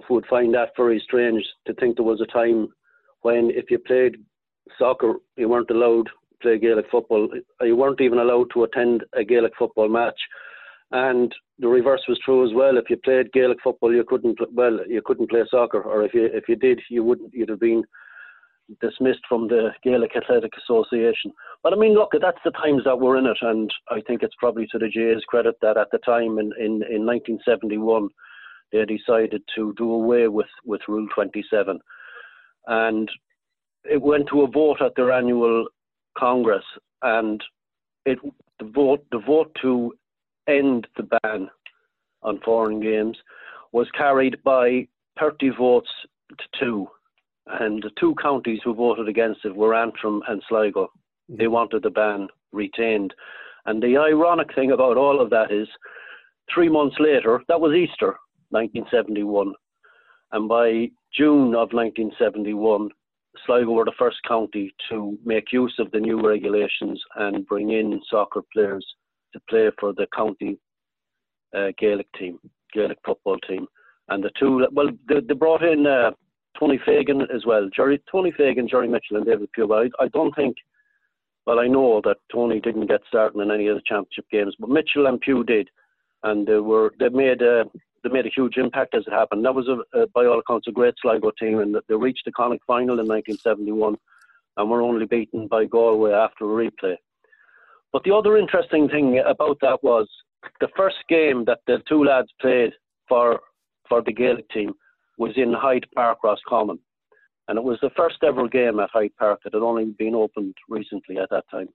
would 0.09 0.27
find 0.27 0.55
that 0.55 0.71
very 0.77 1.01
strange 1.05 1.45
to 1.67 1.75
think 1.75 1.97
there 1.97 2.05
was 2.05 2.21
a 2.21 2.27
time 2.27 2.69
when 3.23 3.51
if 3.51 3.71
you 3.71 3.79
played 3.79 4.17
soccer, 4.79 5.15
you 5.37 5.49
weren't 5.49 5.71
allowed 5.71 6.07
to 6.07 6.37
play 6.43 6.59
Gaelic 6.59 6.87
football. 6.91 7.29
You 7.61 7.77
weren't 7.77 8.01
even 8.01 8.19
allowed 8.19 8.49
to 8.55 8.65
attend 8.65 9.05
a 9.15 9.25
Gaelic 9.25 9.53
football 9.59 9.89
match. 9.89 10.19
And 10.93 11.33
the 11.59 11.69
reverse 11.69 12.03
was 12.09 12.19
true 12.25 12.45
as 12.49 12.55
well. 12.55 12.77
If 12.77 12.91
you 12.91 12.97
played 12.97 13.33
Gaelic 13.33 13.59
football, 13.63 13.95
you 13.95 14.05
couldn't. 14.05 14.39
Well, 14.53 14.81
you 14.89 15.03
couldn't 15.05 15.31
play 15.31 15.43
soccer, 15.51 15.83
or 15.83 16.03
if 16.03 16.15
you 16.15 16.25
if 16.33 16.49
you 16.49 16.57
did, 16.57 16.81
you 16.89 17.05
wouldn't. 17.05 17.33
You'd 17.33 17.51
have 17.51 17.61
been 17.61 17.85
dismissed 18.81 19.21
from 19.29 19.49
the 19.49 19.71
Gaelic 19.83 20.17
Athletic 20.17 20.53
Association. 20.57 21.33
But 21.63 21.73
I 21.73 21.77
mean, 21.77 21.95
look, 21.95 22.11
that's 22.21 22.39
the 22.45 22.53
times 22.53 22.83
that 22.85 22.99
we're 22.99 23.19
in 23.19 23.27
it, 23.27 23.39
and 23.41 23.71
I 23.89 24.01
think 24.01 24.23
it's 24.23 24.35
probably 24.39 24.67
to 24.69 24.79
the 24.79 24.91
GAA's 24.91 25.25
credit 25.25 25.57
that 25.63 25.77
at 25.77 25.89
the 25.93 25.99
time 25.99 26.39
in 26.39 26.53
in, 26.59 26.83
in 26.91 27.07
1971 27.07 28.09
they 28.73 28.85
decided 28.85 29.43
to 29.57 29.75
do 29.77 29.93
away 29.93 30.29
with 30.29 30.47
with 30.65 30.81
Rule 30.89 31.09
27, 31.15 31.81
and 32.67 33.11
it 33.85 34.01
went 34.01 34.29
to 34.29 34.43
a 34.43 34.51
vote 34.51 34.81
at 34.81 34.95
their 34.97 35.13
annual 35.13 35.67
congress, 36.17 36.65
and 37.03 37.43
it 38.05 38.19
the 38.59 38.67
vote 38.67 39.05
the 39.11 39.19
vote 39.19 39.57
to 39.63 39.93
end 40.49 40.87
the 40.97 41.09
ban 41.23 41.49
on 42.23 42.41
foreign 42.45 42.81
games 42.81 43.17
was 43.73 43.89
carried 43.97 44.43
by 44.43 44.87
30 45.19 45.51
votes 45.51 45.89
to 46.29 46.45
two. 46.59 46.89
And 47.47 47.83
the 47.83 47.91
two 47.99 48.15
counties 48.21 48.61
who 48.65 48.75
voted 48.75 49.09
against 49.09 49.45
it 49.45 49.55
were 49.55 49.75
Antrim 49.75 50.23
and 50.29 50.43
Sligo. 50.49 50.85
Mm-hmm. 50.85 51.37
They 51.37 51.47
wanted 51.47 51.83
the 51.83 51.91
ban 51.91 52.29
retained. 52.53 53.15
And 53.67 53.83
the 53.83 53.97
ironic 53.97 54.55
thing 54.55 54.73
about 54.73 54.97
all 54.97 55.21
of 55.21 55.31
that 55.31 55.51
is, 55.53 55.69
three 56.53 56.69
months 56.69 56.97
later, 56.99 57.43
that 57.49 57.61
was 57.61 57.75
Easter, 57.75 58.17
1971. 58.51 59.53
And 60.33 60.49
by 60.49 60.91
June 61.17 61.55
of 61.55 61.73
1971, 61.73 62.89
Sligo 63.47 63.71
were 63.73 63.85
the 63.85 63.93
first 63.99 64.19
county 64.27 64.73
to 64.89 65.19
make 65.25 65.53
use 65.53 65.75
of 65.79 65.91
the 65.91 66.01
new 66.01 66.21
regulations 66.27 67.01
and 67.17 67.47
bring 67.47 67.71
in 67.71 68.01
soccer 68.11 68.43
players 68.53 68.87
to 69.33 69.41
play 69.49 69.71
for 69.79 69.93
the 69.93 70.07
county 70.15 70.59
uh, 71.57 71.69
Gaelic 71.79 72.07
team, 72.19 72.39
Gaelic 72.73 72.99
football 73.05 73.39
team. 73.49 73.67
And 74.09 74.23
the 74.23 74.31
two, 74.39 74.67
well, 74.73 74.89
they, 75.09 75.21
they 75.21 75.35
brought 75.35 75.63
in 75.63 75.87
uh, 75.87 76.11
Tony 76.59 76.81
Fagan 76.85 77.23
as 77.35 77.45
well, 77.47 77.69
Jerry, 77.75 78.03
Tony 78.11 78.33
Fagan, 78.37 78.69
Jerry 78.69 78.89
Mitchell, 78.89 79.17
and 79.17 79.27
David 79.27 79.51
Pugh. 79.53 79.73
I, 79.73 79.89
I 80.03 80.09
don't 80.09 80.35
think, 80.35 80.57
well, 81.47 81.61
I 81.61 81.67
know 81.67 82.01
that 82.05 82.17
Tony 82.33 82.61
didn't 82.61 82.87
get 82.87 83.01
started 83.09 83.41
in 83.41 83.51
any 83.51 83.69
of 83.69 83.77
the 83.77 83.83
championship 83.87 84.27
games, 84.31 84.55
but 84.59 84.71
Mitchell 84.71 85.07
and 85.07 85.21
Pugh 85.21 85.45
did, 85.45 85.69
and 86.23 86.47
they 86.47 86.59
were 86.59 86.93
they 86.99 87.09
made 87.09 87.41
a 87.43 87.65
they 88.03 88.11
made 88.11 88.27
a 88.27 88.31
huge 88.35 88.57
impact 88.57 88.95
as 88.95 89.05
it 89.07 89.13
happened. 89.13 89.45
That 89.45 89.55
was 89.55 89.69
a, 89.69 89.99
a 89.99 90.07
by 90.09 90.27
all 90.27 90.39
accounts 90.39 90.69
a 90.69 90.73
great 90.73 90.95
Sligo 91.01 91.31
team, 91.39 91.59
and 91.59 91.77
they 91.89 91.95
reached 91.95 92.25
the 92.25 92.33
Connacht 92.33 92.65
final 92.67 93.01
in 93.01 93.07
1971, 93.07 93.97
and 94.57 94.71
were 94.71 94.83
only 94.83 95.07
beaten 95.07 95.47
by 95.49 95.65
Galway 95.65 96.13
after 96.13 96.45
a 96.45 96.65
replay. 96.71 96.97
But 97.93 98.05
the 98.05 98.15
other 98.15 98.37
interesting 98.37 98.89
thing 98.89 99.23
about 99.27 99.59
that 99.63 99.83
was 99.83 100.09
the 100.61 100.69
first 100.77 100.97
game 101.09 101.45
that 101.47 101.61
the 101.67 101.83
two 101.89 102.05
lads 102.05 102.29
played 102.41 102.73
for 103.09 103.41
for 103.89 104.03
the 104.03 104.13
Gaelic 104.13 104.49
team 104.51 104.73
was 105.19 105.33
in 105.37 105.53
Hyde 105.53 105.87
Park, 105.95 106.19
Roscommon. 106.25 106.79
And 107.49 107.59
it 107.59 107.65
was 107.65 107.79
the 107.83 107.91
first 107.97 108.19
ever 108.23 108.49
game 108.49 108.79
at 108.79 108.91
Hyde 108.91 109.11
Park 109.19 109.41
that 109.45 109.55
had 109.55 109.63
only 109.63 109.85
been 109.87 110.15
opened 110.15 110.55
recently 110.69 111.19
at 111.19 111.29
that 111.31 111.45
time. 111.51 111.69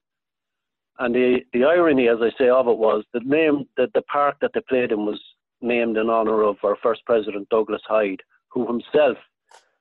And 0.99 1.13
the, 1.13 1.39
the 1.51 1.65
irony, 1.65 2.07
as 2.07 2.19
I 2.21 2.31
say, 2.37 2.47
of 2.47 2.67
it 2.67 2.77
was 2.77 3.03
the 3.13 3.19
name 3.19 3.65
that 3.75 3.91
the 3.93 4.01
park 4.03 4.37
that 4.41 4.51
they 4.53 4.61
played 4.61 4.93
in 4.93 5.05
was 5.05 5.21
named 5.61 5.97
in 5.97 6.09
honour 6.09 6.43
of 6.43 6.57
our 6.63 6.77
first 6.81 7.05
president, 7.05 7.49
Douglas 7.49 7.81
Hyde, 7.87 8.21
who 8.49 8.67
himself 8.67 9.17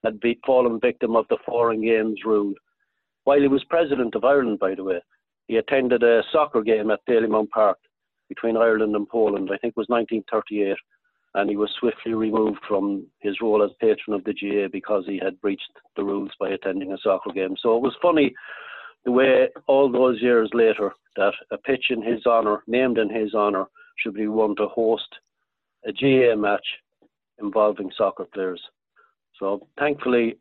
had 0.03 0.21
be, 0.21 0.39
fallen 0.47 0.79
victim 0.81 1.17
of 1.17 1.27
the 1.29 1.39
foreign 1.47 1.83
games 1.83 2.21
rule. 2.25 2.55
While 3.25 3.41
he 3.41 3.49
was 3.49 3.65
president 3.65 4.15
of 4.15 4.25
Ireland, 4.25 4.59
by 4.59 4.75
the 4.75 4.85
way, 4.85 5.01
he 5.49 5.57
attended 5.57 6.03
a 6.03 6.23
soccer 6.33 6.63
game 6.63 6.91
at 6.91 7.05
Dalymount 7.09 7.51
Park 7.51 7.79
between 8.29 8.57
Ireland 8.57 8.95
and 8.97 9.09
Poland. 9.09 9.51
I 9.53 9.59
think 9.59 9.73
it 9.73 9.81
was 9.81 9.89
1938, 9.89 10.77
and 11.35 11.51
he 11.51 11.57
was 11.57 11.71
swiftly 11.79 12.15
removed 12.15 12.61
from 12.67 13.07
his 13.21 13.41
role 13.41 13.63
as 13.63 13.71
patron 13.81 14.15
of 14.15 14.25
the 14.25 14.35
GAA 14.35 14.69
because 14.71 15.05
he 15.07 15.19
had 15.23 15.41
breached 15.41 15.71
the 15.97 16.05
rules 16.05 16.31
by 16.39 16.51
attending 16.51 16.93
a 16.93 16.99
soccer 16.99 17.31
game. 17.33 17.57
So 17.61 17.77
it 17.77 17.83
was 17.83 17.97
funny 18.01 18.35
the 19.05 19.13
way 19.13 19.49
all 19.67 19.91
those 19.91 20.21
years 20.23 20.49
later 20.55 20.93
that 21.17 21.35
a 21.51 21.59
pitch 21.59 21.87
in 21.91 22.03
his 22.03 22.25
honour, 22.27 22.63
named 22.67 22.99
in 22.99 23.11
his 23.11 23.35
honour, 23.35 23.67
should 23.97 24.15
be 24.15 24.29
one 24.29 24.57
to 24.57 24.67
host 24.67 25.09
a 25.87 25.93
GAA 25.93 26.37
match 26.37 26.67
involving 27.39 27.91
soccer 27.97 28.27
players. 28.33 28.61
So 29.39 29.67
thankfully, 29.79 30.39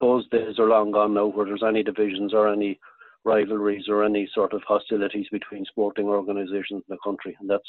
those 0.00 0.28
days 0.30 0.58
are 0.58 0.66
long 0.66 0.92
gone 0.92 1.14
now 1.14 1.26
where 1.26 1.46
there's 1.46 1.62
any 1.66 1.82
divisions 1.82 2.32
or 2.32 2.48
any 2.48 2.78
rivalries 3.24 3.84
or 3.88 4.04
any 4.04 4.28
sort 4.34 4.52
of 4.54 4.62
hostilities 4.66 5.26
between 5.30 5.64
sporting 5.66 6.06
organisations 6.06 6.82
in 6.88 6.88
the 6.88 6.96
country, 7.04 7.36
and 7.40 7.50
that's 7.50 7.68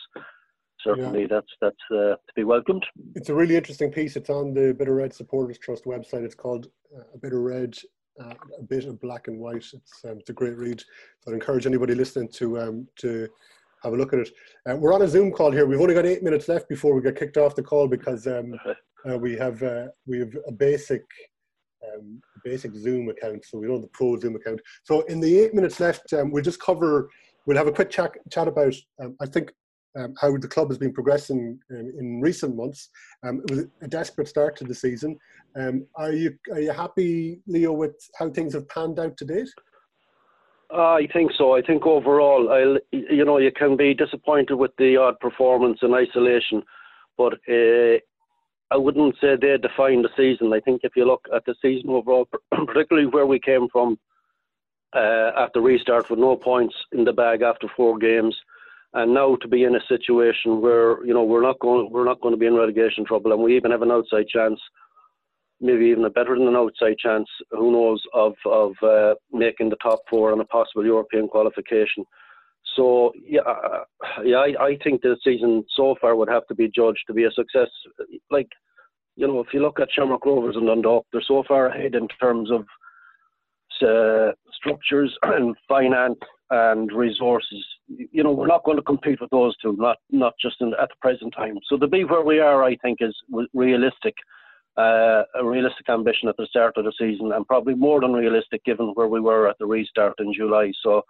certainly 0.83 1.21
yeah. 1.21 1.27
that's 1.29 1.51
that's 1.59 1.75
uh, 1.91 2.15
to 2.15 2.33
be 2.35 2.43
welcomed. 2.43 2.85
It's 3.15 3.29
a 3.29 3.35
really 3.35 3.55
interesting 3.55 3.91
piece. 3.91 4.15
It's 4.15 4.29
on 4.29 4.53
the 4.53 4.73
Bit 4.73 4.87
O'Red 4.87 5.13
Supporters 5.13 5.57
Trust 5.57 5.85
website. 5.85 6.23
It's 6.23 6.35
called 6.35 6.67
uh, 6.95 7.03
"A 7.13 7.17
Bit 7.17 7.33
of 7.33 7.39
Red, 7.39 7.77
uh, 8.19 8.33
a 8.57 8.63
Bit 8.63 8.85
of 8.85 8.99
Black 9.01 9.27
and 9.27 9.39
White." 9.39 9.65
It's 9.73 10.05
um, 10.05 10.17
it's 10.19 10.29
a 10.29 10.33
great 10.33 10.57
read. 10.57 10.79
So 11.19 11.31
I'd 11.31 11.35
encourage 11.35 11.65
anybody 11.65 11.95
listening 11.95 12.29
to 12.29 12.59
um, 12.61 12.87
to 12.99 13.27
have 13.83 13.93
a 13.93 13.97
look 13.97 14.13
at 14.13 14.19
it. 14.19 14.29
Uh, 14.69 14.75
we're 14.75 14.93
on 14.93 15.01
a 15.01 15.07
Zoom 15.07 15.31
call 15.31 15.51
here. 15.51 15.65
We've 15.65 15.81
only 15.81 15.93
got 15.93 16.05
eight 16.05 16.23
minutes 16.23 16.47
left 16.47 16.69
before 16.69 16.93
we 16.93 17.01
get 17.01 17.17
kicked 17.17 17.37
off 17.37 17.55
the 17.55 17.63
call 17.63 17.87
because 17.87 18.27
um, 18.27 18.55
uh, 19.09 19.17
we 19.17 19.35
have 19.35 19.61
uh, 19.63 19.87
we 20.05 20.19
have 20.19 20.35
a 20.47 20.51
basic 20.51 21.03
um, 21.93 22.21
basic 22.43 22.75
Zoom 22.75 23.09
account, 23.09 23.43
so 23.45 23.57
we 23.57 23.67
don't 23.67 23.77
have 23.77 23.83
the 23.83 23.89
pro 23.89 24.17
Zoom 24.17 24.35
account. 24.35 24.61
So 24.83 25.01
in 25.01 25.19
the 25.19 25.39
eight 25.39 25.53
minutes 25.53 25.79
left, 25.79 26.13
um, 26.13 26.31
we'll 26.31 26.43
just 26.43 26.61
cover. 26.61 27.09
We'll 27.45 27.57
have 27.57 27.67
a 27.67 27.71
quick 27.71 27.89
chat 27.89 28.11
chat 28.31 28.47
about. 28.47 28.75
Um, 29.01 29.15
I 29.19 29.25
think 29.25 29.51
um, 29.97 30.13
how 30.19 30.37
the 30.37 30.47
club 30.47 30.69
has 30.69 30.77
been 30.77 30.93
progressing 30.93 31.59
in, 31.69 31.93
in 31.99 32.21
recent 32.21 32.55
months. 32.55 32.89
Um, 33.23 33.41
it 33.43 33.51
was 33.51 33.65
a 33.81 33.87
desperate 33.87 34.27
start 34.27 34.55
to 34.57 34.63
the 34.63 34.75
season. 34.75 35.17
Um, 35.55 35.85
are 35.95 36.11
you 36.11 36.37
are 36.51 36.61
you 36.61 36.71
happy, 36.71 37.41
Leo, 37.47 37.73
with 37.73 37.95
how 38.17 38.29
things 38.29 38.53
have 38.53 38.69
panned 38.69 38.99
out 38.99 39.17
to 39.17 39.25
date? 39.25 39.49
I 40.73 41.07
think 41.11 41.31
so. 41.37 41.55
I 41.55 41.61
think 41.61 41.85
overall, 41.85 42.49
I'll, 42.51 42.77
you 42.91 43.25
know, 43.25 43.37
you 43.37 43.51
can 43.51 43.75
be 43.75 43.93
disappointed 43.93 44.55
with 44.55 44.71
the 44.77 44.97
odd 44.97 45.19
performance 45.19 45.79
in 45.81 45.93
isolation, 45.93 46.63
but 47.17 47.33
uh, 47.49 47.97
I 48.71 48.77
wouldn't 48.77 49.15
say 49.19 49.35
they 49.35 49.57
define 49.57 50.01
the 50.01 50.09
season. 50.15 50.53
I 50.53 50.61
think 50.61 50.81
if 50.83 50.95
you 50.95 51.05
look 51.05 51.27
at 51.35 51.43
the 51.45 51.55
season 51.61 51.89
overall, 51.89 52.27
particularly 52.65 53.07
where 53.07 53.25
we 53.25 53.39
came 53.39 53.67
from 53.69 53.99
uh, 54.95 55.31
after 55.37 55.61
restart 55.61 56.09
with 56.09 56.19
no 56.19 56.37
points 56.37 56.75
in 56.93 57.03
the 57.03 57.13
bag 57.13 57.41
after 57.41 57.67
four 57.75 57.97
games, 57.97 58.35
and 58.93 59.13
now 59.13 59.35
to 59.37 59.47
be 59.47 59.63
in 59.63 59.75
a 59.75 59.85
situation 59.87 60.61
where 60.61 61.03
you 61.05 61.13
know 61.13 61.23
we're 61.23 61.41
not 61.41 61.59
going 61.59 61.89
we're 61.91 62.05
not 62.05 62.21
going 62.21 62.33
to 62.33 62.39
be 62.39 62.45
in 62.45 62.55
relegation 62.55 63.05
trouble, 63.05 63.33
and 63.33 63.41
we 63.41 63.55
even 63.55 63.71
have 63.71 63.81
an 63.81 63.91
outside 63.91 64.27
chance, 64.27 64.59
maybe 65.61 65.85
even 65.85 66.05
a 66.05 66.09
better 66.09 66.37
than 66.37 66.47
an 66.47 66.55
outside 66.55 66.97
chance, 66.97 67.29
who 67.51 67.71
knows, 67.71 68.01
of 68.13 68.33
of 68.45 68.73
uh, 68.83 69.15
making 69.31 69.69
the 69.69 69.77
top 69.77 69.99
four 70.09 70.31
and 70.31 70.41
a 70.41 70.45
possible 70.45 70.85
European 70.85 71.27
qualification. 71.27 72.03
So 72.75 73.11
yeah, 73.23 73.41
yeah, 74.23 74.37
I, 74.37 74.63
I 74.63 74.77
think 74.83 75.01
the 75.01 75.17
season 75.23 75.63
so 75.75 75.95
far 76.01 76.15
would 76.15 76.29
have 76.29 76.47
to 76.47 76.55
be 76.55 76.71
judged 76.73 77.03
to 77.07 77.13
be 77.13 77.25
a 77.25 77.31
success. 77.31 77.69
Like, 78.29 78.49
you 79.15 79.27
know, 79.27 79.39
if 79.39 79.47
you 79.53 79.61
look 79.61 79.79
at 79.79 79.89
Shamrock 79.91 80.25
Rovers 80.25 80.55
and 80.55 80.67
Dundalk, 80.67 81.05
they're 81.11 81.21
so 81.27 81.43
far 81.47 81.67
ahead 81.67 81.95
in 81.95 82.07
terms 82.19 82.49
of 82.51 82.65
uh, 83.81 84.31
structures 84.53 85.15
and 85.23 85.55
finance 85.67 86.19
and 86.49 86.91
resources. 86.91 87.65
You 87.87 88.23
know, 88.23 88.31
we're 88.31 88.47
not 88.47 88.63
going 88.63 88.77
to 88.77 88.83
compete 88.83 89.21
with 89.21 89.29
those 89.31 89.55
two, 89.57 89.75
not 89.77 89.97
not 90.09 90.33
just 90.41 90.57
in, 90.61 90.73
at 90.81 90.89
the 90.89 90.95
present 91.01 91.33
time. 91.35 91.57
So 91.67 91.77
to 91.77 91.87
be 91.87 92.03
where 92.03 92.23
we 92.23 92.39
are, 92.39 92.63
I 92.63 92.75
think, 92.77 92.99
is 93.01 93.15
realistic. 93.53 94.15
Uh, 94.77 95.23
a 95.35 95.43
realistic 95.43 95.89
ambition 95.89 96.29
at 96.29 96.37
the 96.37 96.47
start 96.49 96.77
of 96.77 96.85
the 96.85 96.93
season, 96.97 97.33
and 97.33 97.45
probably 97.45 97.75
more 97.75 97.99
than 97.99 98.13
realistic 98.13 98.63
given 98.63 98.91
where 98.93 99.09
we 99.09 99.19
were 99.19 99.49
at 99.49 99.57
the 99.59 99.65
restart 99.65 100.13
in 100.19 100.33
July. 100.33 100.71
So 100.81 101.03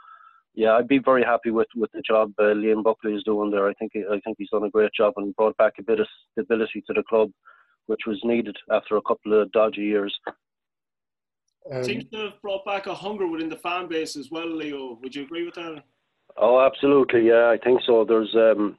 yeah, 0.56 0.72
I'd 0.74 0.88
be 0.88 0.98
very 0.98 1.24
happy 1.24 1.52
with, 1.52 1.68
with 1.76 1.92
the 1.92 2.02
job 2.02 2.34
uh, 2.40 2.44
Liam 2.44 2.84
Buckley 2.84 3.14
is 3.14 3.24
doing 3.24 3.52
there. 3.52 3.70
I 3.70 3.74
think 3.76 3.92
I 3.96 4.20
think 4.22 4.38
he's 4.38 4.50
done 4.50 4.64
a 4.64 4.70
great 4.70 4.92
job 4.98 5.14
and 5.18 5.36
brought 5.36 5.56
back 5.58 5.74
a 5.80 5.84
bit 5.84 6.00
of 6.00 6.08
stability 6.32 6.84
to 6.88 6.94
the 6.94 7.04
club, 7.04 7.30
which 7.86 8.02
was 8.08 8.20
needed 8.24 8.58
after 8.72 8.98
a 8.98 9.02
couple 9.04 9.40
of 9.40 9.52
dodgy 9.52 9.82
years. 9.82 10.14
Um, 11.72 11.84
Seems 11.84 12.06
to 12.12 12.18
have 12.18 12.42
brought 12.42 12.66
back 12.66 12.88
a 12.88 12.96
hunger 12.96 13.28
within 13.28 13.50
the 13.50 13.58
fan 13.58 13.88
base 13.88 14.16
as 14.16 14.32
well, 14.32 14.50
Leo. 14.50 14.98
Would 15.02 15.16
you 15.16 15.24
agree 15.24 15.46
with 15.46 15.56
that? 15.56 15.84
Oh, 16.38 16.60
absolutely. 16.60 17.28
Yeah, 17.28 17.50
I 17.50 17.58
think 17.64 17.82
so. 17.86 18.04
There's, 18.04 18.34
um, 18.36 18.78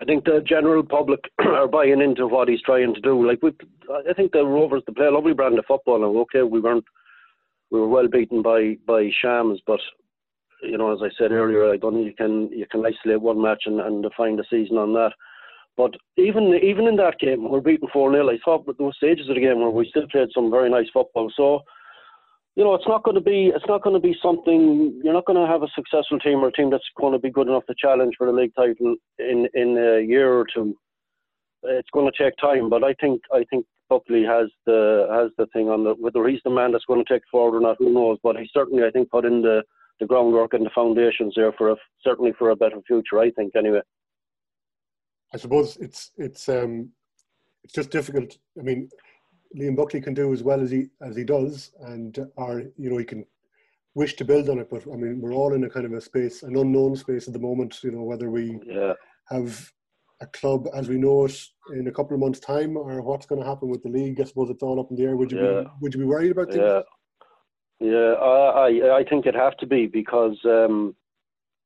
I 0.00 0.04
think 0.04 0.24
the 0.24 0.42
general 0.46 0.82
public 0.82 1.20
are 1.38 1.68
buying 1.68 2.00
into 2.00 2.26
what 2.26 2.48
he's 2.48 2.62
trying 2.62 2.94
to 2.94 3.00
do. 3.00 3.26
Like, 3.26 3.42
we, 3.42 3.52
I 4.08 4.12
think 4.12 4.32
the 4.32 4.44
Rovers 4.44 4.82
they 4.86 4.92
play 4.92 5.06
a 5.06 5.10
lovely 5.10 5.32
brand 5.32 5.58
of 5.58 5.64
football. 5.66 6.04
And 6.04 6.16
okay, 6.18 6.42
we 6.42 6.60
weren't, 6.60 6.84
we 7.70 7.80
were 7.80 7.88
well 7.88 8.08
beaten 8.08 8.42
by 8.42 8.76
by 8.86 9.10
Shams, 9.22 9.60
but 9.66 9.80
you 10.62 10.78
know, 10.78 10.92
as 10.92 11.00
I 11.02 11.08
said 11.18 11.32
earlier, 11.32 11.72
I 11.72 11.76
don't 11.76 12.02
you 12.02 12.12
can 12.12 12.50
you 12.50 12.66
can 12.70 12.84
isolate 12.84 13.20
one 13.20 13.40
match 13.40 13.62
and, 13.66 13.80
and 13.80 14.02
define 14.02 14.36
the 14.36 14.44
season 14.50 14.76
on 14.76 14.92
that. 14.94 15.12
But 15.76 15.94
even 16.16 16.58
even 16.62 16.86
in 16.86 16.96
that 16.96 17.18
game, 17.18 17.50
we're 17.50 17.60
beaten 17.60 17.88
four 17.92 18.12
0 18.12 18.28
I 18.28 18.38
thought 18.44 18.66
with 18.66 18.78
those 18.78 18.96
stages 18.96 19.28
of 19.28 19.34
the 19.34 19.40
game 19.40 19.60
where 19.60 19.70
we 19.70 19.88
still 19.88 20.08
played 20.08 20.28
some 20.34 20.50
very 20.50 20.70
nice 20.70 20.88
football. 20.92 21.30
So, 21.36 21.60
you 22.56 22.64
know, 22.64 22.74
it's 22.74 22.88
not 22.88 23.04
going 23.04 23.14
to 23.14 23.20
be 23.20 23.52
it's 23.54 23.66
not 23.68 23.82
going 23.82 23.94
to 23.94 24.00
be 24.00 24.16
something. 24.22 24.98
You're 25.04 25.12
not 25.12 25.26
going 25.26 25.38
to 25.38 25.46
have 25.46 25.62
a 25.62 25.68
successful 25.74 26.18
team 26.18 26.38
or 26.38 26.48
a 26.48 26.52
team 26.52 26.70
that's 26.70 26.88
going 26.98 27.12
to 27.12 27.18
be 27.18 27.30
good 27.30 27.48
enough 27.48 27.66
to 27.66 27.74
challenge 27.78 28.14
for 28.16 28.26
the 28.26 28.32
league 28.32 28.54
title 28.56 28.96
in 29.18 29.46
in 29.52 29.76
a 29.76 30.00
year 30.00 30.32
or 30.32 30.46
two. 30.52 30.74
It's 31.62 31.90
going 31.92 32.10
to 32.10 32.24
take 32.24 32.34
time, 32.38 32.70
but 32.70 32.82
I 32.82 32.94
think 32.94 33.20
I 33.32 33.44
think 33.50 33.66
Buckley 33.90 34.24
has 34.24 34.48
the 34.64 35.06
has 35.10 35.30
the 35.36 35.46
thing 35.52 35.68
on 35.68 35.84
the 35.84 35.94
whether 35.98 36.26
he's 36.26 36.40
the 36.44 36.50
man 36.50 36.72
that's 36.72 36.86
going 36.86 37.04
to 37.04 37.12
take 37.12 37.22
forward 37.30 37.58
or 37.58 37.60
not, 37.60 37.76
who 37.78 37.92
knows? 37.92 38.18
But 38.22 38.36
he 38.36 38.48
certainly 38.54 38.84
I 38.84 38.90
think 38.90 39.10
put 39.10 39.26
in 39.26 39.42
the 39.42 39.62
the 40.00 40.06
groundwork 40.06 40.54
and 40.54 40.64
the 40.64 40.70
foundations 40.74 41.34
there 41.36 41.52
for 41.52 41.70
a, 41.70 41.76
certainly 42.02 42.32
for 42.38 42.50
a 42.50 42.56
better 42.56 42.80
future. 42.86 43.18
I 43.18 43.30
think 43.32 43.54
anyway. 43.54 43.80
I 45.34 45.36
suppose 45.36 45.76
it's 45.76 46.10
it's 46.16 46.48
um, 46.48 46.90
it's 47.64 47.74
just 47.74 47.90
difficult. 47.90 48.38
I 48.58 48.62
mean, 48.62 48.88
Liam 49.56 49.76
Buckley 49.76 50.00
can 50.00 50.14
do 50.14 50.32
as 50.32 50.42
well 50.42 50.60
as 50.60 50.70
he 50.70 50.86
as 51.00 51.16
he 51.16 51.24
does, 51.24 51.72
and 51.80 52.18
are 52.36 52.60
you 52.76 52.90
know 52.90 52.98
he 52.98 53.04
can 53.04 53.24
wish 53.94 54.14
to 54.16 54.24
build 54.24 54.48
on 54.48 54.58
it. 54.58 54.68
But 54.70 54.84
I 54.92 54.96
mean, 54.96 55.20
we're 55.20 55.34
all 55.34 55.54
in 55.54 55.64
a 55.64 55.70
kind 55.70 55.86
of 55.86 55.92
a 55.92 56.00
space, 56.00 56.42
an 56.42 56.56
unknown 56.56 56.96
space 56.96 57.26
at 57.26 57.32
the 57.32 57.40
moment. 57.40 57.78
You 57.82 57.92
know, 57.92 58.02
whether 58.02 58.30
we 58.30 58.58
yeah. 58.64 58.94
have 59.28 59.72
a 60.20 60.26
club 60.26 60.66
as 60.74 60.88
we 60.88 60.96
know 60.96 61.26
it 61.26 61.38
in 61.74 61.88
a 61.88 61.92
couple 61.92 62.14
of 62.14 62.20
months' 62.20 62.40
time, 62.40 62.76
or 62.76 63.02
what's 63.02 63.26
going 63.26 63.40
to 63.40 63.46
happen 63.46 63.68
with 63.68 63.82
the 63.82 63.88
league. 63.88 64.20
I 64.20 64.24
suppose 64.24 64.50
it's 64.50 64.62
all 64.62 64.80
up 64.80 64.90
in 64.90 64.96
the 64.96 65.04
air. 65.04 65.16
Would 65.16 65.32
you 65.32 65.42
yeah. 65.42 65.60
be 65.62 65.68
Would 65.80 65.94
you 65.94 66.00
be 66.00 66.06
worried 66.06 66.32
about 66.32 66.48
things? 66.48 66.58
Yeah. 66.58 66.80
Yeah, 67.78 68.14
I 68.14 69.00
I 69.00 69.04
think 69.04 69.26
it'd 69.26 69.38
have 69.38 69.58
to 69.58 69.66
be 69.66 69.86
because 69.86 70.38
um, 70.46 70.96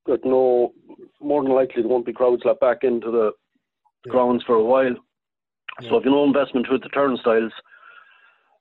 but 0.07 0.25
no, 0.25 0.73
more 1.21 1.43
than 1.43 1.53
likely 1.53 1.83
there 1.83 1.89
won't 1.89 2.07
be 2.07 2.13
crowds 2.13 2.43
let 2.45 2.59
back 2.59 2.79
into 2.83 3.11
the 3.11 3.31
yeah. 4.05 4.11
grounds 4.11 4.43
for 4.45 4.57
a 4.57 4.65
while. 4.65 4.95
Yeah. 5.81 5.89
So 5.89 5.99
if 5.99 6.05
you 6.05 6.11
know 6.11 6.25
investment 6.25 6.67
with 6.71 6.83
the 6.83 6.89
turnstiles, 6.89 7.53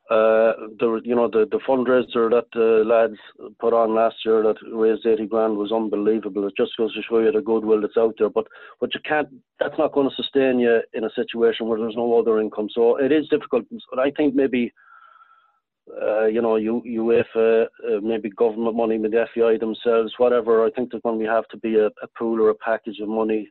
uh, 0.10 0.53
the 0.80 1.01
you 1.03 1.16
know 1.16 1.30
the 1.30 1.47
the 1.51 1.60
fundraiser 1.68 2.30
that 2.32 2.45
the 2.53 2.84
lads 2.84 3.20
put 3.60 3.74
on 3.74 3.93
last 3.93 4.16
year 4.26 4.41
that 4.41 4.55
raised 4.74 5.05
eighty 5.05 5.28
grand 5.28 5.55
was 5.55 5.72
unbelievable. 5.72 6.47
It 6.47 6.53
just 6.57 6.76
goes 6.78 6.93
to 6.95 7.01
show 7.03 7.20
you 7.20 7.32
the 7.32 7.41
goodwill 7.41 7.82
that's 7.82 7.97
out 7.97 8.16
there. 8.18 8.30
But 8.30 8.47
but 8.80 8.93
you 8.93 9.01
can't. 9.07 9.30
That's 9.60 9.78
not 9.78 9.93
going 9.93 10.10
to 10.10 10.16
sustain 10.16 10.60
you 10.60 10.82
in 10.93 11.03
a 11.03 11.14
situation 11.16 11.68
where 11.68 11.80
there's 11.80 11.95
no 11.95 12.18
other 12.20 12.39
income. 12.39 12.70
So 12.74 12.97
it 12.97 13.12
is 13.12 13.28
difficult. 13.30 13.66
But 13.91 13.99
I 13.99 14.10
think 14.12 14.34
maybe 14.34 14.74
uh, 16.01 16.26
you 16.26 16.41
know, 16.41 16.55
you 16.55 16.82
UEFA, 16.86 17.66
uh, 17.66 17.99
maybe 18.01 18.30
government 18.30 18.76
money, 18.76 18.97
maybe 18.97 19.18
the 19.18 19.28
FAI 19.34 19.57
themselves, 19.57 20.14
whatever. 20.18 20.66
I 20.66 20.72
think 20.72 20.91
there's 20.91 21.03
going 21.03 21.20
to 21.20 21.26
have 21.26 21.47
to 21.49 21.57
be 21.57 21.76
a, 21.76 21.88
a 21.88 22.07
pool 22.18 22.41
or 22.41 22.49
a 22.49 22.55
package 22.55 22.99
of 22.99 23.10
money 23.10 23.49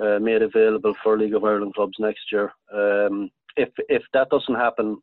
uh, 0.00 0.18
made 0.18 0.42
available 0.42 0.94
for 1.02 1.18
League 1.18 1.34
of 1.34 1.44
Ireland 1.44 1.74
clubs 1.74 1.96
next 1.98 2.32
year. 2.32 2.52
Um, 2.72 3.30
if 3.56 3.68
if 3.88 4.02
that 4.12 4.30
doesn't 4.30 4.54
happen, 4.54 4.98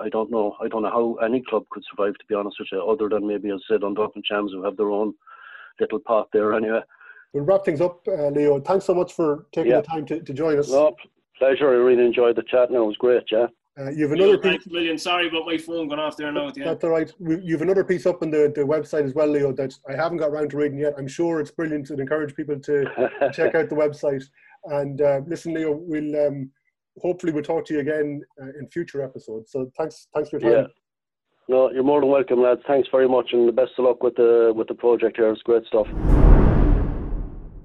I 0.00 0.08
don't 0.08 0.30
know. 0.30 0.56
I 0.60 0.68
don't 0.68 0.82
know 0.82 0.90
how 0.90 1.14
any 1.24 1.42
club 1.42 1.64
could 1.70 1.82
survive, 1.90 2.14
to 2.14 2.24
be 2.28 2.34
honest 2.34 2.56
with 2.58 2.68
you, 2.72 2.82
other 2.82 3.08
than 3.08 3.26
maybe, 3.26 3.50
as 3.50 3.60
I 3.68 3.74
said, 3.74 3.80
Dundalk 3.82 4.12
and 4.14 4.24
Shams 4.26 4.52
who 4.52 4.62
have 4.64 4.76
their 4.76 4.90
own 4.90 5.14
little 5.78 5.98
pot 5.98 6.28
there 6.32 6.54
anyway. 6.54 6.80
We'll 7.32 7.44
wrap 7.44 7.64
things 7.64 7.80
up, 7.80 8.00
uh, 8.08 8.28
Leo. 8.28 8.60
Thanks 8.60 8.84
so 8.86 8.94
much 8.94 9.12
for 9.12 9.46
taking 9.52 9.72
Yeah. 9.72 9.80
the 9.82 9.86
time 9.86 10.06
to, 10.06 10.20
to 10.20 10.32
join 10.32 10.58
us. 10.58 10.70
No, 10.70 10.96
pleasure. 11.38 11.68
I 11.68 11.74
really 11.74 12.04
enjoyed 12.04 12.36
the 12.36 12.42
chat. 12.42 12.70
No, 12.70 12.84
it 12.84 12.86
was 12.88 12.96
great. 12.96 13.24
Yeah. 13.30 13.46
Uh, 13.78 13.88
you 13.90 14.02
have 14.02 14.12
another 14.12 14.32
Leo, 14.32 14.36
piece. 14.38 14.50
thanks 14.50 14.66
a 14.66 14.70
million. 14.72 14.98
Sorry 14.98 15.28
about 15.28 15.46
my 15.46 15.56
phone 15.56 15.88
going 15.88 16.00
off 16.00 16.16
there 16.16 16.32
now 16.32 16.48
at 16.48 16.54
the 16.54 16.62
end. 16.62 16.70
That's 16.70 16.84
all 16.84 16.90
right. 16.90 17.10
You 17.20 17.52
have 17.54 17.62
another 17.62 17.84
piece 17.84 18.04
up 18.04 18.20
on 18.22 18.30
the, 18.30 18.52
the 18.54 18.62
website 18.62 19.04
as 19.04 19.14
well, 19.14 19.28
Leo, 19.28 19.52
that 19.52 19.72
I 19.88 19.94
haven't 19.94 20.18
got 20.18 20.30
around 20.30 20.50
to 20.50 20.56
reading 20.56 20.78
yet. 20.78 20.94
I'm 20.98 21.06
sure 21.08 21.40
it's 21.40 21.50
brilliant 21.52 21.88
and 21.90 22.00
encourage 22.00 22.34
people 22.34 22.58
to 22.58 22.84
check 23.32 23.54
out 23.54 23.68
the 23.68 23.76
website. 23.76 24.24
And 24.64 25.00
uh, 25.00 25.20
listen, 25.26 25.54
Leo, 25.54 25.72
we'll 25.72 26.26
um, 26.26 26.50
hopefully 27.00 27.32
we'll 27.32 27.42
talk 27.42 27.64
to 27.66 27.74
you 27.74 27.80
again 27.80 28.22
uh, 28.40 28.46
in 28.58 28.68
future 28.68 29.02
episodes. 29.02 29.52
So 29.52 29.70
thanks, 29.76 30.08
thanks 30.14 30.30
for 30.30 30.38
your 30.38 30.50
time. 30.50 30.62
Yeah. 30.62 30.66
No, 31.48 31.70
you're 31.72 31.82
more 31.82 32.00
than 32.00 32.10
welcome, 32.10 32.40
lads. 32.40 32.60
Thanks 32.66 32.88
very 32.92 33.08
much, 33.08 33.32
and 33.32 33.48
the 33.48 33.52
best 33.52 33.72
of 33.76 33.84
luck 33.84 34.02
with 34.02 34.14
the 34.14 34.52
with 34.54 34.68
the 34.68 34.74
project 34.74 35.16
here. 35.16 35.30
It's 35.30 35.42
great 35.42 35.66
stuff. 35.66 35.88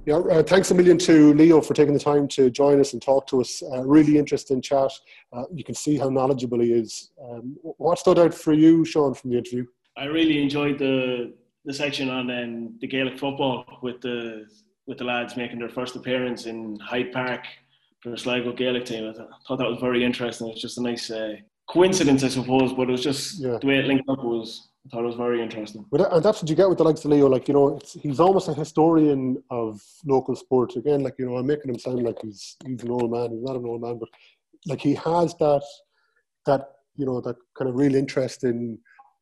Yeah, 0.07 0.17
uh, 0.17 0.43
thanks 0.43 0.69
a 0.69 0.75
million 0.75 0.97
to 0.99 1.33
Leo 1.33 1.61
for 1.61 1.73
taking 1.73 1.93
the 1.93 1.99
time 1.99 2.27
to 2.29 2.51
join 2.51 2.79
us 2.79 2.93
and 2.93 3.01
talk 3.01 3.25
to 3.27 3.41
us. 3.41 3.61
Uh, 3.63 3.83
really 3.83 4.19
interesting 4.19 4.61
chat. 4.61 4.91
Uh, 5.33 5.43
you 5.51 5.63
can 5.63 5.73
see 5.73 5.97
how 5.97 6.09
knowledgeable 6.09 6.59
he 6.59 6.73
is. 6.73 7.11
Um, 7.23 7.57
what 7.61 7.97
stood 7.97 8.19
out 8.19 8.33
for 8.33 8.53
you, 8.53 8.85
Shaun, 8.85 9.15
from 9.15 9.31
the 9.31 9.37
interview? 9.37 9.65
I 9.97 10.05
really 10.05 10.41
enjoyed 10.41 10.79
the 10.79 11.33
the 11.65 11.73
section 11.73 12.09
on 12.09 12.29
um, 12.31 12.75
the 12.79 12.87
Gaelic 12.87 13.19
football 13.19 13.65
with 13.81 14.01
the 14.01 14.47
with 14.87 14.97
the 14.97 15.03
lads 15.03 15.35
making 15.37 15.59
their 15.59 15.69
first 15.69 15.95
appearance 15.95 16.45
in 16.45 16.79
Hyde 16.79 17.11
Park 17.11 17.45
for 18.05 18.11
the 18.11 18.17
Sligo 18.19 18.53
Gaelic 18.53 18.85
team. 18.85 19.09
I 19.09 19.13
th- 19.13 19.27
thought 19.47 19.57
that 19.57 19.67
was 19.67 19.79
very 19.79 20.03
interesting. 20.05 20.47
It's 20.49 20.61
just 20.61 20.77
a 20.77 20.81
nice 20.83 21.09
uh, 21.09 21.33
coincidence, 21.67 22.23
I 22.23 22.27
suppose, 22.27 22.71
but 22.71 22.83
it 22.87 22.91
was 22.91 23.01
just 23.01 23.39
Yeah. 23.41 23.57
the 23.59 23.65
way 23.67 23.79
it 23.79 23.85
linked 23.85 24.07
up 24.07 24.23
was. 24.23 24.69
I 24.85 24.89
thought 24.89 25.03
it 25.05 25.07
was 25.07 25.15
very 25.15 25.41
interesting. 25.41 25.83
That- 25.93 26.13
and 26.13 26.23
that's 26.23 26.39
what 26.39 26.47
you 26.51 26.55
get 26.55 26.69
with 26.69 26.77
the 26.77 26.83
likes 26.83 27.03
of 27.03 27.09
Leo. 27.09 27.27
Like 27.27 27.47
you 27.47 27.55
know, 27.55 27.77
it's, 27.77 27.93
he's 27.93 28.19
almost 28.19 28.47
a 28.47 28.53
historian 28.53 29.41
of 29.49 29.81
local 30.05 30.35
sport. 30.35 30.75
Again, 30.75 31.01
like 31.01 31.15
you 31.17 31.25
know, 31.25 31.37
I'm 31.37 31.47
making 31.47 31.71
him 31.71 31.79
sound 31.79 32.03
like 32.03 32.19
he's 32.21 32.55
he's 32.63 32.83
an 32.83 32.91
old 32.91 33.09
man. 33.11 33.31
He's 33.31 33.41
not 33.41 33.55
an 33.55 33.65
old 33.65 33.81
man, 33.81 33.97
but 33.97 34.09
like 34.67 34.81
he 34.81 34.93
has 34.93 35.33
that 35.39 35.63
that 36.45 36.61
you 36.95 37.07
know 37.07 37.19
that 37.21 37.37
kind 37.57 37.67
of 37.69 37.75
real 37.75 37.95
interest 37.95 38.43
in 38.43 38.77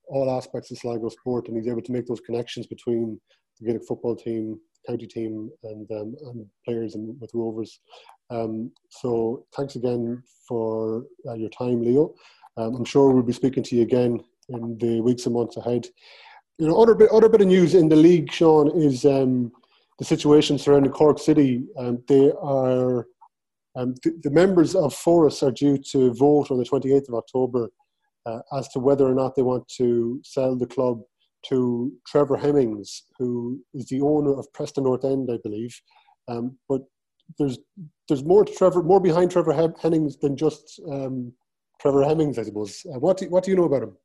all 0.10 0.30
aspects 0.38 0.70
of 0.72 0.78
Sligo 0.80 1.08
sport, 1.08 1.48
and 1.48 1.56
he's 1.56 1.70
able 1.72 1.82
to 1.82 1.94
make 1.94 2.08
those 2.08 2.20
connections 2.20 2.68
between 2.68 3.18
the 3.62 3.66
Gaelic 3.68 3.86
football 3.88 4.18
team, 4.18 4.60
county 4.86 5.08
team, 5.08 5.50
and 5.64 5.90
um, 5.92 6.14
and 6.28 6.46
players 6.66 6.96
and 6.96 7.18
with 7.22 7.32
Rovers. 7.34 7.80
Um, 8.34 8.72
so 8.90 9.46
thanks 9.56 9.76
again 9.76 10.24
for 10.48 11.06
uh, 11.28 11.34
your 11.34 11.50
time, 11.50 11.84
Leo. 11.84 12.14
Um, 12.58 12.76
I'm 12.76 12.86
sure 12.86 13.12
we'll 13.12 13.24
be 13.24 13.34
speaking 13.34 13.64
to 13.64 13.76
you 13.76 13.84
again 13.84 14.24
in 14.50 14.78
the 14.80 15.02
weeks 15.02 15.26
and 15.26 15.36
months 15.36 15.58
ahead. 15.58 15.88
You 16.58 16.68
know, 16.68 16.82
other 16.82 16.96
bit, 16.96 17.10
other 17.12 17.30
bit 17.30 17.42
of 17.42 17.48
news 17.48 17.76
in 17.76 17.90
the 17.90 17.96
league, 17.96 18.32
Shaun, 18.32 18.70
is 18.76 19.06
um, 19.06 19.52
the 20.00 20.06
situation 20.06 20.58
surrounding 20.58 20.92
Cork 20.92 21.20
City. 21.20 21.64
Um, 21.78 22.04
they 22.08 22.32
are 22.42 23.08
um, 23.76 23.96
the, 24.04 24.20
the 24.24 24.30
members 24.30 24.76
of 24.76 24.94
FORAS 24.94 25.42
are 25.42 25.52
due 25.52 25.78
to 25.92 26.14
vote 26.14 26.52
on 26.52 26.58
the 26.58 26.66
28th 26.66 27.10
of 27.10 27.16
October 27.16 27.70
uh, 28.26 28.40
as 28.58 28.68
to 28.70 28.80
whether 28.80 29.06
or 29.06 29.16
not 29.16 29.36
they 29.36 29.42
want 29.42 29.68
to 29.78 30.22
sell 30.24 30.56
the 30.56 30.68
club 30.68 31.02
to 31.48 31.92
Trevor 32.08 32.38
Hemmings, 32.38 33.04
who 33.18 33.60
is 33.74 33.88
the 33.88 34.02
owner 34.02 34.38
of 34.38 34.52
Preston 34.54 34.84
North 34.84 35.04
End, 35.04 35.30
I 35.32 35.38
believe. 35.44 35.76
Um, 36.28 36.58
but 36.70 36.82
there's 37.38 37.58
there's 38.08 38.24
more 38.24 38.44
to 38.46 38.54
Trevor, 38.54 38.84
more 38.84 39.00
behind 39.00 39.32
Trevor 39.32 39.54
Hemmings 39.82 40.18
than 40.18 40.36
just 40.36 40.82
um, 40.90 41.32
Trevor 41.82 42.04
Hemmings, 42.04 42.38
I 42.38 42.44
suppose. 42.44 42.86
Uh, 42.86 43.00
what 43.00 43.18
do, 43.18 43.30
what 43.30 43.44
do 43.44 43.52
you 43.52 43.58
know 43.58 43.64
about 43.64 43.84
him? 43.84 43.98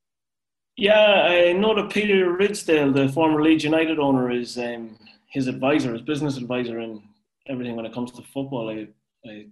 Yeah, 0.76 1.26
I 1.28 1.52
know 1.52 1.74
that 1.74 1.90
Peter 1.90 2.36
Ridsdale, 2.36 2.94
the 2.94 3.08
former 3.12 3.42
Leeds 3.42 3.64
United 3.64 3.98
owner, 3.98 4.30
is 4.30 4.56
um, 4.56 4.96
his 5.30 5.48
advisor, 5.48 5.92
his 5.92 6.02
business 6.02 6.36
advisor, 6.36 6.78
and 6.78 7.00
everything 7.48 7.74
when 7.74 7.84
it 7.86 7.92
comes 7.92 8.12
to 8.12 8.22
football. 8.22 8.70
I, 8.70 8.86
I, 9.28 9.46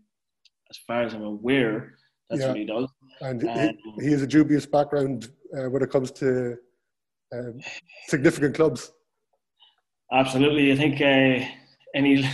as 0.71 0.79
far 0.87 1.03
as 1.03 1.15
I'm 1.15 1.25
aware, 1.25 1.95
that's 2.31 2.43
Yeah. 2.43 2.49
what 2.49 2.57
he 2.57 2.65
does. 2.65 2.89
And 3.21 3.49
Um, 3.49 3.71
he, 3.99 4.05
he 4.05 4.11
has 4.13 4.23
a 4.23 4.27
dubious 4.27 4.67
background 4.67 5.31
uh, 5.57 5.69
when 5.71 5.83
it 5.83 5.91
comes 5.91 6.13
to 6.13 6.57
um, 7.35 7.59
significant 8.07 8.55
clubs. 8.55 8.93
Absolutely, 10.13 10.71
I 10.73 10.77
think 10.77 11.01
uh, 11.01 11.45
any 11.95 12.25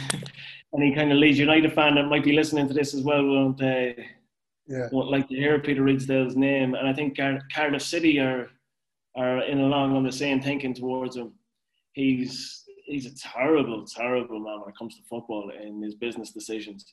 any 0.76 0.94
kind 0.94 1.12
of 1.12 1.18
Leeds 1.18 1.38
United 1.38 1.72
fan 1.72 1.94
that 1.96 2.04
might 2.04 2.24
be 2.24 2.32
listening 2.32 2.66
to 2.68 2.74
this 2.74 2.94
as 2.94 3.02
well 3.02 3.24
won't 3.24 3.60
uh, 3.62 3.92
Yeah, 4.66 4.88
won't 4.92 5.10
like 5.10 5.28
to 5.28 5.34
hear 5.34 5.58
Peter 5.60 5.82
Ridsdale's 5.82 6.36
name, 6.36 6.74
and 6.74 6.88
I 6.88 6.92
think 6.92 7.16
Car- 7.16 7.42
Cardiff 7.54 7.82
City 7.82 8.18
are 8.18 8.48
are 9.16 9.42
in 9.42 9.60
along 9.60 9.94
on 9.94 10.04
the 10.04 10.12
same 10.12 10.40
thinking 10.40 10.72
towards 10.74 11.16
him. 11.16 11.32
He's 11.92 12.64
he's 12.86 13.06
a 13.06 13.14
terrible, 13.14 13.84
terrible 13.86 14.40
man 14.40 14.60
when 14.60 14.70
it 14.70 14.78
comes 14.78 14.96
to 14.96 15.02
football 15.08 15.50
and 15.50 15.84
his 15.84 15.94
business 15.94 16.30
decisions. 16.32 16.84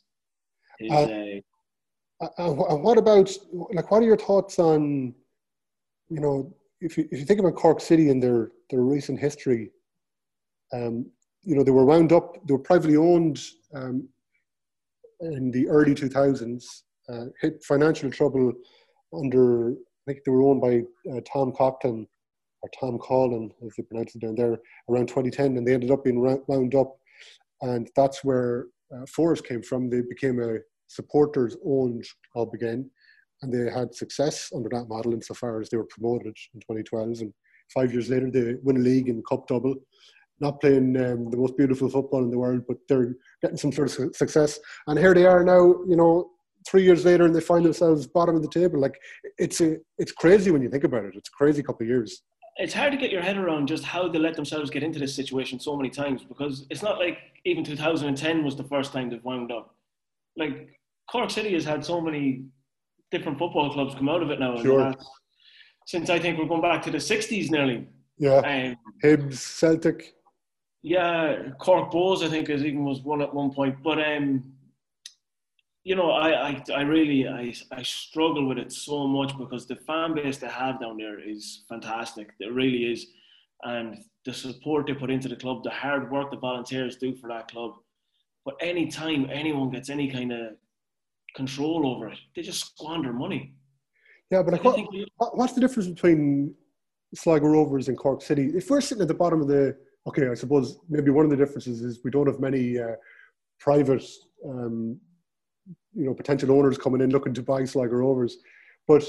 His, 0.79 0.91
Uh, 0.91 0.95
uh, 0.95 1.39
Uh, 2.21 2.65
And 2.75 2.83
what 2.83 2.97
about 2.97 3.29
like 3.77 3.89
what 3.91 4.01
are 4.03 4.05
your 4.13 4.17
thoughts 4.17 4.59
on 4.59 5.15
you 6.09 6.19
know 6.19 6.53
if 6.81 6.97
you 6.97 7.07
if 7.11 7.17
you 7.19 7.25
think 7.25 7.39
about 7.39 7.55
Cork 7.55 7.79
City 7.79 8.09
and 8.09 8.21
their 8.21 8.51
their 8.69 8.81
recent 8.95 9.17
history, 9.19 9.71
um, 10.73 10.95
you 11.43 11.55
know 11.55 11.63
they 11.63 11.71
were 11.71 11.85
wound 11.85 12.11
up 12.11 12.35
they 12.45 12.53
were 12.53 12.59
privately 12.59 12.97
owned 12.97 13.39
um, 13.73 14.07
in 15.21 15.51
the 15.51 15.67
early 15.67 15.93
two 15.93 16.09
thousands, 16.09 16.83
uh, 17.09 17.25
hit 17.41 17.63
financial 17.63 18.09
trouble 18.09 18.53
under 19.13 19.71
I 19.71 20.13
think 20.13 20.23
they 20.23 20.31
were 20.31 20.43
owned 20.43 20.61
by 20.61 20.81
uh, 21.11 21.21
Tom 21.31 21.51
Coughlan 21.51 22.07
or 22.61 22.69
Tom 22.79 22.97
Collin 22.99 23.51
as 23.65 23.73
they 23.75 23.83
pronounce 23.83 24.15
it 24.15 24.21
down 24.21 24.35
there 24.35 24.59
around 24.89 25.07
2010, 25.07 25.57
and 25.57 25.67
they 25.67 25.73
ended 25.73 25.91
up 25.91 26.03
being 26.03 26.19
wound 26.47 26.75
up, 26.75 26.97
and 27.61 27.89
that's 27.95 28.23
where 28.23 28.67
uh, 28.93 29.05
FORAS 29.07 29.41
came 29.41 29.61
from. 29.61 29.89
They 29.89 30.01
became 30.01 30.41
a 30.41 30.57
supporters 30.87 31.55
owned 31.65 32.05
club 32.33 32.49
again, 32.53 32.89
and 33.41 33.53
they 33.53 33.71
had 33.71 33.93
success 33.93 34.51
under 34.53 34.69
that 34.69 34.89
model 34.89 35.13
insofar 35.13 35.61
as 35.61 35.69
they 35.69 35.77
were 35.77 35.85
promoted 35.85 36.35
in 36.53 36.59
2012. 36.61 37.21
And 37.21 37.33
five 37.73 37.93
years 37.93 38.09
later, 38.09 38.29
they 38.29 38.55
win 38.63 38.77
a 38.77 38.79
league 38.79 39.09
and 39.09 39.25
cup 39.25 39.47
double. 39.47 39.75
Not 40.39 40.61
playing 40.61 40.95
um, 40.97 41.29
the 41.29 41.37
most 41.37 41.57
beautiful 41.57 41.89
football 41.89 42.23
in 42.23 42.31
the 42.31 42.37
world, 42.37 42.63
but 42.67 42.77
they're 42.87 43.15
getting 43.41 43.57
some 43.57 43.71
sort 43.71 43.97
of 43.99 44.15
success. 44.15 44.59
And 44.87 44.97
here 44.97 45.13
they 45.13 45.25
are 45.25 45.43
now, 45.43 45.61
you 45.87 45.95
know, 45.95 46.29
three 46.67 46.83
years 46.83 47.03
later, 47.05 47.25
and 47.25 47.35
they 47.35 47.41
find 47.41 47.65
themselves 47.65 48.07
bottom 48.07 48.35
of 48.35 48.41
the 48.41 48.49
table. 48.49 48.79
Like 48.79 48.97
it's 49.37 49.59
a, 49.61 49.77
it's 49.97 50.11
crazy 50.11 50.51
when 50.51 50.61
you 50.61 50.69
think 50.69 50.83
about 50.83 51.05
it. 51.05 51.13
It's 51.15 51.29
a 51.29 51.37
crazy 51.37 51.61
couple 51.63 51.83
of 51.85 51.89
years. 51.89 52.21
it's 52.57 52.73
hard 52.73 52.91
to 52.91 52.97
get 52.97 53.11
your 53.11 53.21
head 53.21 53.37
around 53.37 53.67
just 53.67 53.83
how 53.85 54.07
they 54.07 54.19
let 54.19 54.35
themselves 54.35 54.69
get 54.69 54.83
into 54.83 54.99
this 54.99 55.15
situation 55.15 55.59
so 55.59 55.75
many 55.77 55.89
times 55.89 56.23
because 56.23 56.65
it's 56.69 56.83
not 56.83 56.99
like 56.99 57.17
even 57.45 57.63
2010 57.63 58.43
was 58.43 58.55
the 58.57 58.65
first 58.65 58.91
time 58.91 59.09
they've 59.09 59.23
wound 59.23 59.51
up. 59.51 59.73
Like 60.35 60.67
Cork 61.09 61.29
City 61.31 61.53
has 61.53 61.63
had 61.63 61.85
so 61.85 62.01
many 62.01 62.43
different 63.11 63.37
football 63.39 63.71
clubs 63.73 63.95
come 63.95 64.09
out 64.09 64.21
of 64.21 64.29
it 64.29 64.39
now. 64.39 64.61
Sure. 64.61 64.81
last- 64.81 65.07
since 65.85 66.09
I 66.09 66.19
think 66.19 66.37
we're 66.37 66.45
going 66.45 66.61
back 66.61 66.83
to 66.83 66.91
the 66.91 66.99
60s 66.99 67.49
nearly. 67.49 67.87
Yeah, 68.19 68.41
Um, 68.41 68.75
Hibs, 69.03 69.37
Celtic. 69.37 70.13
Yeah, 70.81 71.49
Cork 71.59 71.91
Bows, 71.91 72.23
I 72.23 72.27
think, 72.29 72.49
is 72.49 72.63
even 72.63 72.85
was 72.85 73.01
one 73.01 73.21
at 73.21 73.33
one 73.33 73.51
point. 73.51 73.75
But 73.83 73.99
um, 73.99 74.43
you 75.83 75.95
know, 75.95 76.11
I, 76.11 76.49
I, 76.49 76.63
I 76.75 76.81
really, 76.81 77.27
I, 77.27 77.53
I 77.71 77.83
struggle 77.83 78.47
with 78.47 78.57
it 78.57 78.71
so 78.71 79.07
much 79.07 79.37
because 79.37 79.65
the 79.65 79.75
fan 79.75 80.13
base 80.13 80.37
they 80.37 80.47
have 80.47 80.79
down 80.79 80.97
there 80.97 81.19
is 81.19 81.63
fantastic. 81.67 82.29
It 82.39 82.53
really 82.53 82.91
is, 82.91 83.07
and 83.63 83.97
the 84.25 84.33
support 84.33 84.87
they 84.87 84.93
put 84.93 85.09
into 85.09 85.27
the 85.29 85.35
club, 85.35 85.63
the 85.63 85.69
hard 85.69 86.11
work 86.11 86.31
the 86.31 86.37
volunteers 86.37 86.97
do 86.97 87.15
for 87.15 87.27
that 87.29 87.49
club. 87.49 87.71
But 88.45 88.55
any 88.61 88.87
time 88.87 89.29
anyone 89.31 89.69
gets 89.69 89.89
any 89.89 90.09
kind 90.09 90.31
of 90.31 90.53
control 91.35 91.87
over 91.87 92.09
it, 92.09 92.17
they 92.35 92.41
just 92.41 92.61
squander 92.65 93.13
money. 93.13 93.53
Yeah, 94.31 94.43
but 94.43 94.53
like, 94.53 94.65
I 94.65 94.71
think 94.73 94.89
what- 95.17 95.37
what's 95.37 95.53
the 95.53 95.61
difference 95.61 95.89
between 95.89 96.53
Sligo 97.15 97.47
Rovers 97.47 97.87
and 97.89 97.97
Cork 97.97 98.21
City? 98.21 98.51
If 98.55 98.69
we're 98.69 98.81
sitting 98.81 99.01
at 99.01 99.07
the 99.07 99.13
bottom 99.13 99.41
of 99.41 99.47
the, 99.47 99.75
okay, 100.07 100.29
I 100.29 100.33
suppose 100.33 100.79
maybe 100.89 101.11
one 101.11 101.25
of 101.25 101.31
the 101.31 101.37
differences 101.37 101.81
is 101.81 101.99
we 102.03 102.11
don't 102.11 102.27
have 102.27 102.39
many 102.39 102.79
uh, 102.79 102.95
private, 103.59 104.03
um, 104.47 104.99
you 105.93 106.05
know, 106.05 106.13
potential 106.13 106.51
owners 106.51 106.77
coming 106.77 107.01
in 107.01 107.09
looking 107.09 107.33
to 107.33 107.43
buy 107.43 107.65
Sligo 107.65 107.95
Rovers. 107.95 108.37
But 108.87 109.03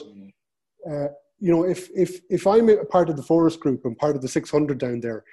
uh, 0.91 1.09
you 1.38 1.51
know, 1.51 1.64
if 1.64 1.88
if 1.95 2.20
if 2.28 2.47
I'm 2.47 2.68
a 2.68 2.84
part 2.84 3.09
of 3.09 3.16
the 3.16 3.22
FORAS 3.22 3.57
Group 3.57 3.84
and 3.84 3.97
part 3.97 4.16
of 4.16 4.22
the 4.22 4.28
600 4.28 4.78
down 4.78 5.01
there, 5.01 5.24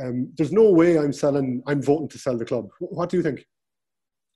um, 0.00 0.32
there's 0.36 0.52
no 0.52 0.70
way 0.70 0.98
I'm 0.98 1.12
selling. 1.12 1.62
I'm 1.66 1.82
voting 1.82 2.08
to 2.08 2.18
sell 2.18 2.36
the 2.36 2.44
club. 2.44 2.68
What 2.78 3.08
do 3.08 3.16
you 3.16 3.22
think? 3.22 3.46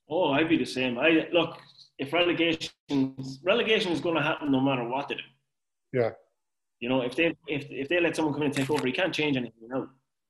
Oh, 0.09 0.31
I'd 0.31 0.49
be 0.49 0.57
the 0.57 0.65
same. 0.65 0.97
I 0.97 1.27
look 1.31 1.59
if 1.99 2.13
relegation 2.13 2.71
relegation 3.43 3.91
is 3.91 3.99
going 3.99 4.15
to 4.15 4.21
happen 4.21 4.51
no 4.51 4.59
matter 4.59 4.87
what 4.87 5.07
they 5.07 5.15
do. 5.15 5.21
Yeah. 5.93 6.11
You 6.79 6.89
know, 6.89 7.01
if 7.01 7.15
they 7.15 7.35
if 7.47 7.67
if 7.69 7.89
they 7.89 7.99
let 7.99 8.15
someone 8.15 8.33
come 8.33 8.43
in 8.43 8.47
and 8.47 8.55
take 8.55 8.69
over, 8.69 8.87
you 8.87 8.93
can't 8.93 9.13
change 9.13 9.37
anything 9.37 9.67
now. 9.67 9.87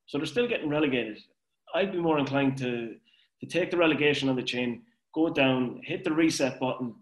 So 0.10 0.18
they're 0.18 0.26
still 0.26 0.48
getting 0.48 0.70
relegated. 0.70 1.20
I'd 1.76 1.92
be 1.92 2.00
more 2.00 2.18
inclined 2.18 2.58
to 2.58 2.96
to 3.42 3.46
take 3.46 3.70
the 3.70 3.78
relegation 3.78 4.28
on 4.28 4.36
the 4.36 4.44
chin, 4.44 4.82
go 5.14 5.30
down, 5.30 5.82
hit 5.86 6.04
the 6.04 6.12
reset 6.12 6.60
button, 6.60 6.96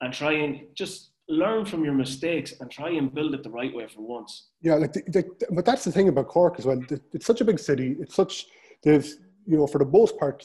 and 0.00 0.12
try 0.12 0.32
and 0.32 0.62
just 0.74 1.10
learn 1.28 1.66
from 1.66 1.84
your 1.84 1.92
mistakes 1.92 2.54
and 2.58 2.70
try 2.70 2.90
and 2.90 3.14
build 3.14 3.34
it 3.34 3.42
the 3.42 3.50
right 3.50 3.74
way 3.74 3.86
for 3.86 4.00
once. 4.00 4.48
Yeah, 4.62 4.76
like, 4.76 4.94
the, 4.94 5.02
the, 5.08 5.46
but 5.52 5.64
that's 5.66 5.84
the 5.84 5.92
thing 5.92 6.08
about 6.08 6.28
Cork 6.28 6.58
as 6.58 6.64
well. 6.64 6.80
It's 7.12 7.26
such 7.26 7.42
a 7.42 7.44
big 7.44 7.58
city. 7.58 7.94
It's 8.00 8.14
such 8.14 8.46
they've, 8.82 9.06
you 9.46 9.58
know, 9.58 9.66
for 9.66 9.78
the 9.78 9.84
most 9.84 10.18
part, 10.18 10.42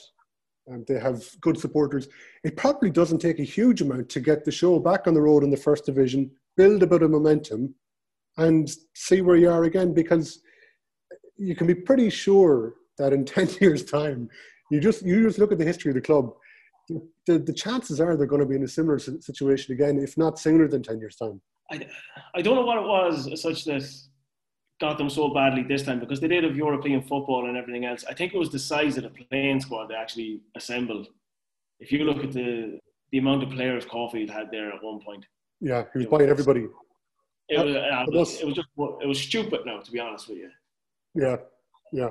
um, 0.69 0.83
they 0.87 0.99
have 0.99 1.23
good 1.39 1.57
supporters. 1.57 2.09
It 2.43 2.57
probably 2.57 2.89
doesn't 2.89 3.19
take 3.19 3.39
a 3.39 3.43
huge 3.43 3.81
amount 3.81 4.09
to 4.09 4.19
get 4.19 4.43
the 4.43 4.51
show 4.51 4.79
back 4.79 5.07
on 5.07 5.13
the 5.13 5.21
road 5.21 5.43
in 5.43 5.49
the 5.49 5.57
first 5.57 5.85
division, 5.85 6.29
build 6.57 6.83
a 6.83 6.87
bit 6.87 7.03
of 7.03 7.09
momentum, 7.09 7.73
and 8.37 8.69
see 8.95 9.21
where 9.21 9.37
you 9.37 9.49
are 9.49 9.63
again. 9.63 9.93
Because 9.93 10.41
you 11.41 11.55
can 11.55 11.67
be 11.67 11.75
pretty 11.75 12.09
sure 12.09 12.75
that 12.97 13.13
in 13.13 13.25
ten 13.35 13.49
years' 13.59 13.83
time, 13.83 14.29
you 14.69 14.79
just 14.79 15.03
you 15.03 15.23
just 15.23 15.39
look 15.39 15.51
at 15.51 15.57
the 15.57 15.65
history 15.65 15.91
of 15.91 15.95
the 15.95 16.01
club. 16.01 16.31
The, 17.27 17.37
the 17.37 17.53
chances 17.53 18.01
are 18.01 18.17
they're 18.17 18.27
going 18.27 18.41
to 18.41 18.47
be 18.47 18.55
in 18.55 18.63
a 18.63 18.67
similar 18.67 18.99
situation 18.99 19.73
again, 19.73 19.97
if 19.97 20.17
not 20.17 20.39
sooner 20.39 20.67
than 20.67 20.83
ten 20.83 20.99
years' 20.99 21.15
time. 21.15 21.41
I, 21.71 21.87
I 22.35 22.41
don't 22.41 22.55
know 22.55 22.65
what 22.65 22.77
it 22.77 22.83
was 22.83 23.41
such 23.41 23.63
that 23.65 23.83
got 24.81 24.97
them 24.97 25.09
so 25.09 25.33
badly 25.33 25.63
this 25.63 25.83
time 25.83 25.99
because 25.99 26.19
they 26.19 26.27
did 26.27 26.43
have 26.43 26.55
European 26.55 27.01
football 27.01 27.47
and 27.47 27.55
everything 27.55 27.85
else. 27.85 28.03
I 28.09 28.13
think 28.13 28.33
it 28.33 28.37
was 28.37 28.49
the 28.49 28.59
size 28.59 28.97
of 28.97 29.03
the 29.03 29.09
playing 29.09 29.61
squad 29.61 29.87
they 29.87 29.95
actually 29.95 30.41
assembled. 30.57 31.07
If 31.79 31.91
you 31.91 32.03
look 32.03 32.23
at 32.23 32.31
the 32.31 32.79
the 33.11 33.17
amount 33.17 33.43
of 33.43 33.49
players 33.49 33.85
Caulfield 33.85 34.29
had 34.29 34.49
there 34.51 34.71
at 34.71 34.83
one 34.83 34.99
point. 34.99 35.25
Yeah, 35.59 35.83
he 35.93 35.99
was 35.99 36.07
buying 36.07 36.29
everybody. 36.29 36.67
It 37.49 37.65
was, 37.65 37.75
uh, 37.75 38.05
it 38.07 38.13
was, 38.13 38.39
it 38.39 38.45
was 38.45 38.55
just 38.55 38.67
it 39.01 39.07
was 39.07 39.19
stupid 39.19 39.61
now, 39.65 39.79
to 39.79 39.91
be 39.91 39.99
honest 39.99 40.29
with 40.29 40.37
you. 40.37 40.49
Yeah, 41.15 41.37
yeah. 41.91 42.09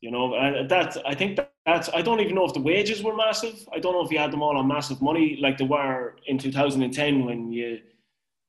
You 0.00 0.10
know, 0.10 0.34
and 0.34 0.68
that's 0.68 0.96
I 1.06 1.14
think 1.14 1.38
that's 1.66 1.90
I 1.90 2.00
don't 2.00 2.20
even 2.20 2.34
know 2.34 2.46
if 2.46 2.54
the 2.54 2.60
wages 2.60 3.02
were 3.02 3.14
massive. 3.14 3.66
I 3.74 3.78
don't 3.78 3.92
know 3.92 4.04
if 4.04 4.10
you 4.10 4.18
had 4.18 4.30
them 4.30 4.42
all 4.42 4.56
on 4.56 4.66
massive 4.66 5.02
money 5.02 5.38
like 5.42 5.58
they 5.58 5.66
were 5.66 6.16
in 6.26 6.38
2010 6.38 7.24
when 7.24 7.52
you. 7.52 7.80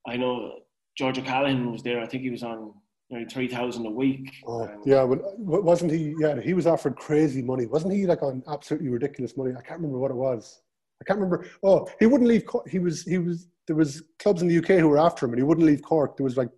I 0.07 0.17
know 0.17 0.59
George 0.97 1.19
O'Callaghan 1.19 1.71
was 1.71 1.83
there. 1.83 2.01
I 2.01 2.07
think 2.07 2.23
he 2.23 2.29
was 2.29 2.43
on 2.43 2.73
nearly 3.09 3.25
three 3.25 3.47
thousand 3.47 3.85
a 3.85 3.91
week. 3.91 4.31
Oh, 4.47 4.63
um, 4.63 4.81
yeah, 4.85 5.05
but 5.05 5.19
wasn't 5.37 5.91
he? 5.91 6.15
Yeah, 6.19 6.39
he 6.39 6.53
was 6.53 6.65
offered 6.65 6.95
crazy 6.95 7.41
money. 7.41 7.65
Wasn't 7.65 7.93
he 7.93 8.05
like 8.05 8.23
on 8.23 8.41
absolutely 8.47 8.89
ridiculous 8.89 9.37
money? 9.37 9.51
I 9.51 9.61
can't 9.61 9.79
remember 9.79 9.99
what 9.99 10.11
it 10.11 10.17
was. 10.17 10.61
I 11.01 11.03
can't 11.05 11.19
remember. 11.19 11.45
Oh, 11.63 11.87
he 11.99 12.05
wouldn't 12.05 12.29
leave. 12.29 12.45
He 12.69 12.79
was. 12.79 13.03
He 13.03 13.17
was. 13.17 13.47
There 13.67 13.75
was 13.75 14.03
clubs 14.19 14.41
in 14.41 14.47
the 14.47 14.57
UK 14.57 14.79
who 14.79 14.89
were 14.89 14.97
after 14.97 15.25
him, 15.25 15.33
and 15.33 15.39
he 15.39 15.43
wouldn't 15.43 15.67
leave 15.67 15.81
Cork. 15.81 16.17
There 16.17 16.23
was 16.23 16.37
like 16.37 16.49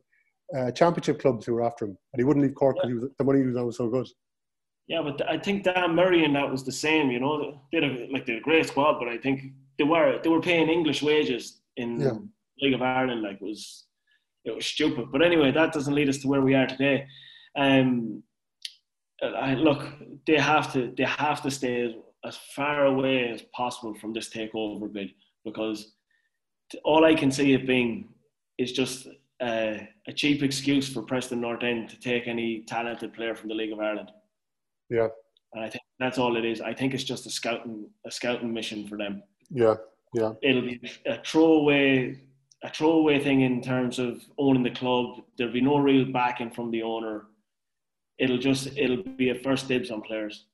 uh, 0.55 0.71
championship 0.71 1.19
clubs 1.19 1.45
who 1.45 1.53
were 1.53 1.63
after 1.63 1.85
him, 1.85 1.97
and 2.13 2.19
he 2.19 2.23
wouldn't 2.23 2.45
leave 2.45 2.55
Cork 2.55 2.77
because 2.81 3.03
yeah. 3.03 3.09
the 3.17 3.23
money 3.23 3.39
he 3.39 3.47
was 3.47 3.57
on 3.57 3.65
was 3.65 3.77
so 3.77 3.89
good. 3.89 4.07
Yeah, 4.87 5.01
but 5.01 5.27
I 5.29 5.37
think 5.37 5.63
Dan 5.63 5.95
Murray 5.95 6.25
and 6.25 6.35
that 6.35 6.49
was 6.49 6.63
the 6.63 6.71
same. 6.71 7.09
You 7.09 7.19
know, 7.19 7.61
they 7.71 7.81
had 7.81 8.09
like 8.11 8.25
they're 8.25 8.37
a 8.37 8.41
great 8.41 8.67
squad, 8.67 8.99
but 8.99 9.07
I 9.07 9.17
think 9.17 9.53
they 9.77 9.83
were 9.83 10.19
they 10.21 10.29
were 10.29 10.41
paying 10.41 10.69
English 10.69 11.01
wages 11.01 11.61
in 11.77 11.99
yeah. 11.99 12.11
League 12.61 12.73
of 12.73 12.81
Ireland. 12.81 13.21
Like 13.21 13.37
it 13.37 13.41
was 13.41 13.85
it 14.45 14.53
was 14.53 14.65
stupid. 14.65 15.11
But 15.11 15.21
anyway, 15.21 15.51
that 15.51 15.71
doesn't 15.71 15.95
lead 15.95 16.09
us 16.09 16.17
to 16.19 16.27
where 16.27 16.41
we 16.41 16.53
are 16.53 16.67
today. 16.67 17.07
Um, 17.55 18.23
I, 19.23 19.53
look, 19.53 19.87
they 20.27 20.37
have 20.37 20.73
to 20.73 20.93
they 20.97 21.05
have 21.05 21.41
to 21.43 21.51
stay 21.51 21.85
as, 21.85 21.93
as 22.25 22.37
far 22.55 22.85
away 22.85 23.29
as 23.29 23.41
possible 23.53 23.93
from 23.95 24.11
this 24.11 24.29
takeover 24.29 24.91
bid 24.91 25.11
because 25.45 25.93
all 26.83 27.05
I 27.05 27.15
can 27.15 27.31
see 27.31 27.53
it 27.53 27.67
being 27.67 28.09
is 28.57 28.73
just 28.73 29.07
a 29.43 30.13
cheap 30.13 30.43
excuse 30.43 30.91
for 30.91 31.01
Preston 31.01 31.41
North 31.41 31.63
End 31.63 31.89
to 31.89 31.99
take 31.99 32.27
any 32.27 32.63
talented 32.67 33.13
player 33.13 33.35
from 33.35 33.49
the 33.49 33.55
League 33.55 33.71
of 33.71 33.79
Ireland. 33.79 34.11
Yeah, 34.89 35.07
and 35.53 35.63
I 35.63 35.69
think 35.69 35.83
that's 35.99 36.17
all 36.17 36.37
it 36.37 36.45
is. 36.45 36.61
I 36.61 36.73
think 36.73 36.93
it's 36.93 37.03
just 37.03 37.25
a 37.25 37.29
scouting 37.29 37.87
a 38.05 38.11
scouting 38.11 38.53
mission 38.53 38.87
for 38.87 38.97
them. 38.97 39.23
Yeah, 39.49 39.75
yeah. 40.13 40.33
It'll 40.41 40.61
be 40.61 40.81
a 41.05 41.21
throwaway 41.23 42.19
a 42.63 42.69
throwaway 42.69 43.19
thing 43.19 43.41
in 43.41 43.61
terms 43.61 43.99
of 43.99 44.21
owning 44.37 44.63
the 44.63 44.71
club. 44.71 45.21
There'll 45.37 45.53
be 45.53 45.61
no 45.61 45.77
real 45.77 46.05
backing 46.05 46.51
from 46.51 46.71
the 46.71 46.81
owner. 46.81 47.25
It'll 48.17 48.37
just 48.37 48.77
it'll 48.77 49.03
be 49.03 49.29
a 49.29 49.35
first 49.35 49.67
dibs 49.67 49.91
on 49.91 50.01
players. 50.01 50.45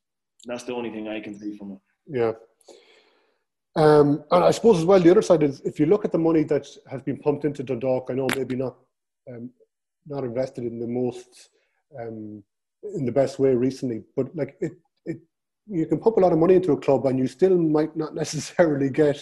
That's 0.45 0.63
the 0.63 0.73
only 0.73 0.89
thing 0.89 1.07
I 1.07 1.19
can 1.19 1.37
see 1.37 1.57
from 1.57 1.73
it. 1.73 1.79
Yeah. 2.07 2.31
Um, 3.79 4.25
and 4.31 4.43
I 4.43 4.51
suppose 4.51 4.79
as 4.79 4.85
well, 4.85 4.99
the 4.99 5.09
other 5.09 5.21
side 5.21 5.41
is 5.41 5.61
if 5.61 5.79
you 5.79 5.85
look 5.85 6.03
at 6.03 6.11
the 6.11 6.17
money 6.17 6.43
that 6.43 6.67
has 6.91 7.01
been 7.01 7.17
pumped 7.17 7.45
into 7.45 7.63
Dundalk, 7.63 8.09
I 8.09 8.13
know 8.13 8.27
maybe 8.35 8.57
not 8.57 8.75
um, 9.29 9.51
not 10.05 10.25
invested 10.25 10.65
in 10.65 10.79
the 10.79 10.87
most 10.87 11.49
um, 11.97 12.43
in 12.95 13.05
the 13.05 13.11
best 13.11 13.39
way 13.39 13.55
recently, 13.55 14.03
but 14.17 14.35
like 14.35 14.57
it, 14.59 14.73
it, 15.05 15.19
you 15.65 15.85
can 15.85 15.97
pump 15.97 16.17
a 16.17 16.19
lot 16.19 16.33
of 16.33 16.39
money 16.39 16.55
into 16.55 16.73
a 16.73 16.77
club 16.77 17.05
and 17.05 17.17
you 17.17 17.25
still 17.25 17.57
might 17.57 17.95
not 17.95 18.13
necessarily 18.23 18.89
get 18.89 19.17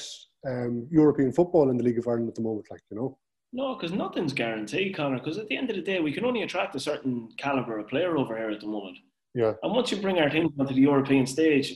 um, 0.47 0.87
European 0.89 1.31
football 1.31 1.69
in 1.69 1.77
the 1.77 1.83
League 1.83 1.99
of 1.99 2.07
Ireland 2.07 2.29
at 2.29 2.35
the 2.35 2.41
moment, 2.41 2.65
like 2.71 2.81
you 2.89 2.97
know. 2.97 3.17
No, 3.53 3.75
because 3.75 3.95
nothing's 3.95 4.33
guaranteed, 4.33 4.95
Conor. 4.95 5.19
Because 5.19 5.37
at 5.37 5.47
the 5.49 5.57
end 5.57 5.69
of 5.69 5.75
the 5.75 5.83
day, 5.83 5.99
we 5.99 6.11
can 6.11 6.25
only 6.25 6.41
attract 6.41 6.75
a 6.75 6.79
certain 6.79 7.29
caliber 7.37 7.77
of 7.77 7.87
player 7.87 8.17
over 8.17 8.35
here 8.35 8.49
at 8.49 8.59
the 8.59 8.67
moment. 8.67 8.97
Yeah. 9.35 9.53
And 9.61 9.71
once 9.71 9.91
you 9.91 9.97
bring 9.97 10.17
our 10.17 10.29
team 10.29 10.51
onto 10.59 10.73
the 10.73 10.81
European 10.81 11.27
stage, 11.27 11.75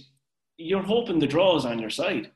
you're 0.58 0.82
hoping 0.82 1.20
the 1.20 1.28
draw 1.28 1.56
is 1.58 1.66
on 1.66 1.78
your 1.78 1.92
side. 1.92 2.32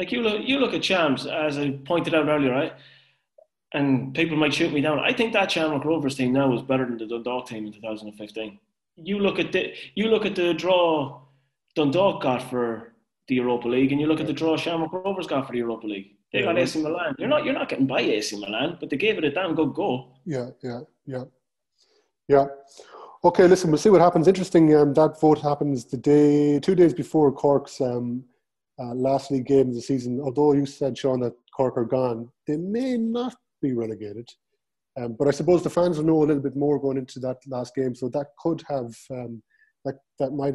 Like 0.00 0.12
you 0.12 0.22
look, 0.22 0.40
you 0.48 0.58
look 0.58 0.72
at 0.72 0.82
Shams, 0.82 1.26
as 1.26 1.58
I 1.58 1.72
pointed 1.84 2.14
out 2.14 2.26
earlier, 2.26 2.52
right? 2.52 2.72
And 3.74 4.14
people 4.14 4.34
might 4.34 4.54
shoot 4.54 4.72
me 4.72 4.80
down. 4.80 4.98
I 4.98 5.12
think 5.12 5.34
that 5.34 5.50
Shamrock 5.50 5.84
Rovers 5.84 6.14
team 6.14 6.32
now 6.32 6.54
is 6.54 6.62
better 6.62 6.86
than 6.86 6.96
the 6.96 7.06
Dundalk 7.06 7.46
team 7.48 7.66
in 7.66 7.72
2015. 7.74 8.58
You 8.96 9.18
look 9.18 9.38
at 9.38 9.52
the, 9.52 9.74
you 9.94 10.06
look 10.06 10.24
at 10.24 10.34
the 10.34 10.54
draw 10.54 11.20
Dundalk 11.76 12.22
got 12.22 12.48
for 12.48 12.94
the 13.28 13.34
Europa 13.34 13.68
League, 13.68 13.92
and 13.92 14.00
you 14.00 14.06
look 14.06 14.20
at 14.20 14.26
the 14.26 14.32
draw 14.32 14.56
Shamrock 14.56 14.90
Rovers 14.94 15.26
got 15.26 15.46
for 15.46 15.52
the 15.52 15.58
Europa 15.58 15.86
League. 15.86 16.16
They 16.32 16.44
got 16.44 16.58
AC 16.58 16.82
Milan. 16.82 17.14
You're 17.18 17.28
not 17.28 17.44
you're 17.44 17.52
not 17.52 17.68
getting 17.68 17.86
by 17.86 18.00
AC 18.00 18.40
Milan, 18.40 18.78
but 18.80 18.88
they 18.88 18.96
gave 18.96 19.18
it 19.18 19.24
a 19.24 19.30
damn 19.30 19.54
good 19.54 19.74
go. 19.74 20.14
Yeah, 20.24 20.48
yeah, 20.62 20.80
yeah, 21.04 21.24
yeah. 22.26 22.46
Okay, 23.22 23.46
listen, 23.46 23.70
we'll 23.70 23.76
see 23.76 23.90
what 23.90 24.00
happens. 24.00 24.28
Interesting. 24.28 24.74
Um, 24.74 24.94
that 24.94 25.20
vote 25.20 25.40
happens 25.40 25.84
the 25.84 25.98
day, 25.98 26.58
two 26.58 26.74
days 26.74 26.94
before 26.94 27.30
Cork's 27.30 27.82
um, 27.82 28.24
uh, 28.80 28.94
last 28.94 29.30
league 29.30 29.46
game 29.46 29.68
of 29.68 29.74
the 29.74 29.82
season. 29.82 30.20
Although 30.20 30.52
you 30.52 30.66
said, 30.66 30.96
Shaun, 30.96 31.20
that 31.20 31.34
Cork 31.54 31.76
are 31.76 31.84
gone, 31.84 32.30
they 32.46 32.56
may 32.56 32.96
not 32.96 33.36
be 33.60 33.72
relegated. 33.72 34.28
Um, 34.98 35.14
but 35.18 35.28
I 35.28 35.30
suppose 35.30 35.62
the 35.62 35.70
fans 35.70 35.98
will 35.98 36.04
know 36.04 36.22
a 36.22 36.26
little 36.26 36.42
bit 36.42 36.56
more 36.56 36.80
going 36.80 36.96
into 36.96 37.20
that 37.20 37.36
last 37.46 37.74
game, 37.74 37.94
so 37.94 38.08
that 38.08 38.28
could 38.42 38.62
have 38.68 38.92
um, 39.10 39.42
that 39.84 39.96
that 40.18 40.32
might 40.32 40.54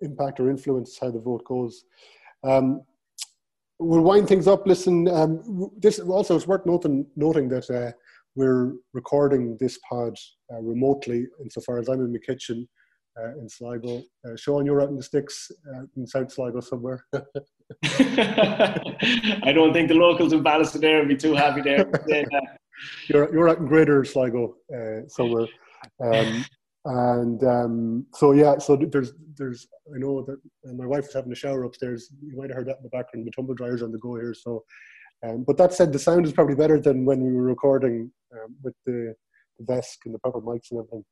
impact 0.00 0.40
or 0.40 0.50
influence 0.50 0.98
how 1.00 1.10
the 1.10 1.18
vote 1.18 1.44
goes. 1.44 1.84
Um, 2.44 2.82
we'll 3.78 4.02
wind 4.02 4.28
things 4.28 4.46
up. 4.46 4.66
Listen, 4.66 5.08
um, 5.08 5.70
this 5.78 5.98
also 5.98 6.36
it's 6.36 6.46
worth 6.46 6.66
noting, 6.66 7.06
noting 7.16 7.48
that 7.48 7.68
uh, 7.70 7.92
we're 8.36 8.74
recording 8.92 9.56
this 9.58 9.78
pod 9.88 10.16
uh, 10.52 10.60
remotely, 10.60 11.26
insofar 11.42 11.78
as 11.78 11.88
I'm 11.88 12.00
in 12.00 12.12
the 12.12 12.20
kitchen 12.20 12.68
uh, 13.20 13.38
in 13.38 13.48
Sligo. 13.48 14.02
Uh, 14.26 14.36
Shaun, 14.36 14.66
you're 14.66 14.80
out 14.80 14.90
in 14.90 14.96
the 14.96 15.02
sticks 15.02 15.50
uh, 15.74 15.82
in 15.96 16.06
South 16.06 16.32
Sligo 16.32 16.60
somewhere. 16.60 17.04
I 17.14 17.18
don't 19.54 19.72
think 19.72 19.88
the 19.88 19.94
locals 19.94 20.32
in 20.32 20.42
Ballystonea 20.42 21.00
would 21.00 21.08
be 21.08 21.16
too 21.16 21.34
happy 21.34 21.62
there. 21.62 21.90
you're 23.08 23.32
you're 23.32 23.48
out 23.48 23.58
in 23.58 23.66
Greater 23.66 24.04
Sligo 24.04 24.56
uh, 24.74 25.08
somewhere. 25.08 25.46
Um, 26.02 26.44
and 26.84 27.44
um, 27.44 28.06
so 28.14 28.32
yeah, 28.32 28.58
so 28.58 28.76
there's 28.76 29.12
there's 29.36 29.66
I 29.94 29.98
know 29.98 30.22
that 30.22 30.38
my 30.74 30.86
wife 30.86 31.04
was 31.04 31.14
having 31.14 31.32
a 31.32 31.36
shower 31.36 31.64
upstairs. 31.64 32.10
You 32.22 32.36
might 32.36 32.50
have 32.50 32.56
heard 32.56 32.68
that 32.68 32.78
in 32.78 32.82
the 32.82 32.88
background. 32.88 33.26
The 33.26 33.30
tumble 33.30 33.54
dryer's 33.54 33.82
on 33.82 33.92
the 33.92 33.98
go 33.98 34.16
here. 34.16 34.34
So, 34.34 34.64
um, 35.26 35.44
but 35.46 35.56
that 35.58 35.72
said, 35.72 35.92
the 35.92 35.98
sound 35.98 36.26
is 36.26 36.32
probably 36.32 36.54
better 36.54 36.80
than 36.80 37.04
when 37.04 37.22
we 37.22 37.32
were 37.32 37.42
recording 37.42 38.10
um, 38.32 38.56
with 38.62 38.74
the, 38.86 39.14
the 39.58 39.64
desk 39.64 40.00
and 40.06 40.14
the 40.14 40.18
proper 40.18 40.40
mics 40.40 40.70
and 40.70 40.80
everything. 40.80 41.04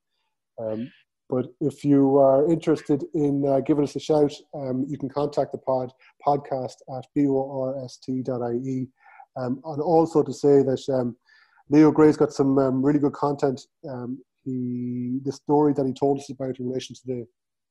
Um, 0.59 0.93
but 1.31 1.47
if 1.61 1.85
you 1.85 2.18
are 2.18 2.51
interested 2.51 3.05
in 3.14 3.47
uh, 3.47 3.61
giving 3.61 3.85
us 3.85 3.97
a 3.97 4.01
shout, 4.01 4.33
um, 4.55 4.85
you 4.89 4.99
can 4.99 5.09
contact 5.09 5.53
the 5.53 5.59
pod 5.59 5.93
podcast 6.26 6.76
at 6.97 7.07
borst.ie. 7.16 8.89
Um, 9.37 9.61
and 9.64 9.81
also 9.81 10.22
to 10.22 10.33
say 10.33 10.62
that 10.62 10.85
um, 10.93 11.16
Leo 11.68 11.93
Gray's 11.93 12.16
got 12.16 12.33
some 12.33 12.59
um, 12.59 12.85
really 12.85 12.99
good 12.99 13.12
content 13.12 13.61
um, 13.89 14.18
he 14.45 15.20
the 15.24 15.33
story 15.33 15.72
that 15.74 15.87
he 15.87 15.93
told 15.93 16.18
us 16.18 16.31
about 16.31 16.59
in 16.59 16.68
relation 16.68 16.95
to 16.95 17.03
the 17.07 17.26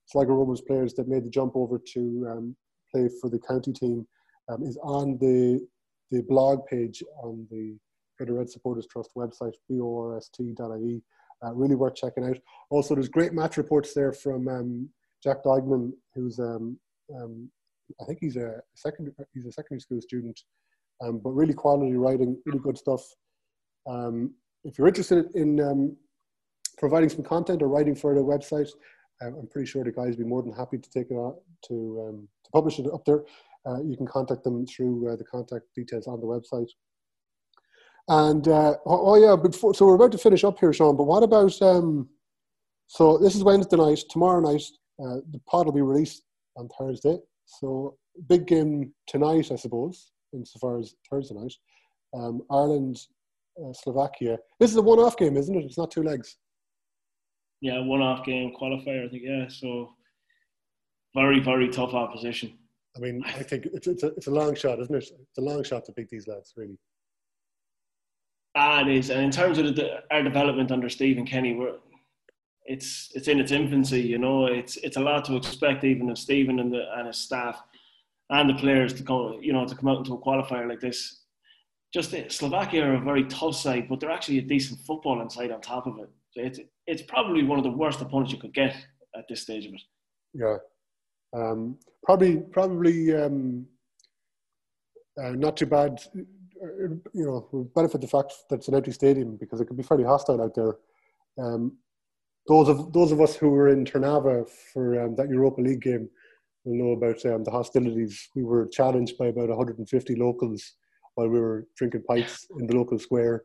Sligo 0.05 0.33
Rovers 0.33 0.61
players 0.61 0.93
that 0.95 1.07
made 1.07 1.25
the 1.25 1.29
jump 1.29 1.55
over 1.55 1.79
to 1.93 2.27
um, 2.29 2.55
play 2.91 3.09
for 3.21 3.29
the 3.29 3.39
county 3.39 3.73
team 3.73 4.07
um, 4.49 4.63
is 4.63 4.77
on 4.83 5.17
the 5.19 5.65
the 6.11 6.21
blog 6.23 6.65
page 6.65 7.03
on 7.21 7.47
the 7.51 7.77
Bit 8.17 8.29
O'Red 8.29 8.49
Supporters 8.49 8.87
Trust 8.91 9.11
website, 9.15 9.53
borst.ie. 9.71 11.03
Uh, 11.45 11.53
really 11.53 11.75
worth 11.75 11.95
checking 11.95 12.25
out. 12.25 12.37
Also, 12.69 12.93
there's 12.93 13.07
great 13.07 13.33
match 13.33 13.55
reports 13.57 13.93
there 13.93 14.11
from 14.11 14.47
um, 14.49 14.89
Jack 15.23 15.43
Dogman, 15.43 15.93
who's 16.13 16.37
um, 16.39 16.77
um, 17.15 17.49
I 18.01 18.05
think 18.05 18.19
he's 18.19 18.35
a 18.35 18.61
second 18.75 19.11
he's 19.33 19.45
a 19.45 19.51
secondary 19.51 19.79
school 19.79 20.01
student, 20.01 20.39
um, 21.01 21.19
but 21.23 21.31
really 21.31 21.53
quality 21.53 21.95
writing, 21.95 22.37
really 22.45 22.59
good 22.59 22.77
stuff. 22.77 23.01
Um, 23.89 24.33
if 24.65 24.77
you're 24.77 24.87
interested 24.87 25.27
in 25.35 25.61
um, 25.61 25.95
providing 26.77 27.09
some 27.09 27.23
content 27.23 27.61
or 27.61 27.69
writing 27.69 27.95
for 27.95 28.13
the 28.13 28.21
website, 28.21 28.69
I'm 29.21 29.47
pretty 29.49 29.67
sure 29.67 29.83
the 29.83 29.91
guys 29.91 30.11
will 30.11 30.23
be 30.23 30.29
more 30.29 30.43
than 30.43 30.53
happy 30.53 30.77
to 30.77 30.89
take 30.89 31.07
it 31.09 31.15
on 31.15 31.35
to, 31.67 32.27
to 32.43 32.51
publish 32.51 32.79
it 32.79 32.87
up 32.93 33.03
there. 33.05 33.23
Uh, 33.65 33.81
you 33.83 33.97
can 33.97 34.07
contact 34.07 34.43
them 34.43 34.65
through 34.65 35.11
uh, 35.11 35.15
the 35.15 35.23
contact 35.23 35.65
details 35.75 36.07
on 36.07 36.19
the 36.19 36.25
website. 36.25 36.69
And 38.09 38.47
uh, 38.47 38.75
oh, 38.85 39.13
oh, 39.13 39.15
yeah, 39.15 39.35
before, 39.35 39.73
so 39.73 39.85
we're 39.85 39.95
about 39.95 40.11
to 40.11 40.17
finish 40.17 40.43
up 40.43 40.59
here, 40.59 40.73
Shaun. 40.73 40.97
But 40.97 41.05
what 41.05 41.23
about? 41.23 41.59
Um, 41.61 42.09
so 42.87 43.17
this 43.17 43.35
is 43.35 43.43
Wednesday 43.43 43.77
night. 43.77 44.03
Tomorrow 44.09 44.41
night, 44.41 44.63
Uh, 44.99 45.23
the 45.31 45.39
pod 45.47 45.65
will 45.65 45.79
be 45.79 45.81
released 45.81 46.23
on 46.57 46.67
Thursday, 46.77 47.17
so 47.45 47.95
big 48.27 48.43
game 48.45 48.91
tonight, 49.07 49.47
I 49.49 49.55
suppose, 49.55 50.11
insofar 50.33 50.77
as 50.77 50.93
Thursday 51.09 51.35
night. 51.35 51.55
Um, 52.11 52.41
Ireland, 52.51 52.97
uh, 53.61 53.71
Slovakia. 53.71 54.37
This 54.59 54.71
is 54.71 54.77
a 54.77 54.81
one-off 54.81 55.15
game, 55.15 55.37
isn't 55.37 55.55
it? 55.55 55.63
It's 55.63 55.77
not 55.77 55.89
two 55.91 56.03
legs. 56.03 56.35
Yeah, 57.61 57.79
one-off 57.79 58.25
game 58.25 58.51
qualifier, 58.59 59.05
I 59.05 59.09
think. 59.09 59.23
Yeah, 59.23 59.47
so 59.47 59.95
very, 61.15 61.39
very 61.39 61.69
tough 61.69 61.93
opposition. 61.93 62.57
I 62.95 62.99
mean, 62.99 63.23
I 63.23 63.43
think 63.43 63.67
it's, 63.71 63.87
it's, 63.87 64.03
a, 64.03 64.07
it's 64.17 64.27
a 64.27 64.35
long 64.41 64.53
shot, 64.55 64.79
isn't 64.83 64.95
it? 64.95 65.07
It's 65.07 65.37
a 65.37 65.47
long 65.49 65.63
shot 65.63 65.85
to 65.85 65.93
beat 65.93 66.09
these 66.09 66.27
lads, 66.27 66.51
really. 66.57 66.77
Ah, 68.55 68.81
it 68.81 68.87
is. 68.87 69.09
And 69.09 69.21
in 69.21 69.31
terms 69.31 69.57
of 69.57 69.75
the, 69.75 70.03
our 70.11 70.23
development 70.23 70.71
under 70.71 70.89
Stephen 70.89 71.25
Kenny, 71.25 71.53
we're, 71.53 71.75
it's 72.65 73.11
it's 73.15 73.27
in 73.27 73.39
its 73.39 73.51
infancy. 73.51 74.01
You 74.01 74.17
know, 74.17 74.45
it's 74.45 74.77
it's 74.77 74.97
a 74.97 75.01
lot 75.01 75.25
to 75.25 75.35
expect 75.35 75.83
even 75.83 76.09
of 76.09 76.17
Stephen 76.17 76.59
and 76.59 76.71
the 76.73 76.85
and 76.95 77.07
his 77.07 77.17
staff 77.17 77.61
and 78.29 78.49
the 78.49 78.55
players 78.55 78.93
to 78.93 79.03
come. 79.03 79.39
You 79.41 79.53
know, 79.53 79.65
to 79.65 79.75
come 79.75 79.89
out 79.89 79.97
into 79.99 80.13
a 80.13 80.17
qualifier 80.17 80.67
like 80.67 80.79
this. 80.79 81.21
Just 81.91 82.13
Slovakia 82.31 82.85
are 82.85 82.95
a 82.95 83.01
very 83.01 83.25
tough 83.25 83.55
side, 83.55 83.87
but 83.89 83.99
they're 83.99 84.11
actually 84.11 84.37
a 84.37 84.43
decent 84.43 84.79
footballing 84.81 85.31
side 85.31 85.51
on 85.51 85.59
top 85.61 85.87
of 85.87 85.97
it. 85.99 86.09
So 86.31 86.41
it's 86.41 86.59
it's 86.85 87.01
probably 87.01 87.43
one 87.43 87.57
of 87.57 87.63
the 87.63 87.71
worst 87.71 88.01
opponents 88.01 88.31
you 88.31 88.39
could 88.39 88.53
get 88.53 88.75
at 89.15 89.25
this 89.27 89.41
stage 89.41 89.65
of 89.65 89.73
it. 89.73 89.81
Yeah, 90.33 90.57
um, 91.33 91.77
probably 92.03 92.37
probably 92.37 93.15
um, 93.15 93.65
uh, 95.19 95.31
not 95.31 95.57
too 95.57 95.65
bad 95.65 95.99
you 96.61 97.25
know, 97.25 97.69
benefit 97.75 98.01
the 98.01 98.07
fact 98.07 98.33
that 98.49 98.57
it's 98.57 98.67
an 98.67 98.75
empty 98.75 98.91
stadium 98.91 99.37
because 99.37 99.61
it 99.61 99.65
could 99.65 99.77
be 99.77 99.83
fairly 99.83 100.03
hostile 100.03 100.41
out 100.41 100.55
there. 100.55 100.75
Um, 101.37 101.77
those 102.47 102.67
of 102.67 102.91
those 102.91 103.11
of 103.11 103.21
us 103.21 103.35
who 103.35 103.49
were 103.49 103.69
in 103.69 103.85
Trnava 103.85 104.47
for 104.73 105.01
um, 105.01 105.15
that 105.15 105.29
Europa 105.29 105.61
League 105.61 105.81
game 105.81 106.09
will 106.65 106.75
know 106.75 106.91
about 106.91 107.23
um, 107.25 107.43
the 107.43 107.51
hostilities. 107.51 108.29
We 108.35 108.43
were 108.43 108.67
challenged 108.67 109.17
by 109.17 109.27
about 109.27 109.49
150 109.49 110.15
locals 110.15 110.73
while 111.15 111.27
we 111.27 111.39
were 111.39 111.67
drinking 111.77 112.03
pints 112.07 112.47
in 112.59 112.67
the 112.67 112.75
local 112.75 112.99
square. 112.99 113.43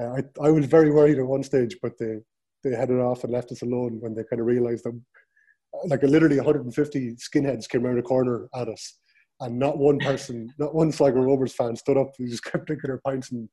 Uh, 0.00 0.16
I, 0.16 0.46
I 0.46 0.50
was 0.50 0.66
very 0.66 0.90
worried 0.90 1.18
at 1.18 1.26
one 1.26 1.42
stage, 1.42 1.76
but 1.82 1.98
they, 1.98 2.18
they 2.62 2.76
headed 2.76 3.00
off 3.00 3.24
and 3.24 3.32
left 3.32 3.52
us 3.52 3.62
alone 3.62 3.98
when 4.00 4.14
they 4.14 4.24
kind 4.24 4.40
of 4.40 4.46
realised 4.46 4.84
that, 4.84 5.00
like, 5.86 6.02
literally 6.02 6.36
150 6.36 7.16
skinheads 7.16 7.68
came 7.68 7.86
around 7.86 7.98
a 7.98 8.02
corner 8.02 8.48
at 8.54 8.68
us 8.68 8.98
and 9.40 9.58
not 9.58 9.78
one 9.78 9.98
person, 9.98 10.52
not 10.58 10.74
one 10.74 10.92
Sligo 10.92 11.20
Rovers 11.20 11.54
fan 11.54 11.76
stood 11.76 11.96
up. 11.96 12.12
They 12.18 12.26
just 12.26 12.44
kept 12.44 12.66
drinking 12.66 12.88
their 12.88 13.00
pints, 13.04 13.32
and 13.32 13.48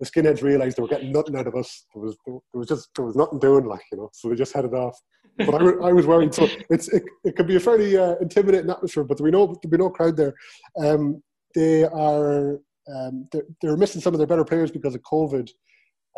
the 0.00 0.06
skinheads 0.06 0.42
realised 0.42 0.76
they 0.76 0.82
were 0.82 0.88
getting 0.88 1.12
nothing 1.12 1.36
out 1.36 1.46
of 1.46 1.54
us. 1.54 1.86
There 1.94 2.02
was 2.02 2.16
there 2.26 2.38
was 2.54 2.68
just 2.68 2.88
there 2.94 3.04
was 3.04 3.16
nothing 3.16 3.38
doing, 3.38 3.64
like 3.64 3.82
you 3.90 3.98
know. 3.98 4.10
So 4.12 4.28
they 4.28 4.34
just 4.34 4.52
headed 4.52 4.74
off. 4.74 4.98
But 5.38 5.54
I, 5.54 5.88
I 5.88 5.92
was 5.92 6.06
worried. 6.06 6.34
So 6.34 6.48
it's 6.70 6.88
it, 6.88 7.02
it 7.24 7.36
could 7.36 7.46
be 7.46 7.56
a 7.56 7.60
fairly 7.60 7.96
uh, 7.96 8.16
intimidating 8.20 8.70
atmosphere. 8.70 9.04
But 9.04 9.20
we 9.20 9.30
know 9.30 9.46
there'll 9.46 9.70
be 9.70 9.76
no 9.76 9.90
crowd 9.90 10.16
there. 10.16 10.34
Um, 10.78 11.22
they 11.54 11.84
are 11.84 12.58
um, 12.94 13.26
they're, 13.32 13.46
they're 13.62 13.76
missing 13.76 14.00
some 14.00 14.14
of 14.14 14.18
their 14.18 14.26
better 14.26 14.44
players 14.44 14.70
because 14.70 14.94
of 14.94 15.02
COVID. 15.02 15.48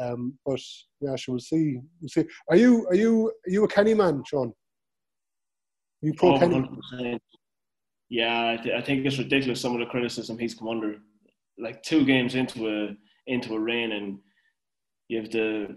Um, 0.00 0.38
but 0.46 0.60
yeah, 1.00 1.16
so 1.16 1.32
we'll 1.32 1.40
see. 1.40 1.78
We'll 2.00 2.08
see. 2.08 2.24
Are 2.50 2.56
you 2.56 2.86
are 2.88 2.94
you 2.94 3.28
are 3.28 3.50
you 3.50 3.64
a 3.64 3.68
Kenny 3.68 3.94
man, 3.94 4.22
Shaun? 4.26 4.48
Are 4.48 6.06
you 6.06 6.14
pro 6.14 6.34
Oh, 6.34 6.38
Kenny? 6.38 7.18
100%. 8.10 8.10
Yeah, 8.10 8.50
I, 8.58 8.62
th- 8.62 8.74
I 8.74 8.80
think 8.82 9.04
it's 9.04 9.18
ridiculous 9.18 9.60
some 9.60 9.74
of 9.74 9.80
the 9.80 9.86
criticism 9.86 10.38
he's 10.38 10.54
come 10.54 10.68
under. 10.68 10.96
Like 11.58 11.82
two 11.82 12.04
games 12.04 12.34
into 12.34 12.68
a 12.68 12.96
into 13.26 13.54
a 13.54 13.58
reign, 13.60 13.92
and 13.92 14.18
you 15.08 15.20
have 15.20 15.30
the 15.30 15.76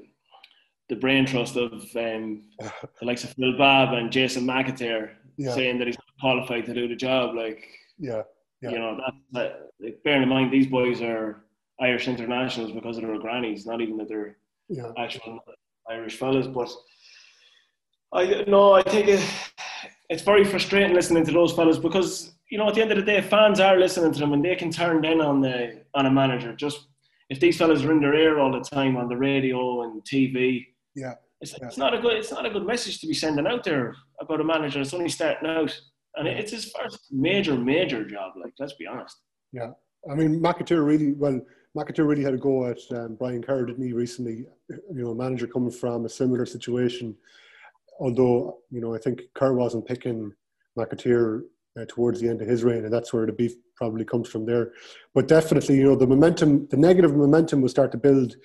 the 0.90 0.96
brain 0.96 1.26
trust 1.26 1.56
of 1.56 1.72
um, 1.96 2.44
the 2.60 3.06
likes 3.06 3.24
of 3.24 3.32
Phil 3.32 3.58
Babb 3.58 3.94
and 3.94 4.12
Jason 4.12 4.46
McAteer 4.46 5.12
Yeah. 5.38 5.54
saying 5.56 5.80
that 5.80 5.88
he's 5.88 5.98
not 5.98 6.20
qualified 6.20 6.66
to 6.66 6.74
do 6.74 6.88
the 6.88 6.96
job. 6.96 7.34
Like 7.36 7.66
Yeah, 7.98 8.24
yeah. 8.62 8.70
you 8.72 8.80
know, 8.80 8.98
that, 8.98 9.14
that 9.32 9.70
like, 9.80 10.04
bearing 10.04 10.24
in 10.24 10.30
mind 10.30 10.52
these 10.52 10.68
boys 10.68 11.02
are 11.02 11.46
Irish 11.80 12.08
internationals 12.08 12.72
because 12.74 12.98
of 12.98 13.04
their 13.04 13.18
grannies, 13.20 13.66
not 13.66 13.82
even 13.82 13.98
that 13.98 14.10
they're 14.10 14.38
yeah. 14.70 14.92
actual 14.98 15.40
Irish 15.90 16.18
fellas. 16.18 16.48
But 16.48 16.70
I 18.14 18.44
no, 18.48 18.74
I 18.74 18.84
think 18.84 19.08
it, 19.08 19.22
it's 20.12 20.22
very 20.24 20.44
frustrating 20.44 20.94
listening 20.94 21.26
to 21.26 21.32
those 21.32 21.54
fellas 21.54 21.80
because 21.80 22.34
you 22.52 22.58
know 22.58 22.68
at 22.68 22.76
the 22.76 22.82
end 22.82 22.92
of 22.92 22.98
the 22.98 23.04
day, 23.04 23.22
fans 23.22 23.60
are 23.60 23.78
listening 23.80 24.12
to 24.12 24.20
them 24.20 24.34
and 24.34 24.44
they 24.44 24.56
can 24.56 24.70
turn 24.70 25.04
in 25.06 25.22
on 25.22 25.42
the 25.42 25.82
on 25.96 26.06
a 26.06 26.12
manager. 26.12 26.54
Just 26.56 26.88
if 27.30 27.40
these 27.40 27.58
fellas 27.58 27.82
are 27.84 27.92
in 27.94 28.02
their 28.02 28.14
ear 28.14 28.38
all 28.40 28.52
the 28.52 28.60
time 28.78 28.98
on 28.98 29.08
the 29.08 29.18
radio 29.18 29.84
and 29.84 30.04
TV, 30.04 30.66
Yeah, 30.96 31.14
it's, 31.40 31.54
Yeah. 31.58 31.68
it's 31.68 31.78
not 31.78 31.94
a 31.94 32.00
good 32.04 32.14
it's 32.22 32.32
not 32.32 32.46
a 32.46 32.50
good 32.50 32.66
message 32.74 33.00
to 33.02 33.08
be 33.08 33.14
sending 33.14 33.48
out 33.48 33.64
there 33.64 33.96
about 34.20 34.42
a 34.42 34.44
manager 34.44 34.80
that's 34.80 34.94
only 34.94 35.10
starting 35.10 35.48
out. 35.50 35.72
And 36.18 36.28
it- 36.28 36.38
it's 36.42 36.52
his 36.52 36.66
first 36.76 37.00
major, 37.28 37.56
major 37.56 38.04
job. 38.04 38.34
Like, 38.44 38.54
let's 38.60 38.74
be 38.74 38.86
honest. 38.86 39.16
Yeah, 39.54 39.72
I 40.12 40.14
mean 40.16 40.42
McAteer 40.42 40.86
really 40.86 41.14
well. 41.14 41.40
McAteer 41.78 42.06
really 42.06 42.24
had 42.28 42.34
a 42.34 42.38
go 42.50 42.66
at 42.72 42.80
um, 42.98 43.16
Brian 43.16 43.42
Kerr, 43.42 43.66
didn't 43.66 43.86
he? 43.88 43.94
Recently, 43.94 44.38
you 44.70 45.02
know, 45.04 45.12
a 45.12 45.16
manager 45.16 45.48
coming 45.48 45.72
from 45.72 46.04
a 46.04 46.10
similar 46.10 46.46
situation. 46.46 47.16
Although 48.02 48.58
you 48.70 48.82
know, 48.82 48.96
I 48.96 48.98
think 48.98 49.22
Kerr 49.36 49.54
wasn't 49.54 49.88
picking 49.88 50.32
McAteer 50.78 51.42
uh, 51.80 51.86
towards 51.88 52.20
the 52.20 52.30
end 52.30 52.42
of 52.42 52.48
his 52.48 52.64
reign, 52.64 52.84
and 52.84 52.94
that's 52.94 53.14
where 53.14 53.26
the 53.26 53.32
beef 53.32 53.54
probably 53.76 54.06
comes 54.06 54.28
from 54.28 54.46
there. 54.46 54.74
But 55.14 55.28
definitely, 55.28 55.78
you 55.78 55.84
know, 55.84 55.96
the 55.96 56.08
momentum, 56.08 56.68
the 56.70 56.78
negative 56.78 57.16
momentum 57.16 57.62
will 57.62 57.70
start 57.70 57.92
to 57.94 57.98
build 57.98 58.36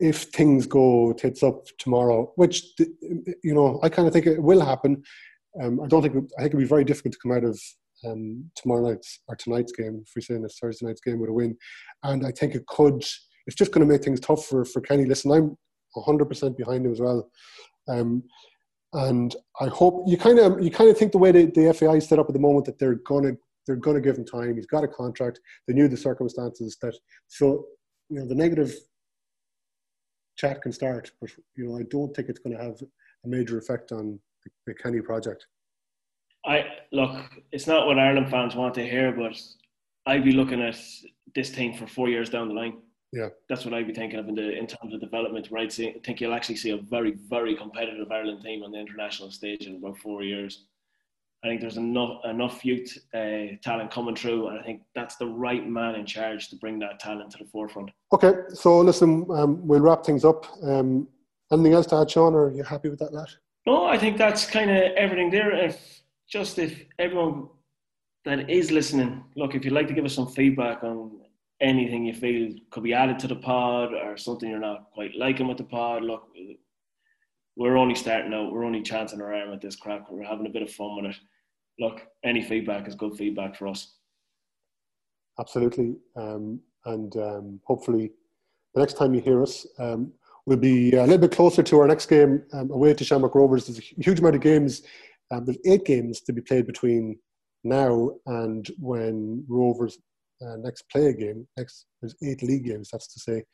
if 0.00 0.24
things 0.24 0.66
go 0.66 1.12
tits 1.12 1.42
up 1.42 1.64
tomorrow. 1.78 2.32
Which 2.36 2.64
you 2.80 3.54
know, 3.54 3.80
I 3.82 3.88
kind 3.88 4.06
of 4.06 4.12
think 4.12 4.26
it 4.26 4.42
will 4.42 4.60
happen. 4.60 5.02
Um, 5.62 5.80
I 5.80 5.86
don't 5.86 6.02
think 6.02 6.16
I 6.38 6.42
think 6.42 6.54
it'd 6.54 6.58
be 6.58 6.64
very 6.64 6.84
difficult 6.84 7.12
to 7.12 7.20
come 7.22 7.32
out 7.32 7.44
of 7.44 7.58
um, 8.06 8.50
tomorrow 8.56 8.88
night's 8.88 9.20
or 9.28 9.36
tonight's 9.36 9.72
game, 9.72 10.02
if 10.04 10.12
we're 10.14 10.22
saying 10.22 10.42
this 10.42 10.58
Thursday 10.60 10.86
night's 10.86 11.00
game 11.00 11.20
with 11.20 11.30
a 11.30 11.32
win. 11.32 11.56
And 12.02 12.26
I 12.26 12.30
think 12.30 12.54
it 12.54 12.66
could, 12.66 13.02
it's 13.46 13.56
just 13.56 13.72
going 13.72 13.86
to 13.86 13.92
make 13.92 14.02
things 14.02 14.20
tough 14.20 14.46
for, 14.46 14.64
for 14.64 14.80
Kenny. 14.80 15.04
Listen, 15.04 15.30
I'm 15.30 15.56
100% 15.96 16.56
behind 16.56 16.86
him 16.86 16.92
as 16.92 17.00
well. 17.00 17.30
Um, 17.88 18.24
and 18.94 19.34
I 19.60 19.66
hope 19.66 20.04
you 20.06 20.16
kind 20.16 20.38
of 20.38 20.62
you 20.62 20.70
kind 20.70 20.88
of 20.88 20.96
think 20.96 21.12
the 21.12 21.18
way 21.18 21.32
the, 21.32 21.46
the 21.46 21.74
FAI 21.74 21.96
is 21.96 22.08
set 22.08 22.18
up 22.18 22.28
at 22.28 22.32
the 22.32 22.40
moment 22.40 22.64
that 22.66 22.78
they're 22.78 23.00
gonna 23.06 23.32
they're 23.66 23.76
gonna 23.76 24.00
give 24.00 24.16
him 24.16 24.24
time. 24.24 24.56
He's 24.56 24.66
got 24.66 24.84
a 24.84 24.88
contract. 24.88 25.40
They 25.66 25.74
knew 25.74 25.88
the 25.88 25.96
circumstances 25.96 26.78
that 26.80 26.94
so 27.26 27.66
you 28.08 28.20
know 28.20 28.26
the 28.26 28.34
negative 28.34 28.74
chat 30.36 30.62
can 30.62 30.72
start, 30.72 31.10
but 31.20 31.30
you 31.56 31.66
know 31.66 31.78
I 31.78 31.82
don't 31.90 32.14
think 32.14 32.28
it's 32.28 32.38
going 32.38 32.56
to 32.56 32.62
have 32.62 32.80
a 33.24 33.28
major 33.28 33.58
effect 33.58 33.92
on 33.92 34.18
the, 34.44 34.50
the 34.66 34.74
Kenny 34.74 35.00
project. 35.00 35.46
I 36.46 36.64
look, 36.92 37.16
it's 37.52 37.66
not 37.66 37.86
what 37.86 37.98
Ireland 37.98 38.30
fans 38.30 38.54
want 38.54 38.74
to 38.74 38.86
hear, 38.86 39.12
but 39.12 39.40
I'd 40.06 40.24
be 40.24 40.32
looking 40.32 40.62
at 40.62 40.78
this 41.34 41.50
team 41.50 41.74
for 41.74 41.86
four 41.86 42.08
years 42.08 42.30
down 42.30 42.48
the 42.48 42.54
line. 42.54 42.78
Yeah. 43.14 43.28
That's 43.48 43.64
what 43.64 43.74
I'd 43.74 43.86
be 43.86 43.94
thinking 43.94 44.18
of 44.18 44.28
in 44.28 44.34
the 44.34 44.58
in 44.58 44.66
terms 44.66 44.92
of 44.92 45.00
development. 45.00 45.48
Right, 45.50 45.72
I 45.72 45.94
think 46.04 46.20
you'll 46.20 46.34
actually 46.34 46.56
see 46.56 46.70
a 46.70 46.76
very, 46.76 47.12
very 47.12 47.54
competitive 47.54 48.10
Ireland 48.10 48.42
team 48.42 48.64
on 48.64 48.72
the 48.72 48.78
international 48.78 49.30
stage 49.30 49.66
in 49.66 49.76
about 49.76 49.98
four 49.98 50.24
years. 50.24 50.66
I 51.44 51.48
think 51.48 51.60
there's 51.60 51.76
enough 51.76 52.24
enough 52.24 52.64
youth 52.64 52.98
uh, 53.14 53.56
talent 53.62 53.92
coming 53.92 54.16
through, 54.16 54.48
and 54.48 54.58
I 54.58 54.62
think 54.62 54.82
that's 54.94 55.16
the 55.16 55.28
right 55.28 55.64
man 55.68 55.94
in 55.94 56.06
charge 56.06 56.48
to 56.48 56.56
bring 56.56 56.80
that 56.80 56.98
talent 56.98 57.30
to 57.32 57.38
the 57.38 57.44
forefront. 57.44 57.90
Okay, 58.12 58.32
so 58.52 58.80
listen, 58.80 59.26
um, 59.30 59.64
we'll 59.66 59.80
wrap 59.80 60.04
things 60.04 60.24
up. 60.24 60.46
Um, 60.62 61.06
anything 61.52 61.74
else 61.74 61.86
to 61.88 61.96
add, 61.96 62.10
Shaun, 62.10 62.34
or 62.34 62.46
are 62.46 62.52
you 62.52 62.64
happy 62.64 62.88
with 62.88 62.98
that, 62.98 63.12
lad? 63.12 63.28
No, 63.66 63.84
I 63.84 63.96
think 63.96 64.18
that's 64.18 64.44
kind 64.46 64.70
of 64.70 64.76
everything 64.96 65.30
there. 65.30 65.52
If 65.52 66.02
just 66.28 66.58
if 66.58 66.84
everyone 66.98 67.48
that 68.24 68.50
is 68.50 68.72
listening, 68.72 69.22
look, 69.36 69.54
if 69.54 69.64
you'd 69.64 69.74
like 69.74 69.86
to 69.88 69.94
give 69.94 70.04
us 70.04 70.14
some 70.14 70.26
feedback 70.26 70.82
on 70.82 71.20
anything 71.64 72.04
you 72.04 72.14
feel 72.14 72.52
could 72.70 72.82
be 72.82 72.94
added 72.94 73.18
to 73.20 73.28
the 73.28 73.36
pod 73.36 73.92
or 73.94 74.16
something 74.16 74.48
you're 74.48 74.58
not 74.58 74.90
quite 74.92 75.16
liking 75.16 75.48
with 75.48 75.56
the 75.56 75.64
pod, 75.64 76.02
look, 76.02 76.28
we're 77.56 77.76
only 77.76 77.94
starting 77.94 78.34
out. 78.34 78.52
We're 78.52 78.64
only 78.64 78.82
chancing 78.82 79.20
our 79.20 79.32
arm 79.32 79.52
at 79.52 79.60
this 79.60 79.76
crack. 79.76 80.10
We're 80.10 80.24
having 80.24 80.46
a 80.46 80.50
bit 80.50 80.62
of 80.62 80.70
fun 80.70 80.96
with 80.96 81.12
it. 81.12 81.16
Look, 81.78 82.02
any 82.24 82.42
feedback 82.42 82.86
is 82.86 82.94
good 82.94 83.16
feedback 83.16 83.56
for 83.56 83.68
us. 83.68 83.94
Absolutely. 85.40 85.96
Um, 86.16 86.60
and 86.84 87.16
um, 87.16 87.60
hopefully, 87.64 88.12
the 88.74 88.80
next 88.80 88.94
time 88.94 89.14
you 89.14 89.20
hear 89.20 89.42
us, 89.42 89.66
um, 89.78 90.12
we'll 90.46 90.58
be 90.58 90.92
a 90.92 91.02
little 91.02 91.18
bit 91.18 91.32
closer 91.32 91.62
to 91.62 91.80
our 91.80 91.88
next 91.88 92.06
game 92.06 92.42
um, 92.52 92.70
away 92.70 92.94
to 92.94 93.04
Shamrock 93.04 93.34
Rovers. 93.34 93.66
There's 93.66 93.78
a 93.78 94.02
huge 94.02 94.20
amount 94.20 94.36
of 94.36 94.42
games. 94.42 94.82
Um, 95.30 95.44
there's 95.44 95.58
eight 95.64 95.84
games 95.84 96.20
to 96.22 96.32
be 96.32 96.42
played 96.42 96.66
between 96.66 97.18
now 97.64 98.10
and 98.26 98.68
when 98.78 99.44
Rovers 99.48 99.98
uh, 100.42 100.56
next 100.56 100.84
play 100.90 101.06
a 101.06 101.12
game. 101.12 101.46
Next, 101.56 101.86
there's 102.00 102.16
eight 102.22 102.42
league 102.42 102.64
games. 102.64 102.88
That's 102.90 103.12
to 103.12 103.20
say. 103.20 103.44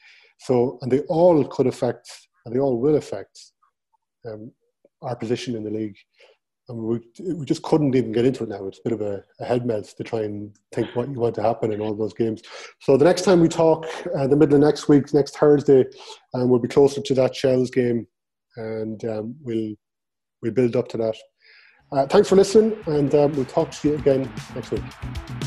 So, 0.41 0.79
and 0.83 0.91
they 0.91 1.01
all 1.09 1.45
could 1.45 1.67
affect, 1.67 2.11
and 2.45 2.55
they 2.55 2.61
all 2.61 2.79
will 2.81 2.97
affect 2.97 3.39
um, 4.27 4.53
our 5.03 5.17
position 5.17 5.57
in 5.57 5.65
the 5.65 5.71
league. 5.71 5.97
And 6.69 6.79
we, 6.79 7.01
we 7.35 7.45
just 7.45 7.63
couldn't 7.63 7.97
even 7.97 8.13
get 8.13 8.25
into 8.25 8.45
it 8.45 8.49
now. 8.49 8.65
It's 8.67 8.79
a 8.79 8.89
bit 8.89 8.93
of 8.93 9.01
a, 9.01 9.25
a 9.41 9.45
head 9.45 9.67
melt 9.67 9.93
to 9.97 10.05
try 10.05 10.21
and 10.21 10.55
think 10.73 10.95
what 10.95 11.09
you 11.09 11.19
want 11.19 11.35
to 11.35 11.43
happen 11.43 11.73
in 11.73 11.81
all 11.81 11.95
those 11.95 12.15
games. 12.15 12.43
So 12.81 12.97
the 12.97 13.05
next 13.05 13.23
time 13.23 13.41
we 13.41 13.49
talk, 13.49 13.87
uh, 14.17 14.29
the 14.29 14.37
middle 14.37 14.55
of 14.55 14.61
next 14.61 14.89
week, 14.89 15.13
next 15.13 15.37
Thursday, 15.37 15.85
um, 16.35 16.49
we'll 16.49 16.61
be 16.61 16.69
closer 16.69 17.01
to 17.01 17.15
that 17.15 17.35
Shells 17.35 17.71
game, 17.71 18.07
and 18.57 19.05
um, 19.05 19.35
we'll 19.43 19.75
we'll 20.43 20.53
build 20.53 20.77
up 20.77 20.89
to 20.89 20.97
that. 20.99 21.17
Uh, 21.93 22.07
thanks 22.07 22.29
for 22.29 22.37
listening, 22.37 22.77
and 22.87 23.13
um, 23.17 23.33
we'll 23.33 23.45
talk 23.47 23.73
to 23.73 23.89
you 23.89 23.95
again 23.97 24.33
next 24.55 24.71
week. 24.71 25.40